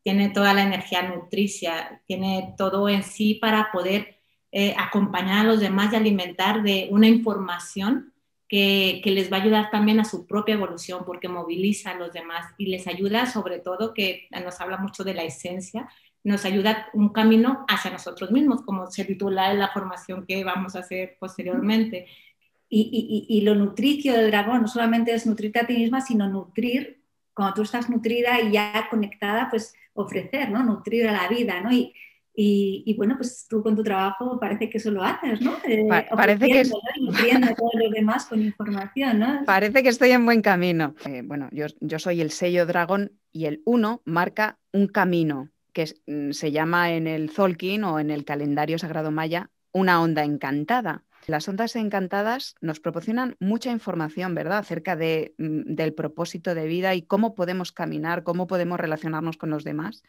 tiene 0.09 0.29
toda 0.29 0.55
la 0.55 0.63
energía 0.63 1.03
nutricia, 1.03 2.01
tiene 2.07 2.55
todo 2.57 2.89
en 2.89 3.03
sí 3.03 3.35
para 3.35 3.71
poder 3.71 4.17
eh, 4.51 4.73
acompañar 4.75 5.45
a 5.45 5.47
los 5.47 5.59
demás 5.59 5.93
y 5.93 5.97
alimentar 5.97 6.63
de 6.63 6.87
una 6.89 7.07
información 7.07 8.11
que, 8.47 9.01
que, 9.03 9.11
les 9.11 9.31
va 9.31 9.37
a 9.37 9.41
ayudar 9.41 9.69
también 9.69 9.99
a 9.99 10.05
su 10.05 10.25
propia 10.25 10.55
evolución 10.55 11.03
porque 11.05 11.29
moviliza 11.29 11.91
a 11.91 11.93
los 11.95 12.11
demás 12.11 12.55
y 12.57 12.65
les 12.65 12.87
ayuda 12.87 13.27
sobre 13.27 13.59
todo 13.59 13.93
que 13.93 14.27
nos 14.43 14.59
habla 14.59 14.77
mucho 14.77 15.03
de 15.03 15.13
la 15.13 15.21
esencia, 15.21 15.87
nos 16.23 16.43
ayuda 16.43 16.87
un 16.93 17.09
camino 17.09 17.63
hacia 17.67 17.91
nosotros 17.91 18.31
mismos, 18.31 18.63
como 18.63 18.87
se 18.87 19.05
titula 19.05 19.51
en 19.51 19.59
la 19.59 19.67
formación 19.67 20.25
que 20.25 20.43
vamos 20.43 20.75
a 20.75 20.79
hacer 20.79 21.17
posteriormente. 21.19 22.07
Y, 22.67 23.27
y, 23.29 23.37
y 23.37 23.41
lo 23.41 23.53
nutricio 23.53 24.13
del 24.13 24.31
dragón 24.31 24.61
no 24.61 24.67
solamente 24.67 25.13
es 25.13 25.27
nutrirte 25.27 25.59
a 25.59 25.67
ti 25.67 25.77
misma, 25.77 26.01
sino 26.01 26.27
nutrir, 26.27 27.03
cuando 27.35 27.53
tú 27.53 27.61
estás 27.61 27.89
nutrida 27.89 28.41
y 28.41 28.51
ya 28.51 28.87
conectada, 28.89 29.49
pues 29.49 29.73
ofrecer, 30.01 30.49
¿no? 30.49 30.63
Nutrir 30.63 31.07
a 31.07 31.11
la 31.11 31.27
vida, 31.27 31.61
¿no? 31.61 31.71
Y, 31.71 31.93
y, 32.41 32.93
bueno, 32.95 33.15
pues 33.17 33.47
tú 33.49 33.61
con 33.61 33.75
tu 33.75 33.83
trabajo 33.83 34.39
parece 34.39 34.69
que 34.69 34.77
eso 34.77 34.91
lo 34.91 35.03
haces, 35.03 35.41
¿no? 35.41 35.57
Eh, 35.65 35.85
parece 36.15 36.47
que 36.47 36.61
es... 36.61 36.73
nutriendo 37.01 37.47
a 37.47 37.55
todos 37.55 37.73
los 37.75 37.91
demás 37.91 38.25
con 38.27 38.41
información, 38.41 39.19
¿no? 39.19 39.43
Parece 39.45 39.83
que 39.83 39.89
estoy 39.89 40.11
en 40.11 40.25
buen 40.25 40.41
camino. 40.41 40.95
Eh, 41.05 41.21
bueno, 41.25 41.49
yo, 41.51 41.65
yo, 41.81 41.99
soy 41.99 42.21
el 42.21 42.31
sello 42.31 42.65
dragón 42.65 43.11
y 43.33 43.45
el 43.45 43.61
1 43.65 44.03
marca 44.05 44.57
un 44.71 44.87
camino 44.87 45.49
que 45.73 45.93
mm, 46.07 46.31
se 46.31 46.51
llama 46.53 46.93
en 46.93 47.07
el 47.07 47.29
Zolkin 47.29 47.83
o 47.83 47.99
en 47.99 48.09
el 48.09 48.23
calendario 48.23 48.79
sagrado 48.79 49.11
maya 49.11 49.49
una 49.73 50.01
onda 50.01 50.23
encantada. 50.23 51.03
Las 51.29 51.47
ondas 51.47 51.75
encantadas 51.75 52.55
nos 52.59 52.79
proporcionan 52.79 53.35
mucha 53.39 53.71
información, 53.71 54.33
¿verdad?, 54.33 54.59
acerca 54.59 54.95
mm, 54.95 55.75
del 55.75 55.93
propósito 55.93 56.55
de 56.55 56.65
vida 56.65 56.95
y 56.95 57.03
cómo 57.03 57.35
podemos 57.35 57.71
caminar, 57.71 58.23
cómo 58.23 58.47
podemos 58.47 58.79
relacionarnos 58.79 59.37
con 59.37 59.51
los 59.51 59.63
demás. 59.63 60.03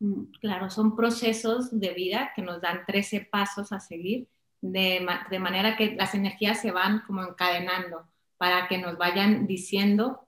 Mm, 0.00 0.24
claro, 0.40 0.68
son 0.68 0.96
procesos 0.96 1.78
de 1.78 1.94
vida 1.94 2.32
que 2.34 2.42
nos 2.42 2.60
dan 2.60 2.84
13 2.84 3.28
pasos 3.30 3.70
a 3.70 3.78
seguir, 3.78 4.26
de, 4.60 5.06
de 5.30 5.38
manera 5.38 5.76
que 5.76 5.94
las 5.94 6.16
energías 6.16 6.60
se 6.60 6.72
van 6.72 7.02
como 7.06 7.22
encadenando 7.22 8.08
para 8.36 8.66
que 8.66 8.78
nos 8.78 8.98
vayan 8.98 9.46
diciendo 9.46 10.26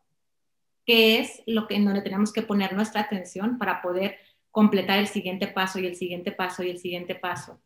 qué 0.87 1.18
es 1.18 1.43
lo 1.47 1.66
que 1.66 1.75
en 1.75 1.85
donde 1.85 2.03
tenemos 2.03 2.33
que 2.33 2.43
poner 2.43 2.75
nuestra 2.75 3.01
atención 3.01 3.59
para 3.59 3.83
poder 3.83 4.18
completar 4.53 5.01
el 5.01 5.09
siguiente 5.09 5.49
paso 5.49 5.81
y 5.81 5.87
el 5.87 5.97
siguiente 5.97 6.31
paso 6.31 6.62
y 6.62 6.70
el 6.70 6.79
siguiente 6.79 7.16
paso. 7.16 7.61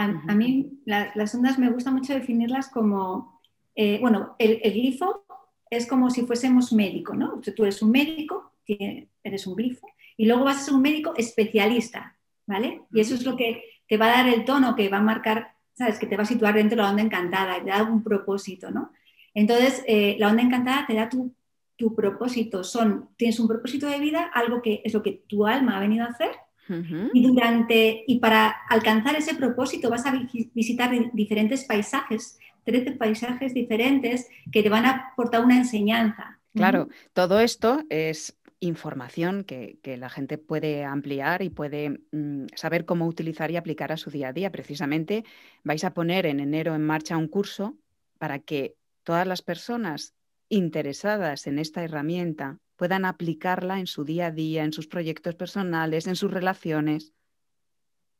A, 0.00 0.34
mí 0.34 0.80
las 0.86 1.34
ondas 1.34 1.58
me 1.58 1.70
gusta 1.70 1.90
mucho 1.90 2.14
definirlas 2.14 2.68
como, 2.68 3.38
eh, 3.74 3.98
bueno, 4.00 4.34
el, 4.38 4.58
glifo 4.58 5.26
es 5.68 5.86
como 5.86 6.08
si 6.08 6.22
fuésemos 6.22 6.72
médico, 6.72 7.14
¿no? 7.14 7.38
tú 7.54 7.64
eres 7.64 7.82
un 7.82 7.90
médico, 7.90 8.54
eres 8.66 9.46
un 9.46 9.56
glifo, 9.56 9.86
y 10.16 10.24
luego 10.24 10.44
vas 10.44 10.56
a 10.56 10.64
ser 10.64 10.74
un 10.74 10.80
médico 10.80 11.12
especialista, 11.18 12.16
¿vale? 12.46 12.80
Y 12.90 13.00
eso 13.00 13.14
es 13.14 13.24
lo 13.26 13.36
que 13.36 13.62
te 13.86 13.98
va 13.98 14.06
a 14.06 14.22
dar 14.22 14.28
el 14.28 14.46
tono, 14.46 14.74
que 14.74 14.88
va 14.88 14.98
a 14.98 15.02
marcar, 15.02 15.54
¿sabes? 15.74 15.98
Que 15.98 16.06
te 16.06 16.16
va 16.16 16.22
a 16.22 16.26
situar 16.26 16.54
dentro 16.54 16.76
de 16.76 16.82
la 16.82 16.90
onda 16.90 17.02
encantada, 17.02 17.62
te 17.62 17.68
da 17.68 17.82
un 17.82 18.02
propósito, 18.02 18.70
¿no? 18.70 18.92
Entonces, 19.34 19.84
eh, 19.86 20.16
la 20.18 20.28
onda 20.28 20.42
encantada 20.42 20.86
te 20.86 20.94
da 20.94 21.10
tu, 21.10 21.34
tu 21.76 21.94
propósito, 21.94 22.64
son, 22.64 23.10
tienes 23.18 23.38
un 23.38 23.48
propósito 23.48 23.86
de 23.86 23.98
vida, 23.98 24.30
algo 24.32 24.62
que 24.62 24.80
es 24.82 24.94
lo 24.94 25.02
que 25.02 25.24
tu 25.28 25.46
alma 25.46 25.76
ha 25.76 25.80
venido 25.80 26.06
a 26.06 26.08
hacer, 26.08 26.30
y, 26.68 27.26
durante, 27.26 28.04
y 28.06 28.20
para 28.20 28.48
alcanzar 28.68 29.16
ese 29.16 29.34
propósito 29.34 29.90
vas 29.90 30.06
a 30.06 30.12
visitar 30.54 30.90
diferentes 31.12 31.64
paisajes, 31.64 32.38
13 32.64 32.92
paisajes 32.92 33.54
diferentes 33.54 34.28
que 34.52 34.62
te 34.62 34.68
van 34.68 34.86
a 34.86 35.10
aportar 35.12 35.44
una 35.44 35.56
enseñanza. 35.56 36.38
Claro, 36.54 36.88
todo 37.12 37.40
esto 37.40 37.82
es 37.88 38.36
información 38.60 39.44
que, 39.44 39.78
la 39.98 40.10
gente 40.10 40.38
puede 40.38 40.84
ampliar 40.84 41.42
y 41.42 41.48
puede 41.48 42.02
mm, 42.12 42.46
saber 42.54 42.84
cómo 42.84 43.06
utilizar 43.06 43.50
y 43.50 43.56
aplicar 43.56 43.90
a 43.90 43.96
su 43.96 44.10
día 44.10 44.28
a 44.28 44.32
día. 44.32 44.52
Precisamente 44.52 45.24
vais 45.64 45.82
a 45.84 45.94
poner 45.94 46.26
en 46.26 46.40
enero 46.40 46.74
en 46.74 46.84
marcha 46.84 47.16
un 47.16 47.28
curso 47.28 47.76
para 48.18 48.38
que 48.38 48.76
todas 49.02 49.26
las 49.26 49.42
personas 49.42 50.14
interesadas 50.48 51.46
en 51.46 51.58
esta 51.58 51.82
herramienta 51.82 52.58
puedan 52.80 53.04
aplicarla 53.04 53.78
en 53.78 53.86
su 53.86 54.06
día 54.06 54.28
a 54.28 54.30
día, 54.30 54.64
en 54.64 54.72
sus 54.72 54.86
proyectos 54.86 55.34
personales, 55.34 56.06
en 56.06 56.16
sus 56.16 56.30
relaciones. 56.30 57.12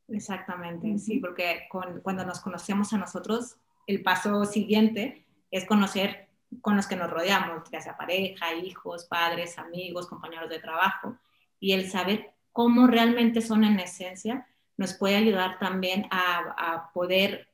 Exactamente, 0.07 0.99
sí, 0.99 1.19
porque 1.19 1.67
cuando 1.71 2.27
nos 2.27 2.41
conocemos 2.41 2.93
a 2.93 2.99
nosotros, 2.99 3.57
el 3.87 4.03
paso 4.03 4.45
siguiente 4.45 5.25
es 5.51 5.65
conocer 5.65 6.29
con 6.61 6.77
los 6.77 6.87
que 6.87 6.97
nos 6.97 7.09
rodeamos, 7.09 7.71
ya 7.73 7.81
sea 7.81 7.97
pareja, 7.97 8.53
hijos, 8.53 9.07
padres, 9.07 9.59
amigos, 9.59 10.07
compañeros 10.07 10.51
de 10.51 10.59
trabajo, 10.59 11.17
y 11.59 11.73
el 11.73 11.91
saber 11.91 12.35
cómo 12.53 12.87
realmente 12.87 13.41
son 13.41 13.65
en 13.65 13.81
esencia 13.81 14.47
nos 14.77 14.93
puede 14.93 15.17
ayudar 15.17 15.59
también 15.59 16.05
a, 16.11 16.75
a 16.75 16.93
poder 16.93 17.49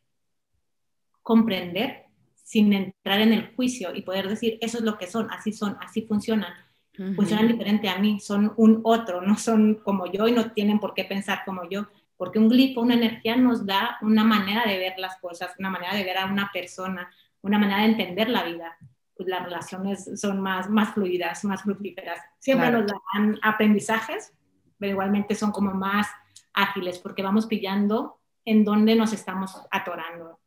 comprender 1.23 2.07
sin 2.35 2.73
entrar 2.73 3.21
en 3.21 3.33
el 3.33 3.55
juicio 3.55 3.95
y 3.95 4.03
poder 4.03 4.29
decir, 4.29 4.59
eso 4.61 4.79
es 4.79 4.85
lo 4.85 4.99
que 4.99 5.07
son, 5.07 5.31
así 5.31 5.53
son, 5.53 5.77
así 5.81 6.03
funcionan. 6.03 6.66
Funcionan 6.97 7.49
diferente 7.49 7.89
a 7.89 7.99
mí, 7.99 8.21
son 8.21 8.53
un 8.57 8.81
otro, 8.85 9.21
no 9.21 9.37
son 9.37 9.77
como 9.77 10.11
yo 10.11 10.27
y 10.29 10.33
no 10.33 10.53
tienen 10.53 10.81
por 10.81 10.95
qué 10.95 11.05
pensar 11.05 11.43
como 11.45 11.69
yo, 11.69 11.89
porque 12.17 12.39
un 12.39 12.49
glifo, 12.49 12.81
una 12.81 12.95
energía 12.95 13.37
nos 13.37 13.67
da 13.67 13.99
una 14.01 14.25
manera 14.25 14.65
de 14.65 14.79
ver 14.79 14.95
las 14.99 15.17
cosas, 15.19 15.53
una 15.59 15.69
manera 15.69 15.95
de 15.95 16.05
ver 16.05 16.17
a 16.17 16.27
una 16.27 16.51
persona, 16.53 17.11
una 17.43 17.59
manera 17.59 17.81
de 17.81 17.89
entender 17.89 18.31
la 18.31 18.45
vida. 18.45 18.77
Pues 19.15 19.29
las 19.29 19.45
relaciones 19.45 20.11
son 20.21 20.41
más, 20.41 20.69
más 20.69 20.95
fluidas, 20.95 21.45
más 21.45 21.63
fructíferas. 21.63 22.21
Siempre 22.39 22.71
nos 22.71 22.87
dan 22.87 23.39
aprendizajes, 23.43 24.33
pero 24.79 24.93
igualmente 24.93 25.35
son 25.35 25.53
como 25.53 25.73
más 25.73 26.09
ágiles 26.53 26.99
porque 26.99 27.23
vamos 27.23 27.47
pillando 27.47 28.21
en 28.45 28.65
dónde 28.65 28.95
nos 28.95 29.13
estamos 29.13 29.55
atorando. 29.71 30.41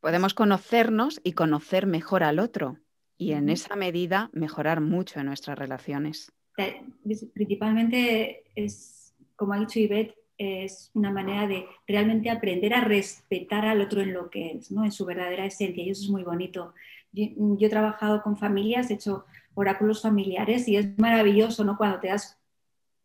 Podemos 0.00 0.34
conocernos 0.34 1.20
y 1.24 1.32
conocer 1.32 1.86
mejor 1.86 2.22
al 2.22 2.38
otro 2.38 2.78
y 3.24 3.32
en 3.32 3.48
esa 3.48 3.74
medida 3.74 4.28
mejorar 4.34 4.82
mucho 4.82 5.18
en 5.18 5.26
nuestras 5.26 5.58
relaciones. 5.58 6.30
Principalmente 7.32 8.44
es, 8.54 9.14
como 9.34 9.54
ha 9.54 9.58
dicho 9.58 9.78
Ivette, 9.78 10.14
es 10.36 10.90
una 10.92 11.10
manera 11.10 11.46
de 11.46 11.64
realmente 11.86 12.28
aprender 12.28 12.74
a 12.74 12.82
respetar 12.82 13.64
al 13.64 13.80
otro 13.80 14.02
en 14.02 14.12
lo 14.12 14.28
que 14.28 14.52
es, 14.52 14.70
¿no? 14.70 14.84
en 14.84 14.92
su 14.92 15.06
verdadera 15.06 15.46
esencia, 15.46 15.82
y 15.82 15.88
eso 15.88 16.02
es 16.02 16.10
muy 16.10 16.22
bonito. 16.22 16.74
Yo, 17.12 17.66
he 17.66 17.70
trabajado 17.70 18.22
con 18.22 18.36
familias, 18.36 18.90
he 18.90 18.94
hecho 18.94 19.24
oráculos 19.54 20.02
familiares 20.02 20.68
y 20.68 20.76
es 20.76 20.98
maravilloso 20.98 21.64
¿no? 21.64 21.78
cuando 21.78 22.00
te 22.00 22.08
das, 22.08 22.38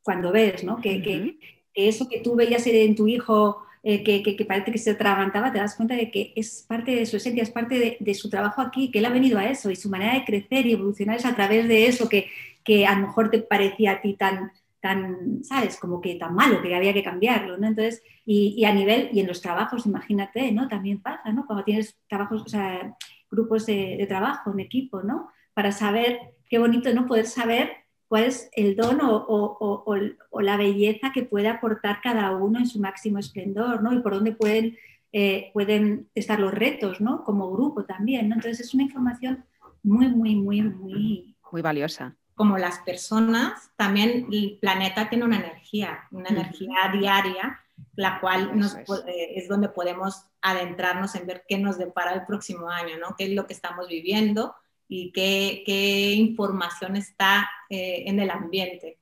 cuando 0.04 0.34
ves 0.34 0.66
¿no? 0.66 0.82
que, 0.82 1.02
que, 1.02 1.40
eso 1.74 2.10
que 2.10 2.20
tú 2.20 2.36
veías 2.36 2.68
en 2.68 2.96
tu 2.96 3.08
hijo, 3.08 3.64
eh, 3.82 4.04
que, 4.04 4.46
parece 4.46 4.72
que 4.72 4.78
se 4.78 4.92
atragantaba, 4.92 5.52
te 5.52 5.60
das 5.60 5.76
cuenta 5.76 5.96
de 5.96 6.12
que 6.12 6.34
es 6.36 6.66
parte 6.68 6.96
de 6.96 7.06
su 7.06 7.18
esencia, 7.18 7.44
es 7.44 7.50
parte 7.50 7.98
de, 8.00 8.14
su 8.14 8.30
trabajo 8.30 8.62
aquí, 8.62 8.92
que 8.92 9.00
él 9.00 9.06
ha 9.06 9.10
venido 9.10 9.40
a 9.40 9.50
eso 9.50 9.72
y 9.72 9.76
su 9.76 9.90
manera 9.90 10.14
de 10.14 10.26
crecer 10.26 10.66
y 10.66 10.74
evolucionar 10.74 11.16
es 11.18 11.26
a 11.26 11.36
través 11.36 11.68
de 11.68 11.88
eso 11.88 12.10
que, 12.10 12.28
que 12.64 12.86
a 12.86 12.96
lo 12.96 13.08
mejor 13.08 13.30
te 13.30 13.40
parecía 13.40 13.94
a 13.94 14.02
ti 14.02 14.16
tan, 14.16 14.52
tan, 14.82 15.44
¿sabes? 15.44 15.78
Como 15.78 16.02
que 16.02 16.16
tan 16.16 16.36
malo, 16.36 16.62
que 16.62 16.76
había 16.76 16.94
que 16.94 17.04
cambiarlo, 17.04 17.58
¿no? 17.58 17.68
Entonces, 17.68 18.04
y, 18.26 18.56
y, 18.58 18.66
a 18.66 18.74
nivel, 18.74 19.10
y 19.14 19.22
en 19.22 19.28
los 19.28 19.42
trabajos, 19.42 19.86
imagínate, 19.86 20.52
¿no? 20.52 20.68
También 20.68 21.02
pasa, 21.02 21.32
¿no? 21.32 21.46
Cuando 21.46 21.64
tienes 21.64 21.98
trabajos, 22.08 22.44
o 22.44 22.50
sea, 22.50 22.96
grupos 23.32 23.66
de, 23.66 23.96
de 23.98 24.08
trabajo, 24.08 24.52
en 24.52 24.60
equipo, 24.60 25.04
¿no? 25.04 25.30
Para 25.54 25.72
saber, 25.72 26.20
qué 26.50 26.60
bonito, 26.60 26.94
¿no? 26.94 27.08
Poder 27.08 27.28
saber 27.28 27.72
cuál 28.10 28.26
es 28.26 28.50
el 28.54 28.76
don 28.76 29.00
o, 29.02 29.16
o, 29.16 29.84
o, 29.86 29.98
o, 30.32 30.42
la 30.42 30.58
belleza 30.58 31.12
que 31.14 31.24
puede 31.24 31.48
aportar 31.48 32.02
cada 32.02 32.36
uno 32.36 32.60
en 32.60 32.68
su 32.68 32.80
máximo 32.80 33.20
esplendor, 33.20 33.82
¿no? 33.82 33.94
Y 33.94 34.02
por 34.02 34.16
dónde 34.16 34.34
pueden, 34.34 34.78
eh, 35.14 35.52
pueden 35.54 36.10
estar 36.16 36.40
los 36.40 36.54
retos, 36.54 37.00
¿no? 37.00 37.24
Como 37.24 37.52
grupo 37.52 37.86
también, 37.86 38.28
¿no? 38.28 38.36
Entonces 38.36 38.60
es 38.60 38.74
una 38.74 38.84
información 38.84 39.46
muy, 39.84 40.08
muy, 40.08 40.36
muy, 40.36 40.62
muy... 40.64 41.36
Muy 41.52 41.62
valiosa 41.62 42.16
como 42.40 42.58
las 42.58 42.80
personas, 42.80 43.70
también 43.76 44.28
el 44.32 44.60
planeta 44.62 45.10
tiene 45.10 45.26
una 45.26 45.40
energía, 45.40 46.08
una 46.10 46.30
energía 46.30 46.90
diaria, 46.94 47.60
la 47.96 48.22
cual 48.22 48.58
nos, 48.58 48.76
eh, 48.76 49.34
es 49.36 49.50
donde 49.50 49.68
podemos 49.68 50.24
adentrarnos 50.42 51.16
en 51.16 51.28
ver 51.28 51.44
qué 51.50 51.58
nos 51.58 51.78
depara 51.78 52.14
el 52.14 52.26
próximo 52.26 52.70
año, 52.70 52.98
¿no? 52.98 53.14
qué 53.18 53.26
es 53.26 53.32
lo 53.32 53.46
que 53.46 53.52
estamos 53.52 53.90
viviendo 53.90 54.56
y 54.90 55.12
qué, 55.12 55.64
qué 55.66 56.14
información 56.14 56.96
está 56.98 57.50
eh, 57.70 58.04
en 58.08 58.20
el 58.20 58.32
ambiente. 58.32 58.98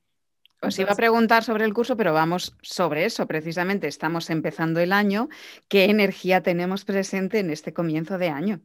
Os 0.60 0.78
iba 0.78 0.92
a 0.92 0.96
preguntar 0.96 1.44
sobre 1.44 1.64
el 1.64 1.72
curso, 1.72 1.96
pero 1.96 2.12
vamos 2.12 2.54
sobre 2.62 3.04
eso. 3.04 3.26
Precisamente 3.26 3.88
estamos 3.88 4.28
empezando 4.28 4.80
el 4.80 4.92
año. 4.92 5.28
¿Qué 5.68 5.84
energía 5.84 6.42
tenemos 6.42 6.84
presente 6.84 7.38
en 7.38 7.50
este 7.50 7.72
comienzo 7.72 8.18
de 8.18 8.28
año? 8.28 8.60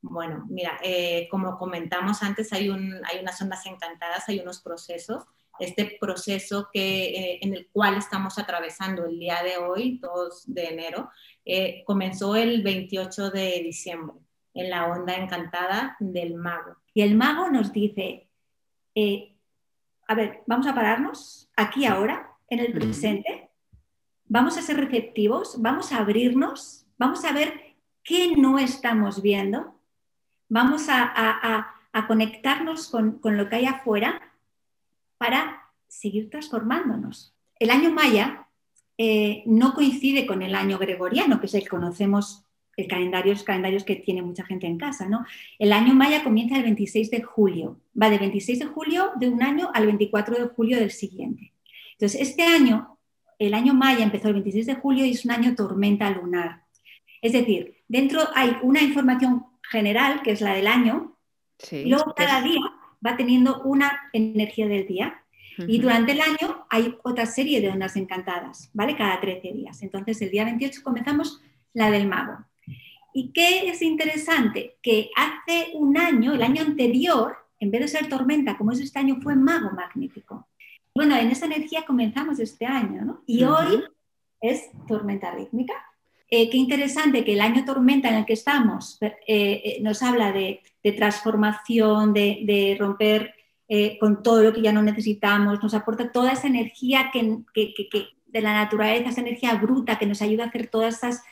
Bueno, 0.00 0.44
mira, 0.50 0.78
eh, 0.82 1.26
como 1.30 1.58
comentamos 1.58 2.22
antes, 2.22 2.52
hay, 2.52 2.68
un, 2.68 3.00
hay 3.10 3.20
unas 3.20 3.40
ondas 3.40 3.64
encantadas, 3.66 4.28
hay 4.28 4.38
unos 4.40 4.60
procesos. 4.60 5.24
Este 5.58 5.96
proceso 5.98 6.68
que, 6.72 7.04
eh, 7.06 7.38
en 7.40 7.54
el 7.54 7.68
cual 7.72 7.96
estamos 7.96 8.38
atravesando 8.38 9.06
el 9.06 9.18
día 9.18 9.42
de 9.42 9.56
hoy, 9.56 9.98
2 10.02 10.52
de 10.52 10.66
enero, 10.66 11.10
eh, 11.44 11.82
comenzó 11.86 12.36
el 12.36 12.62
28 12.62 13.30
de 13.30 13.60
diciembre 13.62 14.23
en 14.54 14.70
la 14.70 14.86
onda 14.86 15.14
encantada 15.16 15.96
del 16.00 16.34
mago. 16.34 16.76
Y 16.94 17.02
el 17.02 17.14
mago 17.16 17.50
nos 17.50 17.72
dice, 17.72 18.28
a 20.06 20.14
ver, 20.14 20.42
vamos 20.46 20.66
a 20.66 20.74
pararnos 20.74 21.50
aquí 21.56 21.84
ahora, 21.86 22.30
en 22.48 22.60
el 22.60 22.72
presente, 22.72 23.50
vamos 24.26 24.56
a 24.56 24.62
ser 24.62 24.76
receptivos, 24.76 25.60
vamos 25.60 25.92
a 25.92 25.98
abrirnos, 25.98 26.86
vamos 26.98 27.24
a 27.24 27.32
ver 27.32 27.74
qué 28.02 28.36
no 28.36 28.58
estamos 28.58 29.22
viendo 29.22 29.74
vamos 30.48 30.86
a, 30.88 31.70
conectarnos 32.06 32.88
con, 32.88 33.20
lo 33.22 33.48
que 33.48 33.56
hay 33.56 33.66
afuera 33.66 34.20
para 35.18 35.62
seguir 35.88 36.30
transformándonos. 36.30 37.34
El 37.58 37.70
año 37.70 37.90
maya 37.90 38.48
eh, 38.98 39.42
no 39.46 39.74
coincide 39.74 40.26
con 40.26 40.42
el 40.42 40.54
año 40.54 40.78
gregoriano, 40.78 41.40
que 41.40 41.46
es 41.46 41.54
el 41.54 41.62
que 41.62 41.68
conocemos, 41.68 42.43
el 42.76 42.88
calendario, 42.88 43.32
los 43.32 43.42
calendarios 43.42 43.84
que 43.84 43.96
tiene 43.96 44.22
mucha 44.22 44.44
gente 44.44 44.66
en 44.66 44.78
casa. 44.78 45.08
¿no? 45.08 45.24
El 45.58 45.72
año 45.72 45.94
maya 45.94 46.24
comienza 46.24 46.56
el 46.56 46.62
26 46.62 47.10
de 47.10 47.22
julio, 47.22 47.80
va 48.00 48.10
del 48.10 48.20
26 48.20 48.58
de 48.58 48.66
julio 48.66 49.12
de 49.16 49.28
un 49.28 49.42
año 49.42 49.70
al 49.74 49.86
24 49.86 50.38
de 50.38 50.48
julio 50.48 50.78
del 50.78 50.90
siguiente. 50.90 51.52
Entonces, 51.92 52.20
este 52.20 52.42
año, 52.42 52.98
el 53.38 53.54
año 53.54 53.74
maya 53.74 54.04
empezó 54.04 54.28
el 54.28 54.34
26 54.34 54.66
de 54.66 54.74
julio 54.74 55.04
y 55.04 55.10
es 55.10 55.24
un 55.24 55.30
año 55.30 55.54
tormenta 55.54 56.10
lunar. 56.10 56.62
Es 57.22 57.32
decir, 57.32 57.76
dentro 57.88 58.20
hay 58.34 58.56
una 58.62 58.82
información 58.82 59.46
general, 59.70 60.22
que 60.22 60.32
es 60.32 60.40
la 60.40 60.54
del 60.54 60.66
año, 60.66 61.16
y 61.70 61.88
luego 61.88 62.14
cada 62.14 62.42
día 62.42 62.60
va 63.04 63.16
teniendo 63.16 63.62
una 63.62 64.10
energía 64.12 64.66
del 64.68 64.86
día. 64.86 65.20
Y 65.56 65.78
durante 65.78 66.12
el 66.12 66.20
año 66.20 66.66
hay 66.68 66.96
otra 67.04 67.26
serie 67.26 67.60
de 67.60 67.70
ondas 67.70 67.94
encantadas, 67.94 68.70
¿vale? 68.72 68.96
Cada 68.96 69.20
13 69.20 69.52
días. 69.52 69.82
Entonces, 69.82 70.20
el 70.20 70.30
día 70.30 70.44
28 70.44 70.82
comenzamos 70.82 71.40
la 71.72 71.90
del 71.90 72.08
mago. 72.08 72.44
¿Y 73.16 73.30
qué 73.32 73.68
es 73.68 73.80
interesante? 73.80 74.76
Que 74.82 75.10
hace 75.16 75.70
un 75.74 75.96
año, 75.96 76.34
el 76.34 76.42
año 76.42 76.62
anterior, 76.62 77.36
en 77.60 77.70
vez 77.70 77.80
de 77.82 77.88
ser 77.88 78.08
tormenta, 78.08 78.58
como 78.58 78.72
es 78.72 78.80
este 78.80 78.98
año, 78.98 79.20
fue 79.22 79.36
mago 79.36 79.70
magnífico. 79.70 80.48
Bueno, 80.92 81.16
en 81.16 81.30
esa 81.30 81.46
energía 81.46 81.84
comenzamos 81.86 82.40
este 82.40 82.66
año, 82.66 83.04
¿no? 83.04 83.22
Y 83.24 83.44
hoy 83.44 83.84
es 84.40 84.68
tormenta 84.88 85.30
rítmica. 85.30 85.74
Eh, 86.28 86.50
qué 86.50 86.56
interesante 86.56 87.24
que 87.24 87.34
el 87.34 87.40
año 87.40 87.64
tormenta 87.64 88.08
en 88.08 88.16
el 88.16 88.24
que 88.24 88.32
estamos 88.32 88.98
eh, 89.00 89.14
eh, 89.28 89.78
nos 89.82 90.02
habla 90.02 90.32
de, 90.32 90.60
transformación, 90.96 92.12
de, 92.12 92.76
romper 92.78 93.32
con 94.00 94.22
todo 94.22 94.42
lo 94.42 94.52
que 94.52 94.60
ya 94.60 94.72
no 94.72 94.82
necesitamos, 94.82 95.62
nos 95.62 95.74
aporta 95.74 96.10
toda 96.10 96.32
esa 96.32 96.48
energía 96.48 97.10
que, 97.12 97.44
de 98.26 98.40
la 98.40 98.52
naturaleza, 98.52 99.10
esa 99.10 99.20
energía 99.20 99.54
bruta 99.54 99.98
que 99.98 100.06
nos 100.06 100.20
ayuda 100.22 100.44
a 100.44 100.48
hacer 100.48 100.66
todas 100.66 100.96
esas 100.96 101.22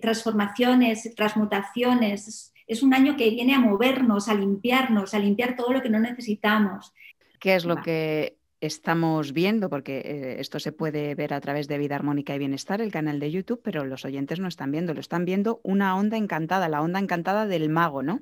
transformaciones, 0.00 1.14
transmutaciones. 1.16 2.52
Es 2.66 2.82
un 2.82 2.94
año 2.94 3.16
que 3.16 3.30
viene 3.30 3.54
a 3.54 3.58
movernos, 3.58 4.28
a 4.28 4.34
limpiarnos, 4.34 5.14
a 5.14 5.18
limpiar 5.18 5.56
todo 5.56 5.72
lo 5.72 5.82
que 5.82 5.90
no 5.90 5.98
necesitamos. 5.98 6.92
¿Qué 7.40 7.54
es 7.54 7.64
lo 7.64 7.76
que 7.76 8.40
estamos 8.60 9.32
viendo, 9.32 9.70
porque 9.70 9.98
eh, 9.98 10.40
esto 10.40 10.60
se 10.60 10.72
puede 10.72 11.14
ver 11.14 11.32
a 11.32 11.40
través 11.40 11.66
de 11.66 11.78
Vida 11.78 11.94
Armónica 11.96 12.34
y 12.34 12.38
Bienestar, 12.38 12.80
el 12.80 12.92
canal 12.92 13.18
de 13.18 13.30
YouTube, 13.30 13.60
pero 13.64 13.84
los 13.84 14.04
oyentes 14.04 14.38
no 14.38 14.48
están 14.48 14.70
viendo, 14.70 14.94
lo 14.94 15.00
están 15.00 15.24
viendo 15.24 15.60
una 15.62 15.96
onda 15.96 16.16
encantada, 16.16 16.68
la 16.68 16.82
onda 16.82 17.00
encantada 17.00 17.46
del 17.46 17.70
mago, 17.70 18.02
¿no? 18.02 18.20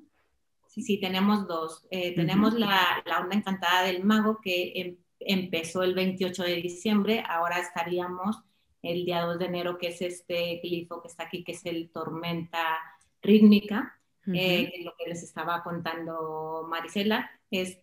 Sí, 0.69 0.83
sí, 0.83 1.01
tenemos 1.01 1.49
dos. 1.49 1.87
Eh, 1.91 2.15
tenemos 2.15 2.55
la, 2.55 3.03
onda 3.21 3.37
encantada 3.37 3.83
del 3.83 4.05
mago 4.05 4.39
que 4.41 4.73
em, 4.77 4.97
empezó 5.19 5.83
el 5.83 5.95
28 5.95 6.45
de 6.45 6.57
diciembre, 6.57 7.25
ahora 7.29 7.59
estaríamos 7.59 8.41
el 8.83 9.05
día 9.05 9.23
2 9.23 9.39
de 9.39 9.47
enero, 9.47 9.79
que 9.79 9.89
es 9.89 10.03
este 10.03 10.61
glifo 10.63 11.03
que 11.03 11.09
está 11.09 11.25
aquí, 11.25 11.45
que 11.45 11.53
es 11.53 11.65
el 11.67 11.91
tormenta 11.91 12.79
rítmica, 13.23 13.99
eh, 14.35 14.83
lo 14.85 14.95
que 14.97 15.09
les 15.09 15.23
estaba 15.23 15.63
contando 15.63 16.67
Marisela, 16.69 17.31
es 17.51 17.79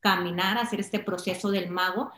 caminar, 0.00 0.56
hacer 0.56 0.80
este 0.80 0.98
proceso 0.98 1.50
del 1.50 1.68
mago, 1.70 2.10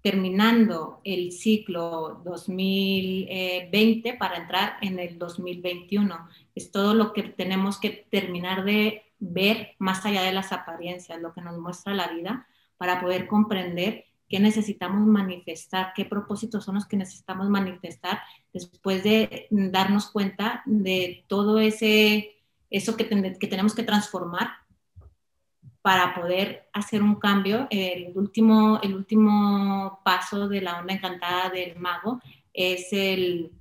terminando 0.00 1.00
el 1.04 1.32
ciclo 1.32 2.22
2020 2.24 4.14
para 4.14 4.36
entrar 4.36 4.76
en 4.80 4.98
el 4.98 5.18
2021. 5.18 6.28
Es 6.54 6.70
todo 6.70 6.94
lo 6.94 7.12
que 7.12 7.24
tenemos 7.24 7.80
que 7.80 8.06
terminar 8.10 8.64
de 8.64 9.02
ver 9.18 9.74
más 9.78 10.06
allá 10.06 10.22
de 10.22 10.32
las 10.32 10.52
apariencias, 10.52 11.20
lo 11.20 11.32
que 11.34 11.40
nos 11.40 11.58
muestra 11.58 11.94
la 11.94 12.08
vida, 12.08 12.46
para 12.76 13.00
poder 13.00 13.26
comprender 13.26 14.04
qué 14.28 14.40
necesitamos 14.40 15.06
manifestar, 15.06 15.92
qué 15.94 16.04
propósitos 16.04 16.64
son 16.64 16.76
los 16.76 16.86
que 16.86 16.96
necesitamos 16.96 17.48
manifestar 17.48 18.20
después 18.52 19.02
de 19.04 19.46
darnos 19.50 20.10
cuenta 20.10 20.62
de 20.66 21.24
todo 21.28 21.58
ese 21.58 22.32
eso 22.70 22.96
que, 22.96 23.08
que 23.08 23.46
tenemos 23.46 23.74
que 23.74 23.84
transformar 23.84 24.48
para 25.82 26.14
poder 26.14 26.68
hacer 26.72 27.02
un 27.02 27.14
cambio. 27.14 27.68
El 27.70 28.12
último, 28.16 28.80
el 28.82 28.94
último 28.94 30.00
paso 30.04 30.48
de 30.48 30.60
la 30.60 30.80
onda 30.80 30.94
encantada 30.94 31.48
del 31.50 31.78
mago 31.78 32.20
es 32.52 32.92
el 32.92 33.52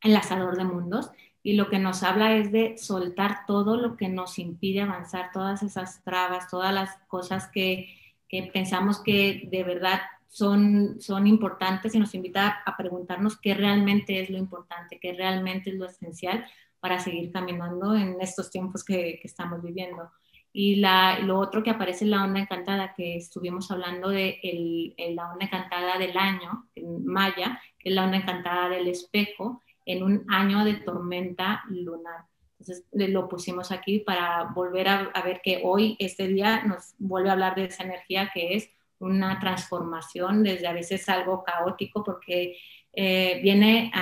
enlazador 0.00 0.56
de 0.56 0.64
mundos. 0.64 1.10
y 1.42 1.52
lo 1.52 1.68
que 1.68 1.78
nos 1.78 2.02
habla 2.02 2.36
es 2.36 2.50
de 2.50 2.76
soltar 2.76 3.46
todo 3.46 3.76
lo 3.76 3.96
que 3.96 4.08
nos 4.08 4.38
impide 4.40 4.82
avanzar, 4.82 5.30
todas 5.32 5.62
esas 5.62 6.02
trabas, 6.02 6.48
todas 6.50 6.74
las 6.74 6.98
cosas 7.06 7.48
que, 7.48 7.88
que 8.28 8.50
pensamos 8.52 9.02
que 9.02 9.48
de 9.50 9.64
verdad 9.64 10.00
son, 10.28 11.00
son 11.00 11.26
importantes 11.26 11.94
y 11.94 11.98
nos 11.98 12.14
invita 12.14 12.62
a 12.64 12.76
preguntarnos 12.76 13.40
qué 13.40 13.54
realmente 13.54 14.20
es 14.20 14.30
lo 14.30 14.38
importante, 14.38 14.98
qué 15.00 15.12
realmente 15.12 15.70
es 15.70 15.76
lo 15.76 15.86
esencial 15.86 16.44
para 16.80 16.98
seguir 16.98 17.32
caminando 17.32 17.94
en 17.94 18.20
estos 18.20 18.50
tiempos 18.50 18.84
que, 18.84 19.18
que 19.20 19.28
estamos 19.28 19.62
viviendo. 19.62 20.10
Y 20.58 20.76
la, 20.76 21.18
lo 21.18 21.38
otro 21.38 21.62
que 21.62 21.68
aparece 21.68 22.04
en 22.04 22.12
la 22.12 22.24
onda 22.24 22.40
encantada, 22.40 22.94
que 22.94 23.16
estuvimos 23.16 23.70
hablando 23.70 24.08
de 24.08 24.40
el, 24.42 25.14
la 25.14 25.30
onda 25.30 25.44
encantada 25.44 25.98
del 25.98 26.16
año, 26.16 26.70
en 26.74 27.04
Maya, 27.04 27.60
que 27.78 27.90
es 27.90 27.94
la 27.94 28.04
onda 28.04 28.16
encantada 28.16 28.70
del 28.70 28.88
espejo, 28.88 29.62
en 29.84 30.02
un 30.02 30.24
año 30.28 30.64
de 30.64 30.74
tormenta 30.74 31.62
lunar. 31.68 32.24
Entonces 32.58 32.84
lo 32.92 33.28
pusimos 33.28 33.70
aquí 33.70 33.98
para 33.98 34.44
volver 34.54 34.88
a, 34.88 35.00
a, 35.14 35.22
ver 35.22 35.40
que 35.42 35.60
hoy, 35.62 35.96
este 35.98 36.26
día, 36.28 36.62
nos 36.62 36.94
vuelve 36.98 37.28
a 37.28 37.32
hablar 37.32 37.54
de 37.54 37.66
esa 37.66 37.84
energía 37.84 38.30
que 38.32 38.54
es 38.54 38.70
una 38.98 39.38
transformación 39.40 40.42
desde 40.42 40.66
a 40.66 40.72
veces 40.72 41.08
algo 41.08 41.44
caótico, 41.44 42.02
porque 42.02 42.56
eh, 42.92 43.40
viene 43.42 43.92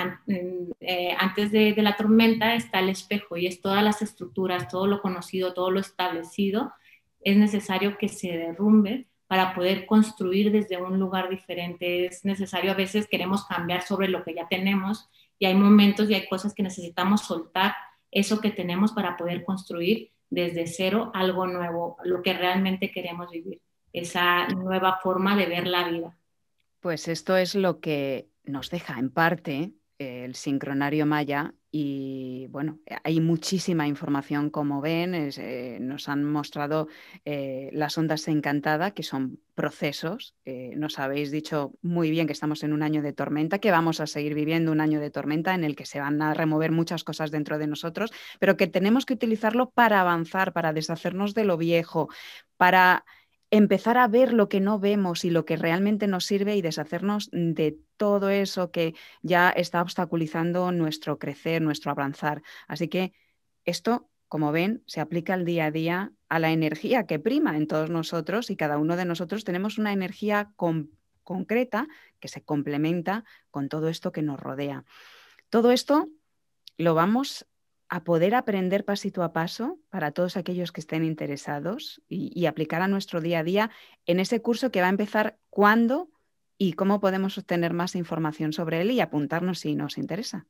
eh, 0.79 1.15
antes 1.19 1.51
de, 1.51 1.73
de, 1.73 1.81
la 1.81 1.97
tormenta 1.97 2.55
está 2.55 2.79
el 2.79 2.89
espejo 2.89 3.35
y 3.35 3.45
es 3.45 3.59
todas 3.59 3.83
las 3.83 4.01
estructuras, 4.01 4.69
todo 4.69 4.87
lo 4.87 5.01
conocido, 5.01 5.53
todo 5.53 5.69
lo 5.69 5.81
establecido, 5.81 6.71
es 7.21 7.35
necesario 7.35 7.97
que 7.97 8.07
se 8.07 8.37
derrumbe 8.37 9.07
para 9.27 9.53
poder 9.53 9.85
construir 9.85 10.51
desde 10.51 10.77
un 10.77 10.99
lugar 10.99 11.29
diferente. 11.29 12.05
Es 12.05 12.23
necesario, 12.23 12.71
a 12.71 12.75
veces 12.75 13.07
queremos 13.07 13.45
cambiar 13.45 13.81
sobre 13.81 14.07
lo 14.07 14.23
que 14.23 14.35
ya 14.35 14.47
tenemos 14.47 15.09
y 15.39 15.45
hay 15.45 15.55
momentos 15.55 16.09
y 16.09 16.13
hay 16.13 16.27
cosas 16.27 16.53
que 16.53 16.63
necesitamos 16.63 17.21
soltar 17.21 17.73
eso 18.15 18.39
que 18.39 18.49
tenemos 18.49 18.93
para 18.93 19.17
poder 19.17 19.43
construir 19.43 20.11
desde 20.29 20.65
cero 20.65 21.11
algo 21.13 21.45
nuevo, 21.45 21.97
lo 22.03 22.23
que 22.23 22.33
realmente 22.33 22.91
queremos 22.91 23.29
vivir, 23.29 23.61
esa 23.93 24.47
nueva 24.47 24.99
forma 25.03 25.35
de 25.35 25.45
ver 25.45 25.67
la 25.67 25.87
vida. 25.89 26.17
Pues 26.79 27.07
esto 27.07 27.37
es 27.37 27.55
lo 27.55 27.79
que 27.79 28.29
nos 28.43 28.69
deja 28.69 28.97
en 28.97 29.11
parte 29.11 29.73
el 29.99 30.35
sincronario 30.35 31.05
maya 31.05 31.53
y 31.77 32.47
bueno, 32.51 32.79
hay 33.03 33.19
muchísima 33.19 33.85
información 33.85 34.49
como 34.49 34.79
ven, 34.79 35.13
eh, 35.13 35.77
nos 35.81 36.07
han 36.07 36.23
mostrado 36.23 36.87
eh, 37.25 37.69
las 37.73 37.97
ondas 37.97 38.29
encantadas 38.29 38.93
que 38.93 39.03
son 39.03 39.41
procesos, 39.55 40.35
eh, 40.45 40.71
nos 40.77 40.99
habéis 40.99 41.31
dicho 41.31 41.73
muy 41.81 42.11
bien 42.11 42.27
que 42.27 42.31
estamos 42.31 42.63
en 42.63 42.71
un 42.71 42.81
año 42.81 43.01
de 43.01 43.11
tormenta, 43.11 43.59
que 43.59 43.71
vamos 43.71 43.99
a 43.99 44.07
seguir 44.07 44.35
viviendo 44.35 44.71
un 44.71 44.79
año 44.79 45.01
de 45.01 45.11
tormenta 45.11 45.53
en 45.53 45.65
el 45.65 45.75
que 45.75 45.85
se 45.85 45.99
van 45.99 46.21
a 46.21 46.33
remover 46.33 46.71
muchas 46.71 47.03
cosas 47.03 47.29
dentro 47.29 47.57
de 47.57 47.67
nosotros, 47.67 48.13
pero 48.39 48.55
que 48.55 48.67
tenemos 48.67 49.05
que 49.05 49.15
utilizarlo 49.15 49.69
para 49.69 49.99
avanzar, 49.99 50.53
para 50.53 50.71
deshacernos 50.71 51.33
de 51.33 51.43
lo 51.43 51.57
viejo, 51.57 52.07
para 52.55 53.03
empezar 53.57 53.97
a 53.97 54.09
ver 54.09 54.33
lo 54.33 54.49
que 54.49 54.59
no 54.59 54.79
vemos 54.79 55.23
y 55.23 55.29
lo 55.29 55.45
que 55.45 55.55
realmente 55.55 56.07
nos 56.07 56.25
sirve 56.25 56.57
y 56.57 56.61
deshacernos 56.61 57.29
de 57.31 57.79
todo 57.95 58.29
eso 58.29 58.69
que 58.69 58.95
ya 59.21 59.49
está 59.49 59.81
obstaculizando 59.81 60.73
nuestro 60.73 61.19
crecer, 61.19 61.61
nuestro 61.61 61.91
avanzar. 61.91 62.41
Así 62.67 62.89
que 62.89 63.13
esto, 63.63 64.09
como 64.27 64.51
ven, 64.51 64.83
se 64.87 64.99
aplica 64.99 65.33
al 65.33 65.45
día 65.45 65.67
a 65.67 65.71
día 65.71 66.11
a 66.27 66.39
la 66.39 66.51
energía 66.51 67.05
que 67.05 67.17
prima 67.17 67.55
en 67.55 67.67
todos 67.67 67.89
nosotros 67.89 68.49
y 68.49 68.57
cada 68.57 68.77
uno 68.77 68.97
de 68.97 69.05
nosotros 69.05 69.45
tenemos 69.45 69.77
una 69.77 69.93
energía 69.93 70.51
concreta 71.23 71.87
que 72.19 72.27
se 72.27 72.43
complementa 72.43 73.23
con 73.51 73.69
todo 73.69 73.87
esto 73.87 74.11
que 74.11 74.21
nos 74.21 74.37
rodea. 74.37 74.83
Todo 75.49 75.71
esto 75.71 76.09
lo 76.77 76.93
vamos 76.93 77.47
a 77.89 78.03
poder 78.03 78.35
aprender 78.35 78.85
pasito 78.85 79.23
a 79.23 79.33
paso 79.33 79.79
para 79.89 80.11
todos 80.11 80.37
aquellos 80.37 80.71
que 80.71 80.81
estén 80.81 81.03
interesados 81.03 82.01
y, 82.09 82.45
aplicar 82.45 82.81
a 82.81 82.87
nuestro 82.87 83.21
día 83.21 83.39
a 83.39 83.43
día 83.43 83.71
en 84.05 84.19
ese 84.19 84.41
curso 84.41 84.71
que 84.71 84.81
va 84.81 84.87
a 84.87 84.91
empezar 84.91 85.37
cuándo 85.49 86.09
y 86.57 86.73
cómo 86.73 86.99
podemos 86.99 87.37
obtener 87.37 87.73
más 87.73 87.95
información 87.95 88.53
sobre 88.53 88.81
él 88.81 88.91
y 88.91 89.01
apuntarnos 89.01 89.59
si 89.59 89.75
nos 89.75 89.97
interesa. 89.97 90.47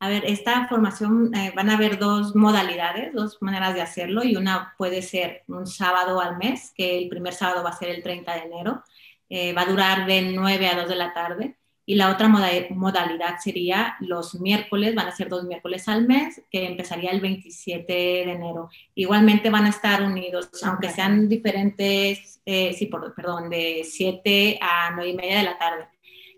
A 0.00 0.08
ver, 0.08 0.24
esta 0.26 0.66
formación 0.68 1.34
eh, 1.34 1.52
van 1.54 1.70
a 1.70 1.74
haber 1.74 1.98
dos 1.98 2.34
modalidades, 2.34 3.12
dos 3.14 3.40
maneras 3.40 3.74
de 3.74 3.80
hacerlo 3.80 4.24
y 4.24 4.36
una 4.36 4.74
puede 4.76 5.00
ser 5.00 5.44
un 5.46 5.66
sábado 5.66 6.20
al 6.20 6.36
mes, 6.36 6.72
que 6.74 6.98
el 6.98 7.08
primer 7.08 7.32
sábado 7.32 7.62
va 7.62 7.70
a 7.70 7.76
ser 7.76 7.90
el 7.90 8.02
30 8.02 8.34
de 8.34 8.40
enero, 8.40 8.82
eh, 9.28 9.52
va 9.54 9.62
a 9.62 9.66
durar 9.66 10.06
de 10.06 10.32
9 10.32 10.68
a 10.68 10.76
2 10.76 10.88
de 10.88 10.96
la 10.96 11.14
tarde 11.14 11.58
y 11.86 11.96
la 11.96 12.10
otra 12.10 12.28
modalidad 12.28 13.38
sería 13.42 13.96
los 14.00 14.40
miércoles, 14.40 14.94
van 14.94 15.08
a 15.08 15.16
ser 15.16 15.28
dos 15.28 15.44
miércoles 15.44 15.86
al 15.88 16.06
mes, 16.06 16.42
que 16.50 16.66
empezaría 16.66 17.10
el 17.10 17.20
27 17.20 17.92
de 17.92 18.22
enero. 18.22 18.70
Igualmente 18.94 19.50
van 19.50 19.66
a 19.66 19.68
estar 19.68 20.02
unidos, 20.02 20.48
aunque 20.62 20.88
sean 20.88 21.28
diferentes, 21.28 22.40
eh, 22.46 22.72
sí, 22.72 22.86
por, 22.86 23.14
perdón, 23.14 23.50
de 23.50 23.82
7 23.84 24.58
a 24.62 24.92
9 24.94 25.10
y 25.10 25.14
media 25.14 25.38
de 25.38 25.42
la 25.42 25.58
tarde. 25.58 25.88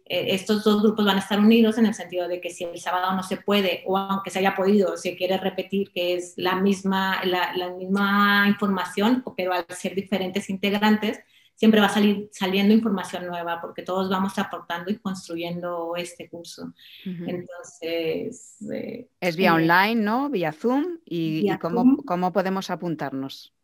Eh, 0.08 0.34
estos 0.34 0.64
dos 0.64 0.82
grupos 0.82 1.04
van 1.04 1.16
a 1.16 1.20
estar 1.20 1.38
unidos 1.38 1.78
en 1.78 1.86
el 1.86 1.94
sentido 1.94 2.26
de 2.26 2.40
que 2.40 2.50
si 2.50 2.64
el 2.64 2.78
sábado 2.80 3.14
no 3.14 3.22
se 3.22 3.36
puede, 3.36 3.84
o 3.86 3.96
aunque 3.96 4.30
se 4.30 4.40
haya 4.40 4.56
podido, 4.56 4.96
se 4.96 5.16
quiere 5.16 5.36
repetir 5.36 5.92
que 5.92 6.14
es 6.14 6.34
la 6.36 6.56
misma, 6.56 7.24
la, 7.24 7.52
la 7.56 7.70
misma 7.70 8.46
información, 8.48 9.22
pero 9.36 9.52
al 9.52 9.64
ser 9.68 9.94
diferentes 9.94 10.50
integrantes, 10.50 11.20
siempre 11.56 11.80
va 11.80 11.86
a 11.86 11.90
salir 11.90 12.28
saliendo 12.32 12.74
información 12.74 13.26
nueva 13.26 13.60
porque 13.60 13.82
todos 13.82 14.08
vamos 14.10 14.38
aportando 14.38 14.90
y 14.90 14.98
construyendo 14.98 15.94
este 15.96 16.28
curso. 16.28 16.74
Entonces... 17.04 18.56
Eh, 18.72 19.08
es 19.18 19.36
vía 19.36 19.48
eh, 19.48 19.52
online, 19.52 19.94
¿no? 19.96 20.28
Vía 20.28 20.52
Zoom. 20.52 20.98
¿Y, 21.04 21.48
cómo, 21.58 21.96
cómo, 22.04 22.32
podemos 22.32 22.70
apuntarnos? 22.70 23.54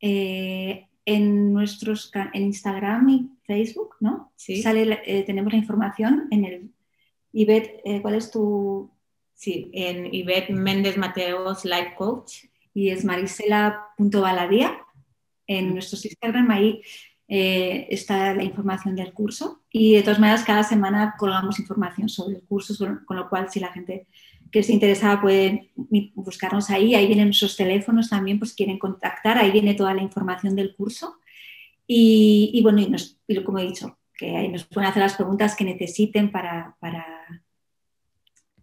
Eh, 0.00 0.88
en 1.04 1.52
nuestros 1.52 2.10
en 2.32 2.42
Instagram 2.44 3.08
y 3.10 3.30
Facebook, 3.44 3.96
¿no? 4.00 4.32
Sí. 4.36 4.62
Sale, 4.62 5.24
tenemos 5.26 5.52
la 5.52 5.58
información 5.58 6.28
en 6.30 6.44
el 6.44 6.70
Ivette, 7.32 7.82
¿cuál 8.00 8.14
es 8.14 8.30
tu...? 8.30 8.90
Sí, 9.34 9.70
en 9.74 10.14
Ivette 10.14 10.50
Méndez 10.50 10.96
Mateos 10.96 11.64
Life 11.64 11.94
Coach. 11.96 12.44
Y 12.74 12.88
es 12.88 13.04
marisela.baladía 13.04 14.81
en 15.46 15.72
nuestros 15.72 16.04
Instagram, 16.04 16.50
ahí 16.50 16.82
eh, 17.28 17.86
está 17.88 18.34
la 18.34 18.44
información 18.44 18.94
del 18.94 19.14
curso 19.14 19.62
y 19.70 19.94
de 19.94 20.02
todas 20.02 20.18
maneras 20.18 20.44
cada 20.44 20.62
semana 20.64 21.14
colgamos 21.18 21.58
información 21.58 22.08
sobre 22.08 22.36
el 22.36 22.42
curso, 22.42 22.74
con, 23.06 23.16
lo 23.16 23.28
cual 23.28 23.48
si 23.50 23.58
la 23.58 23.72
gente 23.72 24.06
que 24.50 24.58
esté 24.58 24.74
interesada 24.74 25.20
puede 25.20 25.72
buscarnos 26.14 26.68
ahí, 26.68 26.94
ahí 26.94 27.06
vienen 27.06 27.28
nuestros 27.28 27.56
teléfonos 27.56 28.10
también, 28.10 28.38
pues 28.38 28.52
quieren 28.52 28.78
contactar, 28.78 29.38
ahí 29.38 29.50
viene 29.50 29.72
toda 29.72 29.94
la 29.94 30.02
información 30.02 30.54
del 30.54 30.74
curso 30.74 31.16
y, 31.86 32.60
bueno, 32.62 32.80
y, 32.80 33.42
como 33.42 33.58
he 33.58 33.66
dicho, 33.66 33.98
que 34.14 34.36
ahí 34.36 34.48
nos 34.48 34.64
pueden 34.64 34.90
hacer 34.90 35.02
las 35.02 35.14
preguntas 35.14 35.56
que 35.56 35.64
necesiten 35.64 36.30
para... 36.30 36.76
para 36.80 37.06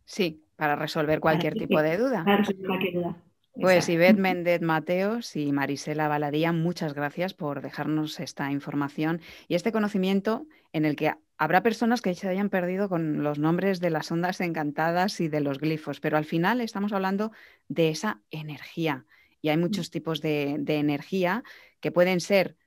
sí, 0.06 0.44
para 0.56 0.76
resolver 0.76 1.20
cualquier 1.20 1.56
tipo 1.56 1.82
de 1.82 1.98
duda. 1.98 2.24
Para 2.24 2.38
resolver 2.38 2.68
cualquier 2.68 2.94
duda. 2.94 3.18
Pues 3.60 3.90
Ivette 3.90 4.18
Méndez 4.20 4.62
Mateos 4.62 5.36
y 5.36 5.52
Marisela 5.52 6.08
Baladía, 6.08 6.52
muchas 6.52 6.94
gracias 6.94 7.34
por 7.34 7.62
dejarnos 7.62 8.20
esta 8.20 8.52
información 8.52 9.22
y 9.48 9.56
este 9.56 9.72
conocimiento 9.72 10.48
en 10.72 10.86
el 10.86 10.96
que 10.96 11.14
habrá 11.38 11.64
personas 11.64 12.02
que 12.02 12.14
se 12.16 12.28
hayan 12.28 12.50
perdido 12.50 12.90
con 12.90 13.24
los 13.24 13.40
nombres 13.40 13.80
de 13.80 13.90
las 13.90 14.12
ondas 14.12 14.42
encantadas 14.42 15.20
y 15.20 15.28
de 15.28 15.42
los 15.42 15.60
glifos, 15.60 16.00
pero 16.00 16.18
al 16.18 16.26
final 16.26 16.62
estamos 16.62 16.94
hablando 16.94 17.32
de 17.68 17.90
esa 17.90 18.22
energía 18.32 19.06
y 19.42 19.50
hay 19.50 19.58
mm. 19.58 19.62
muchos 19.62 19.90
tipos 19.90 20.22
de, 20.22 20.58
de 20.60 20.78
energía 20.78 21.44
que 21.80 21.92
pueden 21.92 22.22
ser 22.22 22.58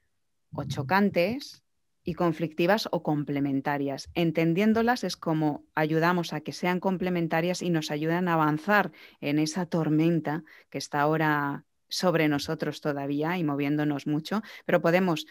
o 0.53 0.64
chocantes, 0.64 1.62
y 2.05 2.14
conflictivas 2.14 2.88
o 2.90 3.03
complementarias. 3.03 4.11
Entendiéndolas 4.14 5.05
es 5.05 5.16
como 5.16 5.64
ayudamos 5.74 6.32
a 6.32 6.40
que 6.40 6.53
sean 6.53 6.80
complementarias 6.80 7.62
y 7.62 7.70
nos 7.70 7.90
ayudan 7.90 8.28
a 8.28 8.34
avanzar 8.34 8.92
en 9.20 9.38
esa 9.38 9.66
tormenta 9.66 10.44
que 10.70 10.78
está 10.78 11.00
ahora 11.00 11.64
sobre 11.88 12.28
nosotros 12.28 12.80
todavía 12.80 13.38
y 13.38 13.44
moviéndonos 13.44 14.07
mucho, 14.07 14.42
pero 14.64 14.80
podemos 14.80 15.26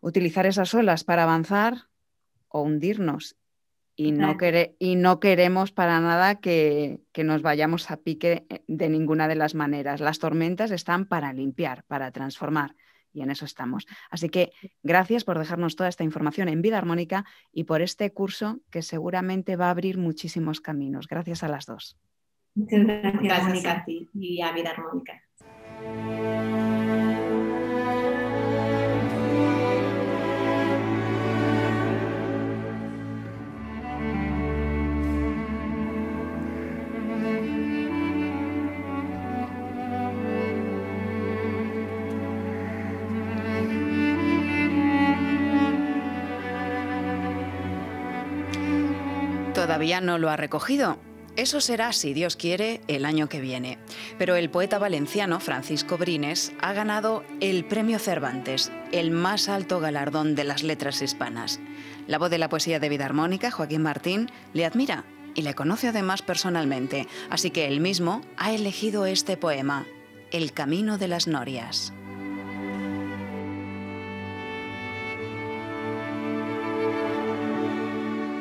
utilizar 0.00 0.46
esas 0.46 0.72
olas 0.74 1.04
para 1.04 1.24
avanzar 1.24 1.88
o 2.48 2.62
hundirnos. 2.62 3.36
Y 3.96 4.12
no, 4.12 4.36
y 4.78 4.94
no 4.94 5.18
queremos 5.18 5.72
para 5.72 6.00
nada 6.00 6.36
que, 6.36 7.00
que 7.10 7.24
nos 7.24 7.42
vayamos 7.42 7.90
a 7.90 7.96
pique 7.96 8.46
de 8.68 8.88
ninguna 8.88 9.26
de 9.26 9.34
las 9.34 9.56
maneras. 9.56 10.00
Las 10.00 10.20
tormentas 10.20 10.70
están 10.70 11.06
para 11.06 11.32
limpiar, 11.32 11.82
para 11.88 12.12
transformar 12.12 12.76
y 13.18 13.22
en 13.22 13.30
eso 13.30 13.44
estamos. 13.44 13.86
Así 14.10 14.28
que 14.28 14.52
gracias 14.82 15.24
por 15.24 15.38
dejarnos 15.38 15.76
toda 15.76 15.88
esta 15.88 16.04
información 16.04 16.48
en 16.48 16.62
Vida 16.62 16.78
Armónica 16.78 17.24
y 17.52 17.64
por 17.64 17.82
este 17.82 18.12
curso 18.12 18.60
que 18.70 18.82
seguramente 18.82 19.56
va 19.56 19.66
a 19.66 19.70
abrir 19.70 19.98
muchísimos 19.98 20.60
caminos. 20.60 21.08
Gracias 21.08 21.42
a 21.42 21.48
las 21.48 21.66
dos. 21.66 21.98
Muchas 22.54 22.84
gracias, 23.20 23.66
a 23.66 23.84
ti 23.84 24.08
y 24.14 24.40
a 24.40 24.52
Vida 24.52 24.70
Armónica. 24.70 25.22
Todavía 49.78 50.00
no 50.00 50.18
lo 50.18 50.28
ha 50.28 50.36
recogido. 50.36 50.98
Eso 51.36 51.60
será, 51.60 51.92
si 51.92 52.12
Dios 52.12 52.34
quiere, 52.34 52.80
el 52.88 53.04
año 53.04 53.28
que 53.28 53.40
viene. 53.40 53.78
Pero 54.18 54.34
el 54.34 54.50
poeta 54.50 54.80
valenciano 54.80 55.38
Francisco 55.38 55.96
Brines 55.96 56.52
ha 56.60 56.72
ganado 56.72 57.22
el 57.38 57.64
Premio 57.64 58.00
Cervantes, 58.00 58.72
el 58.90 59.12
más 59.12 59.48
alto 59.48 59.78
galardón 59.78 60.34
de 60.34 60.42
las 60.42 60.64
letras 60.64 61.00
hispanas. 61.00 61.60
La 62.08 62.18
voz 62.18 62.28
de 62.28 62.38
la 62.38 62.48
poesía 62.48 62.80
de 62.80 62.88
vida 62.88 63.04
armónica, 63.04 63.52
Joaquín 63.52 63.82
Martín, 63.82 64.32
le 64.52 64.64
admira 64.64 65.04
y 65.36 65.42
le 65.42 65.54
conoce 65.54 65.86
además 65.86 66.22
personalmente, 66.22 67.06
así 67.30 67.52
que 67.52 67.68
él 67.68 67.78
mismo 67.78 68.22
ha 68.36 68.52
elegido 68.52 69.06
este 69.06 69.36
poema, 69.36 69.86
El 70.32 70.52
Camino 70.52 70.98
de 70.98 71.06
las 71.06 71.28
Norias. 71.28 71.92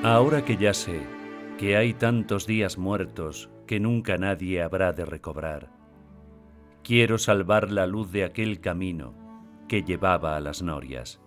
Ahora 0.01 0.43
que 0.43 0.57
ya 0.57 0.73
sé 0.73 1.16
que 1.57 1.75
hay 1.75 1.93
tantos 1.93 2.45
días 2.45 2.77
muertos 2.77 3.49
que 3.65 3.79
nunca 3.79 4.17
nadie 4.17 4.61
habrá 4.61 4.93
de 4.93 5.05
recobrar, 5.05 5.71
quiero 6.83 7.17
salvar 7.17 7.71
la 7.71 7.87
luz 7.87 8.11
de 8.11 8.23
aquel 8.23 8.61
camino 8.61 9.13
que 9.67 9.83
llevaba 9.83 10.35
a 10.35 10.39
las 10.39 10.61
norias, 10.61 11.19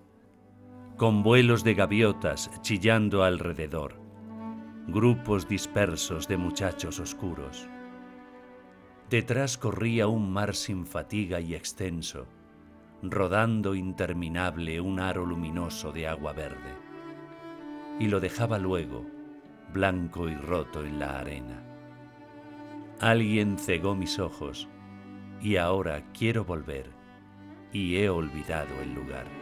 con 0.96 1.22
vuelos 1.22 1.64
de 1.64 1.74
gaviotas 1.74 2.50
chillando 2.62 3.24
alrededor, 3.24 4.00
grupos 4.86 5.48
dispersos 5.48 6.28
de 6.28 6.36
muchachos 6.36 7.00
oscuros. 7.00 7.68
Detrás 9.10 9.58
corría 9.58 10.06
un 10.06 10.32
mar 10.32 10.54
sin 10.54 10.86
fatiga 10.86 11.40
y 11.40 11.54
extenso, 11.54 12.26
rodando 13.02 13.74
interminable 13.74 14.80
un 14.80 15.00
aro 15.00 15.26
luminoso 15.26 15.90
de 15.90 16.06
agua 16.06 16.32
verde 16.32 16.90
y 17.98 18.06
lo 18.06 18.18
dejaba 18.18 18.58
luego, 18.58 19.04
blanco 19.72 20.28
y 20.28 20.34
roto 20.34 20.84
en 20.84 20.98
la 20.98 21.20
arena. 21.20 21.62
Alguien 23.00 23.58
cegó 23.58 23.94
mis 23.94 24.18
ojos 24.18 24.68
y 25.40 25.56
ahora 25.56 26.02
quiero 26.12 26.44
volver 26.44 26.90
y 27.72 27.96
he 27.96 28.10
olvidado 28.10 28.80
el 28.82 28.94
lugar. 28.94 29.39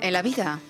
En 0.00 0.12
la 0.14 0.22
vida 0.22 0.60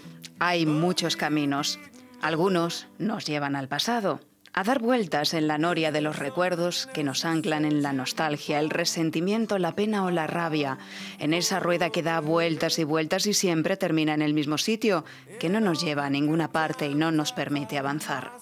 hay 0.41 0.67
muchos 0.67 1.17
caminos. 1.17 1.79
Algunos 2.21 2.89
nos 2.99 3.27
llevan 3.27 3.55
al 3.55 3.69
pasado, 3.69 4.19
a 4.53 4.65
dar 4.65 4.81
vueltas 4.81 5.35
en 5.35 5.47
la 5.47 5.57
noria 5.57 5.93
de 5.93 6.01
los 6.01 6.19
recuerdos 6.19 6.89
que 6.93 7.05
nos 7.05 7.25
anclan 7.25 7.65
en 7.65 7.81
la 7.81 7.93
nostalgia, 7.93 8.59
el 8.59 8.71
resentimiento, 8.71 9.59
la 9.59 9.77
pena 9.77 10.05
o 10.05 10.11
la 10.11 10.27
rabia, 10.27 10.79
en 11.21 11.33
esa 11.33 11.61
rueda 11.61 11.91
que 11.91 12.03
da 12.03 12.19
vueltas 12.19 12.81
y 12.81 12.85
vueltas 12.85 13.27
y 13.27 13.35
siempre 13.35 13.77
termina 13.77 14.15
en 14.15 14.23
el 14.23 14.35
mismo 14.35 14.59
sitio, 14.59 15.05
que 15.39 15.49
no 15.49 15.61
nos 15.61 15.81
lleva 15.81 16.07
a 16.07 16.11
ninguna 16.11 16.51
parte 16.51 16.89
y 16.89 16.97
no 16.97 17.13
nos 17.13 17.33
permite 17.33 17.79
avanzar. 17.79 18.33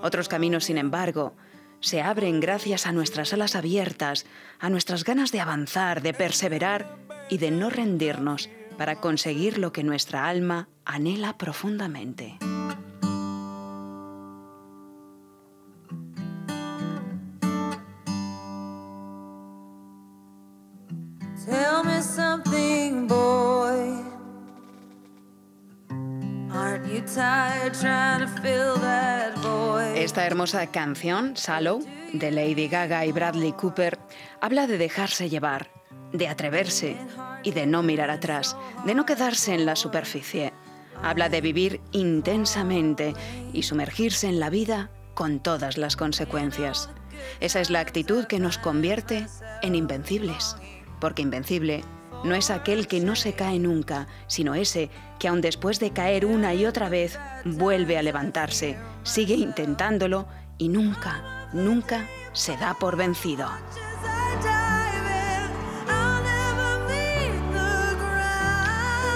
Otros 0.00 0.28
caminos, 0.28 0.64
sin 0.64 0.78
embargo, 0.78 1.34
se 1.80 2.02
abren 2.02 2.40
gracias 2.40 2.86
a 2.86 2.92
nuestras 2.92 3.32
alas 3.32 3.56
abiertas, 3.56 4.26
a 4.58 4.70
nuestras 4.70 5.04
ganas 5.04 5.32
de 5.32 5.40
avanzar, 5.40 6.02
de 6.02 6.14
perseverar 6.14 6.96
y 7.28 7.38
de 7.38 7.50
no 7.50 7.70
rendirnos 7.70 8.50
para 8.76 8.96
conseguir 8.96 9.58
lo 9.58 9.72
que 9.72 9.82
nuestra 9.82 10.28
alma 10.28 10.68
anhela 10.84 11.36
profundamente. 11.36 12.38
Esta 29.96 30.26
hermosa 30.26 30.66
canción, 30.68 31.36
Sallow, 31.36 31.84
de 32.12 32.30
Lady 32.30 32.68
Gaga 32.68 33.04
y 33.04 33.10
Bradley 33.10 33.52
Cooper, 33.52 33.98
habla 34.40 34.68
de 34.68 34.78
dejarse 34.78 35.28
llevar, 35.28 35.72
de 36.12 36.28
atreverse 36.28 36.96
y 37.42 37.50
de 37.50 37.66
no 37.66 37.82
mirar 37.82 38.10
atrás, 38.10 38.56
de 38.86 38.94
no 38.94 39.06
quedarse 39.06 39.54
en 39.54 39.66
la 39.66 39.74
superficie. 39.74 40.52
Habla 41.02 41.28
de 41.28 41.40
vivir 41.40 41.80
intensamente 41.90 43.14
y 43.52 43.64
sumergirse 43.64 44.28
en 44.28 44.38
la 44.38 44.48
vida 44.48 44.90
con 45.14 45.40
todas 45.40 45.78
las 45.78 45.96
consecuencias. 45.96 46.90
Esa 47.40 47.60
es 47.60 47.70
la 47.70 47.80
actitud 47.80 48.26
que 48.26 48.38
nos 48.38 48.56
convierte 48.56 49.26
en 49.62 49.74
invencibles, 49.74 50.56
porque 51.00 51.22
invencible 51.22 51.82
no 52.24 52.34
es 52.34 52.50
aquel 52.50 52.86
que 52.86 53.00
no 53.00 53.16
se 53.16 53.32
cae 53.32 53.58
nunca, 53.58 54.06
sino 54.26 54.54
ese 54.54 54.90
que 55.18 55.28
aun 55.28 55.40
después 55.40 55.80
de 55.80 55.92
caer 55.92 56.26
una 56.26 56.54
y 56.54 56.66
otra 56.66 56.88
vez, 56.88 57.18
vuelve 57.44 57.98
a 57.98 58.02
levantarse, 58.02 58.76
sigue 59.02 59.34
intentándolo 59.34 60.26
y 60.58 60.68
nunca, 60.68 61.48
nunca 61.52 62.06
se 62.32 62.56
da 62.56 62.74
por 62.74 62.96
vencido. 62.96 63.48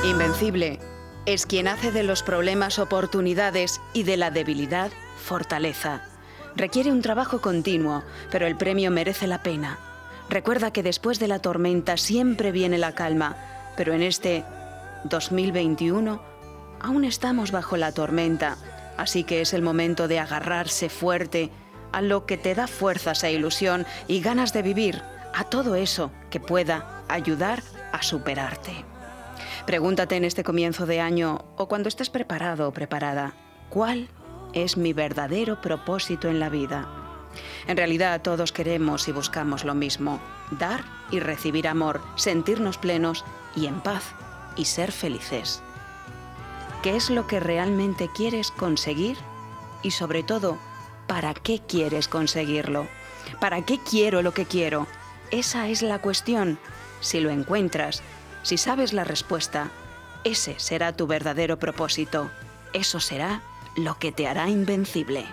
Invencible 0.05 0.81
es 1.27 1.47
quien 1.47 1.69
hace 1.69 1.91
de 1.91 2.03
los 2.03 2.23
problemas 2.23 2.79
oportunidades 2.79 3.81
y 3.95 4.03
de 4.03 4.19
la 4.19 4.31
debilidad 4.31 4.91
fortaleza. 5.17 6.03
Requiere 6.57 6.93
un 6.93 7.01
trabajo 7.01 7.41
continuo, 7.41 8.05
pero 8.31 8.47
el 8.47 8.57
premio 8.57 8.91
merece 8.91 9.27
la 9.27 9.43
pena. 9.43 9.79
Recuerda 10.29 10.72
que 10.72 10.83
después 10.83 11.18
de 11.18 11.29
la 11.29 11.39
tormenta 11.39 11.97
siempre 11.97 12.51
viene 12.51 12.79
la 12.79 12.95
calma, 12.95 13.37
pero 13.77 13.93
en 13.93 14.03
este 14.03 14.45
2021 15.05 16.20
aún 16.81 17.05
estamos 17.05 17.51
bajo 17.51 17.77
la 17.77 17.93
tormenta, 17.93 18.57
así 18.97 19.25
que 19.25 19.41
es 19.41 19.53
el 19.53 19.62
momento 19.62 20.09
de 20.09 20.18
agarrarse 20.18 20.89
fuerte 20.89 21.51
a 21.93 22.03
lo 22.03 22.27
que 22.27 22.37
te 22.37 22.55
da 22.55 22.66
fuerzas 22.66 23.22
e 23.25 23.33
ilusión 23.33 23.87
y 24.09 24.20
ganas 24.20 24.53
de 24.53 24.62
vivir, 24.62 25.03
a 25.35 25.45
todo 25.45 25.75
eso 25.75 26.11
que 26.31 26.41
pueda 26.41 27.03
ayudar 27.09 27.62
a 27.93 28.03
superarte. 28.03 28.85
Pregúntate 29.66 30.16
en 30.16 30.25
este 30.25 30.45
comienzo 30.45 30.87
de 30.87 31.01
año 31.01 31.45
o 31.57 31.68
cuando 31.68 31.89
estés 31.89 32.11
preparado 32.11 32.68
o 32.68 32.72
preparada, 32.72 33.35
¿cuál 33.68 34.09
es 34.53 34.77
mi 34.77 34.93
verdadero 34.93 35.61
propósito 35.61 36.29
en 36.29 36.39
la 36.39 36.49
vida? 36.49 37.04
En 37.66 37.76
realidad 37.76 38.22
todos 38.22 38.53
queremos 38.53 39.09
y 39.09 39.12
buscamos 39.12 39.64
lo 39.64 39.74
mismo, 39.74 40.20
dar 40.51 40.85
y 41.11 41.20
recibir 41.20 41.68
amor, 41.68 42.01
sentirnos 42.16 42.78
plenos 42.78 43.24
y 43.57 43.66
en 43.66 43.80
paz 43.80 44.05
y 44.57 44.66
ser 44.66 44.93
felices. 44.93 45.62
¿Qué 46.82 46.97
es 46.97 47.11
lo 47.11 47.26
que 47.26 47.41
realmente 47.41 48.11
quieres 48.14 48.51
conseguir? 48.51 49.16
Y 49.82 49.91
sobre 49.91 50.22
todo, 50.22 50.59
¿para 51.07 51.35
qué 51.35 51.61
quieres 51.66 52.09
conseguirlo? 52.09 52.87
¿Para 53.41 53.62
qué 53.62 53.78
quiero 53.78 54.22
lo 54.22 54.35
que 54.35 54.45
quiero? 54.45 54.87
Esa 55.30 55.68
es 55.68 55.82
la 55.82 55.99
cuestión. 56.01 56.59
Si 57.01 57.20
lo 57.20 57.30
encuentras, 57.30 58.03
si 58.43 58.59
sabes 58.59 58.93
la 58.93 59.05
respuesta, 59.05 59.70
ese 60.24 60.59
será 60.59 60.95
tu 60.95 61.07
verdadero 61.07 61.59
propósito. 61.59 62.30
Eso 62.72 63.01
será 63.01 63.43
lo 63.76 63.99
que 63.99 64.12
te 64.12 64.26
hará 64.26 64.49
invencible. 64.49 65.26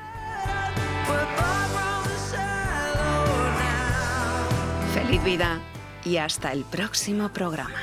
Vida 5.20 5.60
y 6.04 6.18
hasta 6.18 6.52
el 6.52 6.64
próximo 6.64 7.30
programa. 7.30 7.76